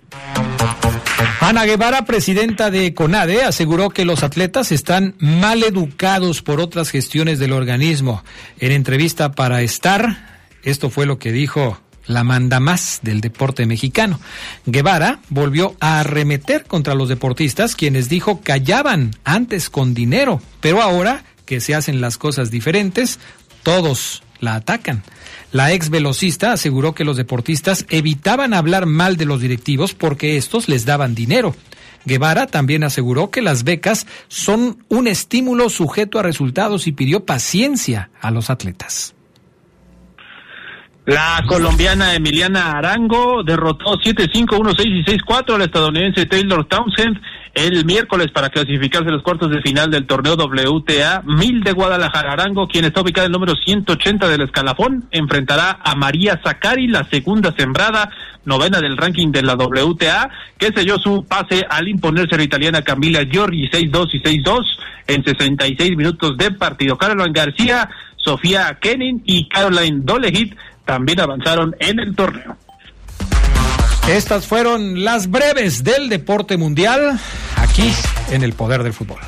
Ana 1.41 1.65
Guevara, 1.65 2.05
presidenta 2.07 2.71
de 2.71 2.93
CONADE, 2.95 3.43
aseguró 3.45 3.91
que 3.91 4.05
los 4.05 4.23
atletas 4.23 4.73
están 4.73 5.15
mal 5.19 5.63
educados 5.63 6.43
por 6.43 6.61
otras 6.61 6.91
gestiones 6.91 7.39
del 7.39 7.53
organismo. 7.53 8.25
En 8.59 8.73
entrevista 8.73 9.33
para 9.33 9.63
Star, 9.63 10.41
esto 10.63 10.91
fue 10.91 11.07
lo 11.07 11.19
que 11.19 11.33
dijo 11.33 11.79
la 12.07 12.25
manda 12.25 12.61
más 12.61 13.01
del 13.03 13.21
deporte 13.21 13.67
mexicano. 13.67 14.21
Guevara 14.65 15.21
volvió 15.29 15.77
a 15.81 16.01
arremeter 16.01 16.65
contra 16.65 16.95
los 16.95 17.09
deportistas, 17.09 17.77
quienes 17.77 18.09
dijo 18.09 18.41
callaban 18.43 19.13
antes 19.25 19.71
con 19.71 19.95
dinero, 19.95 20.41
pero 20.61 20.83
ahora 20.83 21.25
que 21.45 21.61
se 21.61 21.75
hacen 21.75 22.01
las 22.01 22.19
cosas 22.19 22.51
diferentes, 22.51 23.21
todos 23.67 24.23
la 24.39 24.55
atacan. 24.55 25.03
La 25.51 25.73
ex 25.73 25.91
velocista 25.91 26.53
aseguró 26.53 26.95
que 26.95 27.03
los 27.03 27.17
deportistas 27.17 27.85
evitaban 27.91 28.55
hablar 28.55 28.87
mal 28.87 29.17
de 29.17 29.25
los 29.25 29.41
directivos 29.41 29.93
porque 29.93 30.37
estos 30.37 30.69
les 30.69 30.87
daban 30.87 31.17
dinero. 31.17 31.53
Guevara 32.05 32.47
también 32.47 32.85
aseguró 32.85 33.33
que 33.33 33.43
las 33.43 33.65
becas 33.65 34.07
son 34.29 34.85
un 34.89 35.09
estímulo 35.09 35.69
sujeto 35.69 36.21
a 36.21 36.23
resultados 36.23 36.87
y 36.87 36.93
pidió 36.93 37.25
paciencia 37.25 38.11
a 38.21 38.31
los 38.31 38.51
atletas. 38.51 39.17
La 41.05 41.43
colombiana 41.49 42.15
Emiliana 42.15 42.79
Arango 42.79 43.43
derrotó 43.43 43.97
7-5, 43.97 44.47
1-6 44.47 44.85
y 44.87 45.05
6-4 45.05 45.55
al 45.57 45.63
estadounidense 45.63 46.27
Taylor 46.27 46.65
Townsend 46.69 47.21
el 47.57 47.87
miércoles 47.87 48.31
para 48.33 48.51
clasificarse 48.51 49.11
los 49.11 49.23
cuartos 49.23 49.51
de 49.51 49.63
final 49.63 49.91
del 49.91 50.07
torneo 50.07 50.35
WTA. 50.35 51.23
Mil 51.25 51.65
de 51.65 51.73
Guadalajara 51.73 52.33
Arango, 52.33 52.69
quien 52.69 52.85
está 52.85 53.01
ubicada 53.01 53.25
en 53.27 53.31
el 53.31 53.33
número 53.33 53.55
180 53.57 54.29
del 54.29 54.43
escalafón, 54.43 55.09
enfrentará 55.11 55.79
a 55.83 55.95
María 55.95 56.39
Zacari, 56.45 56.87
la 56.87 57.05
segunda 57.09 57.55
sembrada, 57.57 58.11
novena 58.45 58.79
del 58.83 58.99
ranking 58.99 59.33
de 59.33 59.43
la 59.43 59.55
WTA, 59.55 60.29
que 60.59 60.71
selló 60.71 60.99
su 60.99 61.25
pase 61.25 61.65
al 61.69 61.89
imponerse 61.89 62.35
a 62.35 62.39
la 62.39 62.45
italiana 62.45 62.83
Camila 62.83 63.25
Giorgi 63.25 63.71
6-2 63.71 64.09
y 64.13 64.21
6-2 64.21 64.63
en 65.07 65.25
66 65.25 65.97
minutos 65.97 66.37
de 66.37 66.51
partido. 66.51 66.99
Caroline 66.99 67.33
García, 67.33 67.89
Sofía 68.17 68.77
Kenin 68.79 69.23
y 69.25 69.49
Caroline 69.49 70.01
Dolehit 70.03 70.55
también 70.85 71.21
avanzaron 71.21 71.75
en 71.81 72.01
el 72.01 72.15
torneo. 72.15 72.55
Estas 74.09 74.47
fueron 74.47 75.03
las 75.03 75.31
breves 75.31 75.83
del 75.83 76.09
deporte 76.09 76.57
mundial 76.57 77.19
aquí 77.77 77.93
en 78.31 78.43
el 78.43 78.55
Poder 78.55 78.83
del 78.83 78.95
Fútbol. 78.95 79.19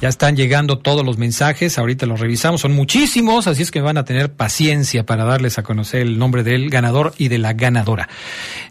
Ya 0.00 0.08
están 0.08 0.36
llegando 0.36 0.78
todos 0.78 1.06
los 1.06 1.16
mensajes, 1.16 1.78
ahorita 1.78 2.06
los 2.06 2.18
revisamos, 2.18 2.60
son 2.60 2.72
muchísimos, 2.72 3.46
así 3.46 3.62
es 3.62 3.70
que 3.70 3.80
van 3.80 3.96
a 3.96 4.04
tener 4.04 4.32
paciencia 4.32 5.06
para 5.06 5.24
darles 5.24 5.58
a 5.58 5.62
conocer 5.62 6.02
el 6.02 6.18
nombre 6.18 6.42
del 6.42 6.68
ganador 6.68 7.14
y 7.18 7.28
de 7.28 7.38
la 7.38 7.52
ganadora. 7.52 8.08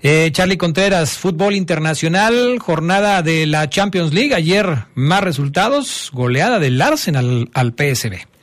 Eh, 0.04 0.30
Charlie 0.34 0.58
Contreras, 0.58 1.18
fútbol 1.18 1.56
internacional, 1.56 2.60
jornada 2.60 3.22
de 3.22 3.46
la 3.48 3.70
Champions 3.70 4.14
League, 4.14 4.36
ayer 4.36 4.86
más 4.94 5.24
resultados, 5.24 6.10
goleada 6.14 6.60
del 6.60 6.82
Arsenal 6.82 7.50
al 7.54 7.74
PSB. 7.78 8.35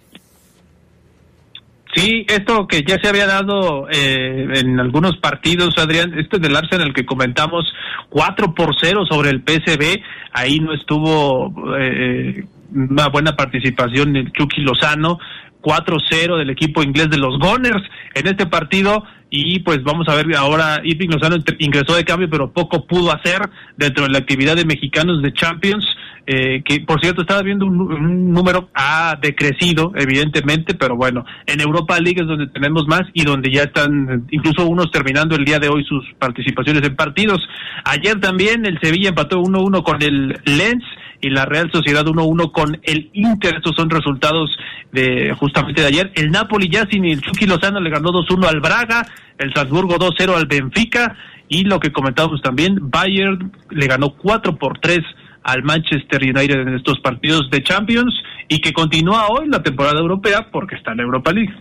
Sí, 1.95 2.25
esto 2.27 2.67
que 2.67 2.85
ya 2.87 2.99
se 3.03 3.09
había 3.09 3.27
dado 3.27 3.87
eh, 3.91 4.47
en 4.55 4.81
algunos 4.81 5.19
partidos, 5.19 5.77
Adrián, 5.77 6.19
este 6.19 6.39
del 6.39 6.57
Arsenal 6.57 6.95
que 6.95 7.05
comentamos, 7.05 7.71
4 8.09 8.55
por 8.55 8.75
0 8.81 9.05
sobre 9.09 9.29
el 9.29 9.43
PSB, 9.43 10.01
ahí 10.33 10.59
no 10.59 10.73
estuvo 10.73 11.53
eh, 11.79 12.47
una 12.75 13.09
buena 13.09 13.37
participación 13.37 14.17
el 14.17 14.33
Chucky 14.33 14.63
Lozano, 14.63 15.19
4-0 15.61 16.39
del 16.39 16.51
equipo 16.51 16.83
inglés 16.83 17.11
de 17.11 17.19
los 17.19 17.39
Gunners 17.39 17.83
en 18.15 18.27
este 18.27 18.47
partido 18.47 19.05
y 19.35 19.61
pues 19.61 19.83
vamos 19.83 20.07
a 20.09 20.15
ver 20.15 20.27
ahora 20.37 20.83
Irving 20.85 21.09
Lozano 21.09 21.37
ingresó 21.59 21.97
de 21.97 22.05
cambio 22.05 22.29
pero 22.31 22.53
poco 22.53 22.87
pudo 22.87 23.11
hacer 23.11 23.41
dentro 23.79 24.05
de 24.05 24.11
la 24.11 24.19
actividad 24.19 24.55
de 24.55 24.67
mexicanos 24.67 25.23
de 25.23 25.33
Champions 25.33 25.87
eh, 26.27 26.63
que 26.65 26.81
por 26.81 27.01
cierto 27.01 27.23
estaba 27.23 27.41
viendo 27.43 27.65
un, 27.65 28.31
número 28.31 28.69
ha 28.75 29.19
decrecido 29.21 29.93
evidentemente 29.97 30.75
pero 30.75 30.97
bueno 30.97 31.25
en 31.47 31.63
Europa 31.63 31.99
League 31.99 32.21
es 32.21 32.27
donde 32.27 32.47
tenemos 32.49 32.87
más 32.87 33.03
y 33.15 33.25
donde 33.25 33.51
ya 33.51 33.63
están 33.63 34.27
incluso 34.31 34.67
unos 34.67 34.91
terminando 34.91 35.35
el 35.35 35.47
día 35.47 35.59
de 35.59 35.69
hoy 35.69 35.83
sus 35.85 36.05
participaciones 36.19 36.83
en 36.83 36.95
partidos. 36.95 37.41
Ayer 37.85 38.21
también 38.21 38.67
el 38.67 38.79
Sevilla 38.81 39.09
empató 39.09 39.41
1-1 39.41 39.83
con 39.83 40.03
el 40.03 40.39
Lens 40.45 40.85
y 41.23 41.31
la 41.31 41.47
Real 41.47 41.71
Sociedad 41.73 42.05
1-1 42.05 42.53
con 42.53 42.79
el 42.83 43.09
Inter. 43.15 43.55
Estos 43.55 43.75
son 43.77 43.89
resultados 43.89 44.51
de 44.91 45.35
justamente 45.39 45.81
de 45.81 45.87
ayer. 45.87 46.13
El 46.15 46.31
Napoli 46.31 46.69
ya 46.69 46.85
sin 46.91 47.05
el 47.07 47.23
Chucky 47.23 47.47
Lozano 47.47 47.81
le 47.81 47.89
ganó 47.89 48.11
2-1 48.11 48.45
al 48.47 48.61
Braga, 48.61 49.07
el 49.39 49.55
Salzburgo 49.55 49.97
2-0 49.97 50.37
al 50.37 50.47
Benfica 50.47 51.17
y 51.49 51.65
lo 51.65 51.79
que 51.79 51.93
comentábamos 51.93 52.43
también, 52.43 52.79
Bayern 52.91 53.53
le 53.71 53.87
ganó 53.87 54.11
4 54.17 54.57
por 54.57 54.79
3 54.79 54.99
al 55.45 55.63
Manchester 55.63 56.23
United 56.23 56.61
en 56.61 56.75
estos 56.75 56.99
partidos 57.01 57.49
de 57.51 57.63
Champions 57.63 58.15
y 58.49 58.61
que 58.61 58.73
continúa 58.73 59.29
hoy 59.29 59.49
la 59.49 59.63
temporada 59.63 60.01
europea 60.01 60.49
porque 60.51 60.77
está 60.77 60.93
en 60.93 61.01
Europa 61.01 61.33
League. 61.33 61.55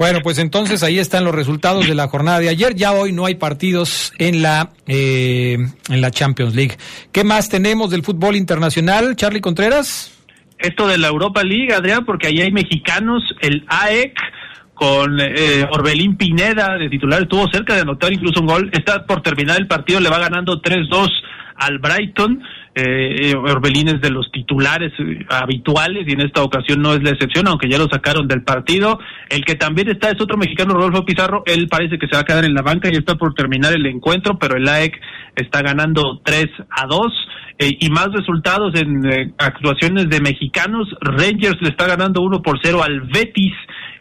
Bueno, 0.00 0.20
pues 0.22 0.38
entonces 0.38 0.82
ahí 0.82 0.98
están 0.98 1.24
los 1.24 1.34
resultados 1.34 1.86
de 1.86 1.94
la 1.94 2.08
jornada 2.08 2.40
de 2.40 2.48
ayer. 2.48 2.74
Ya 2.74 2.92
hoy 2.92 3.12
no 3.12 3.26
hay 3.26 3.34
partidos 3.34 4.12
en 4.18 4.40
la 4.40 4.70
eh, 4.88 5.58
en 5.90 6.00
la 6.00 6.10
Champions 6.10 6.54
League. 6.56 6.78
¿Qué 7.12 7.22
más 7.22 7.50
tenemos 7.50 7.90
del 7.90 8.02
fútbol 8.02 8.34
internacional, 8.34 9.14
Charlie 9.14 9.42
Contreras? 9.42 10.16
esto 10.60 10.86
de 10.86 10.98
la 10.98 11.08
Europa 11.08 11.42
League, 11.42 11.72
Adrián, 11.72 12.04
porque 12.04 12.28
ahí 12.28 12.40
hay 12.40 12.52
mexicanos, 12.52 13.22
el 13.40 13.64
AEC 13.68 14.16
con 14.74 15.20
eh, 15.20 15.66
Orbelín 15.70 16.16
Pineda 16.16 16.76
de 16.78 16.88
titular, 16.88 17.22
estuvo 17.22 17.46
cerca 17.50 17.74
de 17.74 17.82
anotar 17.82 18.12
incluso 18.12 18.40
un 18.40 18.46
gol, 18.46 18.70
está 18.72 19.04
por 19.04 19.22
terminar 19.22 19.58
el 19.58 19.66
partido, 19.66 20.00
le 20.00 20.08
va 20.08 20.18
ganando 20.18 20.60
3-2 20.60 21.08
al 21.56 21.78
Brighton, 21.78 22.42
eh, 22.74 23.34
Orbelín 23.34 23.88
es 23.88 24.00
de 24.00 24.10
los 24.10 24.30
titulares 24.30 24.92
eh, 24.98 25.26
habituales 25.28 26.06
y 26.06 26.12
en 26.12 26.20
esta 26.20 26.42
ocasión 26.42 26.80
no 26.80 26.94
es 26.94 27.02
la 27.02 27.10
excepción, 27.10 27.48
aunque 27.48 27.68
ya 27.68 27.78
lo 27.78 27.88
sacaron 27.88 28.28
del 28.28 28.42
partido. 28.42 28.98
El 29.28 29.44
que 29.44 29.56
también 29.56 29.88
está 29.88 30.10
es 30.10 30.20
otro 30.20 30.36
mexicano, 30.36 30.74
Rodolfo 30.74 31.04
Pizarro, 31.04 31.42
él 31.46 31.66
parece 31.68 31.98
que 31.98 32.06
se 32.06 32.14
va 32.14 32.20
a 32.20 32.24
quedar 32.24 32.44
en 32.44 32.54
la 32.54 32.62
banca 32.62 32.88
y 32.88 32.96
está 32.96 33.16
por 33.16 33.34
terminar 33.34 33.72
el 33.72 33.86
encuentro, 33.86 34.38
pero 34.38 34.56
el 34.56 34.68
AEC 34.68 35.00
está 35.36 35.62
ganando 35.62 36.20
3 36.24 36.46
a 36.70 36.86
2. 36.86 37.12
Eh, 37.62 37.76
y 37.78 37.90
más 37.90 38.08
resultados 38.10 38.74
en 38.74 39.04
eh, 39.04 39.34
actuaciones 39.36 40.08
de 40.08 40.20
mexicanos. 40.22 40.88
Rangers 41.02 41.60
le 41.60 41.68
está 41.68 41.86
ganando 41.86 42.22
1 42.22 42.40
por 42.40 42.58
0 42.62 42.82
al 42.82 43.02
Betis. 43.02 43.52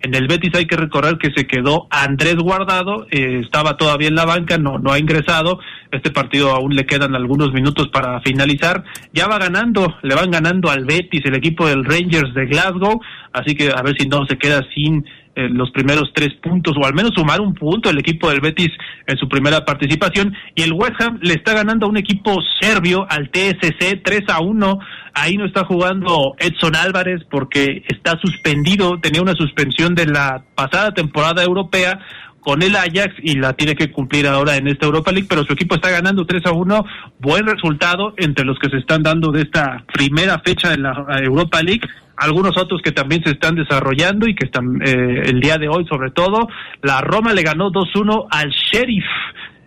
En 0.02 0.16
el 0.16 0.28
Betis 0.28 0.56
hay 0.56 0.66
que 0.66 0.78
recordar 0.78 1.18
que 1.18 1.32
se 1.36 1.46
quedó 1.46 1.88
Andrés 1.90 2.36
Guardado, 2.36 3.06
eh, 3.12 3.42
estaba 3.44 3.76
todavía 3.76 4.08
en 4.08 4.16
la 4.16 4.26
banca, 4.26 4.58
no, 4.58 4.80
no 4.80 4.92
ha 4.92 5.00
ingresado. 5.00 5.60
Este 5.92 6.12
partido 6.12 6.52
aún 6.52 6.76
le 6.76 6.86
quedan 6.86 7.16
algunos 7.16 7.52
minutos 7.52 7.90
para 7.90 8.22
finalizar. 8.22 8.84
Ya 9.14 9.28
va 9.28 9.38
ganando, 9.40 9.96
le 10.04 10.16
van 10.16 10.32
ganando 10.32 10.70
al 10.70 10.86
Betis, 10.86 11.26
el 11.26 11.36
equipo 11.36 11.68
del 11.68 11.84
Rangers 11.84 12.34
de 12.34 12.46
Glasgow. 12.46 13.02
Así 13.34 13.56
que 13.56 13.72
a 13.72 13.82
ver 13.82 13.96
si 14.00 14.08
no 14.08 14.26
se 14.26 14.38
queda 14.38 14.64
sin 14.74 15.06
eh, 15.40 15.48
los 15.50 15.72
primeros 15.72 16.12
tres 16.14 16.34
puntos 16.44 16.76
o 16.76 16.86
al 16.86 16.94
menos 16.94 17.12
sumar 17.16 17.40
un 17.40 17.54
punto 17.54 17.90
el 17.90 17.98
equipo 17.98 18.30
del 18.30 18.42
Betis 18.42 18.72
en 19.08 19.18
su 19.18 19.30
primera 19.30 19.64
participación. 19.64 20.36
Y 20.54 20.64
el 20.64 20.74
West 20.74 21.00
Ham 21.00 21.20
le 21.22 21.36
está 21.36 21.54
ganando 21.54 21.86
a 21.86 21.90
un 21.90 21.96
equipo 21.96 22.36
serbio 22.60 23.06
al 23.10 23.30
TSC 23.30 24.04
3 24.04 24.24
a 24.28 24.42
1 24.42 24.80
ahí 25.14 25.38
no 25.38 25.46
está 25.46 25.64
jugando 25.64 26.36
Edson 26.40 26.76
Álvarez 26.76 27.22
porque 27.30 27.84
está 27.88 28.20
suspendido. 28.22 29.00
Tenía 29.00 29.22
una 29.22 29.34
suspensión 29.34 29.96
de 29.96 30.08
la 30.08 30.44
pasada 30.56 30.94
temporada 30.94 31.42
europea 31.44 32.00
con 32.42 32.62
el 32.62 32.76
Ajax 32.76 33.16
y 33.22 33.36
la 33.36 33.54
tiene 33.54 33.76
que 33.76 33.92
cumplir 33.92 34.28
ahora 34.28 34.56
en 34.56 34.68
esta 34.68 34.86
Europa 34.86 35.12
League, 35.12 35.28
pero 35.30 35.44
su 35.44 35.54
equipo 35.54 35.76
está 35.76 35.90
ganando 35.90 36.26
3 36.26 36.46
a 36.46 36.52
1, 36.52 36.86
buen 37.20 37.46
resultado 37.46 38.14
entre 38.18 38.46
los 38.46 38.58
que 38.60 38.70
se 38.70 38.78
están 38.78 39.04
dando 39.04 39.32
de 39.32 39.42
esta 39.42 39.84
primera 39.94 40.40
fecha 40.44 40.70
de 40.70 40.78
la 40.78 41.06
Europa 41.22 41.62
League. 41.62 41.82
Algunos 42.18 42.58
otros 42.58 42.82
que 42.82 42.92
también 42.92 43.24
se 43.24 43.32
están 43.32 43.56
desarrollando 43.56 44.28
y 44.28 44.36
que 44.36 44.46
están 44.46 44.82
eh, 44.84 45.24
el 45.26 45.40
día 45.40 45.58
de 45.58 45.70
hoy 45.70 45.86
sobre 45.88 46.12
todo. 46.12 46.50
La 46.82 47.00
Roma 47.00 47.34
le 47.34 47.44
ganó 47.44 47.72
2-1 47.72 48.28
al 48.30 48.50
Sheriff. 48.50 49.06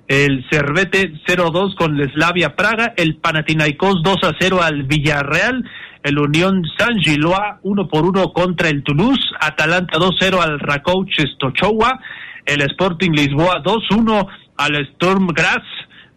El 0.07 0.45
Cervete 0.51 1.13
0-2 1.27 1.75
con 1.75 1.97
la 1.97 2.07
Slavia 2.13 2.55
Praga, 2.55 2.93
el 2.97 3.17
Panathinaikos 3.17 4.03
2-0 4.03 4.61
al 4.61 4.83
Villarreal, 4.83 5.65
el 6.03 6.19
Unión 6.19 6.63
San 6.77 6.99
Giloa 6.99 7.61
1 7.63 7.89
por 7.89 8.05
1 8.05 8.33
contra 8.35 8.69
el 8.69 8.83
Toulouse, 8.83 9.23
Atalanta 9.41 9.99
2-0 9.99 10.39
al 10.39 10.61
Rakouch 10.61 11.19
Stochowa, 11.35 11.99
el 12.47 12.63
Sporting 12.63 13.11
Lisboa 13.11 13.63
2-1 13.63 14.27
al 14.57 14.77
Storm 14.77 15.29
Graz, 15.29 15.63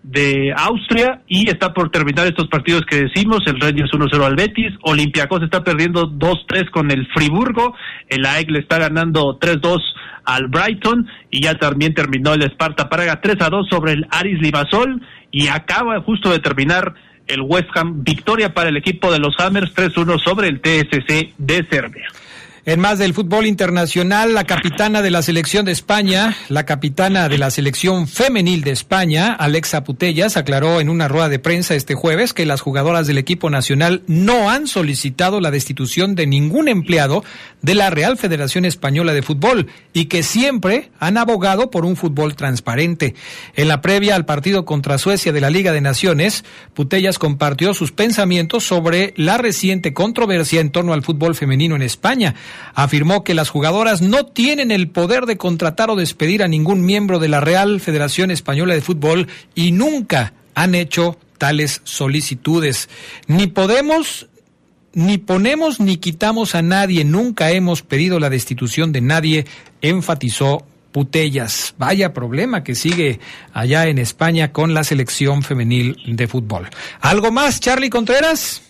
de 0.06 0.54
Austria 0.56 1.22
y 1.28 1.50
está 1.50 1.74
por 1.74 1.90
terminar 1.90 2.28
estos 2.28 2.48
partidos 2.48 2.84
que 2.88 3.06
decimos, 3.06 3.40
el 3.48 3.60
Rangers 3.60 3.92
1-0 3.92 4.24
al 4.24 4.36
Betis, 4.36 4.72
Olympiacos 4.84 5.42
está 5.42 5.64
perdiendo 5.64 6.08
2-3 6.12 6.70
con 6.70 6.92
el 6.92 7.08
Friburgo, 7.08 7.76
el 8.10 8.26
AEG 8.26 8.52
le 8.52 8.60
está 8.60 8.78
ganando 8.78 9.40
3-2 9.40 9.82
al 10.26 10.48
Brighton 10.48 11.08
y 11.32 11.42
ya 11.42 11.56
también 11.56 11.96
terminó 11.96 12.34
el 12.34 12.44
Sparta 12.44 12.88
Praga 12.88 13.20
3-2 13.20 13.68
sobre 13.68 13.94
el 13.94 14.08
Aris 14.12 14.40
Limassol 14.40 15.02
y 15.32 15.48
acaba 15.48 16.00
justo 16.02 16.32
de 16.32 16.40
terminar 16.40 16.94
el 17.26 17.42
West 17.42 17.70
Ham, 17.74 18.04
victoria 18.04 18.54
para 18.54 18.70
el 18.70 18.78
equipo 18.78 19.12
de 19.12 19.18
los 19.18 19.34
Hammers 19.40 19.74
3-1 19.74 20.24
sobre 20.24 20.50
el 20.50 20.62
TSC 20.62 21.34
de 21.40 21.66
Serbia. 21.68 22.08
En 22.68 22.80
más 22.80 22.98
del 22.98 23.14
fútbol 23.14 23.46
internacional, 23.46 24.34
la 24.34 24.46
capitana 24.46 25.04
de 25.04 25.12
la 25.12 25.22
selección 25.22 25.66
de 25.66 25.72
España, 25.72 26.36
la 26.50 26.66
capitana 26.66 27.30
de 27.30 27.38
la 27.38 27.52
selección 27.52 28.08
femenil 28.08 28.64
de 28.64 28.72
España, 28.72 29.34
Alexa 29.34 29.84
Putellas, 29.84 30.36
aclaró 30.36 30.82
en 30.82 30.90
una 30.90 31.08
rueda 31.08 31.30
de 31.30 31.38
prensa 31.38 31.76
este 31.76 31.94
jueves 31.94 32.34
que 32.34 32.48
las 32.48 32.62
jugadoras 32.62 33.06
del 33.06 33.20
equipo 33.20 33.52
nacional 33.52 34.02
no 34.08 34.50
han 34.50 34.66
solicitado 34.66 35.42
la 35.42 35.52
destitución 35.52 36.16
de 36.16 36.26
ningún 36.26 36.68
empleado 36.68 37.24
de 37.62 37.76
la 37.76 37.92
Real 37.92 38.18
Federación 38.18 38.66
Española 38.66 39.14
de 39.14 39.22
Fútbol 39.22 39.68
y 39.94 40.06
que 40.06 40.24
siempre 40.24 40.90
han 41.00 41.20
abogado 41.20 41.70
por 41.70 41.86
un 41.86 41.96
fútbol 41.96 42.36
transparente. 42.36 43.14
En 43.56 43.68
la 43.68 43.82
previa 43.82 44.16
al 44.16 44.26
partido 44.26 44.66
contra 44.66 44.98
Suecia 44.98 45.32
de 45.32 45.42
la 45.42 45.52
Liga 45.52 45.72
de 45.72 45.82
Naciones, 45.82 46.44
Putellas 46.74 47.20
compartió 47.20 47.76
sus 47.76 47.92
pensamientos 47.92 48.64
sobre 48.64 49.14
la 49.18 49.38
reciente 49.38 49.94
controversia 49.94 50.62
en 50.62 50.72
torno 50.72 50.94
al 50.94 51.04
fútbol 51.04 51.36
femenino 51.36 51.76
en 51.76 51.84
España 51.84 52.34
afirmó 52.74 53.24
que 53.24 53.34
las 53.34 53.50
jugadoras 53.50 54.02
no 54.02 54.26
tienen 54.26 54.72
el 54.72 54.90
poder 54.90 55.26
de 55.26 55.38
contratar 55.38 55.90
o 55.90 55.96
despedir 55.96 56.44
a 56.44 56.48
ningún 56.48 56.86
miembro 56.86 57.20
de 57.20 57.30
la 57.30 57.40
Real 57.40 57.80
Federación 57.80 58.32
Española 58.32 58.74
de 58.74 58.82
Fútbol 58.82 59.28
y 59.54 59.72
nunca 59.72 60.34
han 60.54 60.76
hecho 60.76 61.18
tales 61.38 61.82
solicitudes. 61.84 62.90
Ni 63.28 63.48
podemos 63.48 64.28
ni 64.94 65.18
ponemos 65.18 65.82
ni 65.82 65.98
quitamos 65.98 66.56
a 66.56 66.62
nadie, 66.62 67.04
nunca 67.04 67.52
hemos 67.52 67.82
pedido 67.82 68.18
la 68.20 68.30
destitución 68.30 68.94
de 68.94 69.02
nadie, 69.02 69.46
enfatizó 69.82 70.66
Putellas. 70.94 71.76
Vaya 71.78 72.14
problema 72.14 72.64
que 72.64 72.74
sigue 72.74 73.20
allá 73.52 73.88
en 73.88 74.00
España 74.00 74.54
con 74.54 74.74
la 74.74 74.86
selección 74.86 75.44
femenil 75.44 75.98
de 76.08 76.28
fútbol. 76.30 76.70
¿Algo 77.02 77.32
más, 77.34 77.60
Charlie 77.60 77.90
Contreras? 77.90 78.62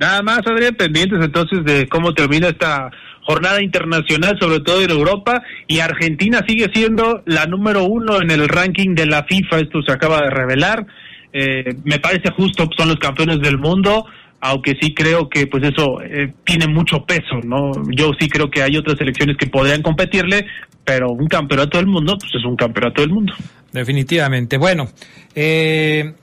Nada 0.00 0.22
más, 0.22 0.40
Adrián, 0.46 0.74
pendientes 0.76 1.18
entonces 1.22 1.62
de 1.62 1.86
cómo 1.86 2.14
termina 2.14 2.48
esta 2.48 2.90
jornada 3.20 3.62
internacional, 3.62 4.38
sobre 4.40 4.60
todo 4.60 4.80
en 4.82 4.90
Europa, 4.90 5.42
y 5.68 5.80
Argentina 5.80 6.42
sigue 6.48 6.68
siendo 6.72 7.22
la 7.26 7.44
número 7.44 7.84
uno 7.84 8.20
en 8.22 8.30
el 8.30 8.48
ranking 8.48 8.94
de 8.94 9.04
la 9.04 9.24
FIFA, 9.24 9.60
esto 9.60 9.82
se 9.86 9.92
acaba 9.92 10.22
de 10.22 10.30
revelar, 10.30 10.86
eh, 11.34 11.76
me 11.84 11.98
parece 11.98 12.30
justo, 12.30 12.66
son 12.76 12.88
los 12.88 12.96
campeones 12.96 13.40
del 13.40 13.58
mundo, 13.58 14.06
aunque 14.40 14.74
sí 14.80 14.94
creo 14.94 15.28
que 15.28 15.46
pues 15.46 15.62
eso 15.64 16.00
eh, 16.00 16.32
tiene 16.44 16.66
mucho 16.66 17.04
peso, 17.04 17.38
¿no? 17.44 17.70
Yo 17.90 18.12
sí 18.18 18.26
creo 18.26 18.50
que 18.50 18.62
hay 18.62 18.78
otras 18.78 18.96
selecciones 18.96 19.36
que 19.36 19.48
podrían 19.48 19.82
competirle, 19.82 20.46
pero 20.82 21.10
un 21.10 21.26
campeonato 21.26 21.76
del 21.76 21.86
mundo, 21.86 22.16
pues 22.18 22.32
es 22.34 22.44
un 22.44 22.56
campeonato 22.56 23.02
del 23.02 23.10
mundo. 23.10 23.34
Definitivamente. 23.70 24.56
Bueno, 24.56 24.88
eh, 25.34 26.14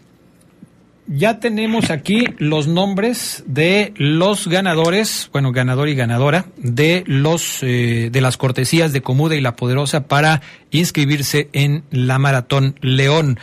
ya 1.08 1.40
tenemos 1.40 1.90
aquí 1.90 2.26
los 2.38 2.68
nombres 2.68 3.44
de 3.48 3.94
los 3.96 4.48
ganadores, 4.48 5.30
bueno, 5.32 5.52
ganador 5.52 5.90
y 5.90 5.96
ganadora 5.96 6.48
de 6.58 7.04
los 7.08 7.64
eh, 7.64 8.10
de 8.12 8.22
las 8.22 8.38
cortesías 8.38 8.92
de 8.94 9.02
Comuda 9.02 9.36
y 9.36 9.42
La 9.42 9.56
Poderosa 9.56 10.08
para 10.08 10.42
inscribirse 10.72 11.50
en 11.54 11.84
la 11.92 12.20
Maratón 12.20 12.76
León. 12.82 13.40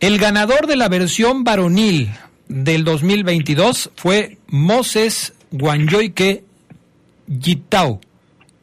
El 0.00 0.18
ganador 0.18 0.66
de 0.66 0.76
la 0.76 0.88
versión 0.88 1.44
varonil 1.44 2.10
del 2.48 2.84
2022 2.84 3.90
fue 3.94 4.38
Moses 4.48 5.34
Guanyoike 5.50 6.44
Gitao. 7.40 8.00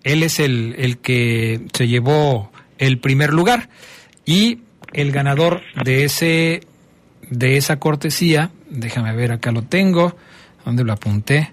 Él 0.03 0.23
es 0.23 0.39
el, 0.39 0.75
el 0.77 0.97
que 0.97 1.61
se 1.73 1.87
llevó 1.87 2.51
el 2.77 2.97
primer 2.97 3.31
lugar 3.31 3.69
y 4.25 4.59
el 4.93 5.11
ganador 5.11 5.61
de 5.83 6.05
ese 6.05 6.61
de 7.29 7.57
esa 7.57 7.79
cortesía, 7.79 8.51
déjame 8.69 9.15
ver, 9.15 9.31
acá 9.31 9.51
lo 9.51 9.63
tengo, 9.63 10.15
donde 10.65 10.83
lo 10.83 10.93
apunté, 10.93 11.51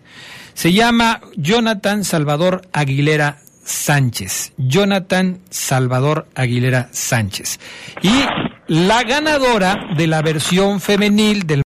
se 0.55 0.73
llama 0.73 1.21
Jonathan 1.37 2.05
Salvador 2.05 2.63
Aguilera 2.73 3.39
Sánchez. 3.65 4.53
Jonathan 4.57 5.41
Salvador 5.51 6.29
Aguilera 6.35 6.89
Sánchez. 6.93 7.61
Y 8.03 8.25
la 8.69 9.03
ganadora 9.03 9.77
de 9.97 10.07
la 10.07 10.23
versión 10.23 10.81
femenil 10.81 11.47
del 11.47 11.65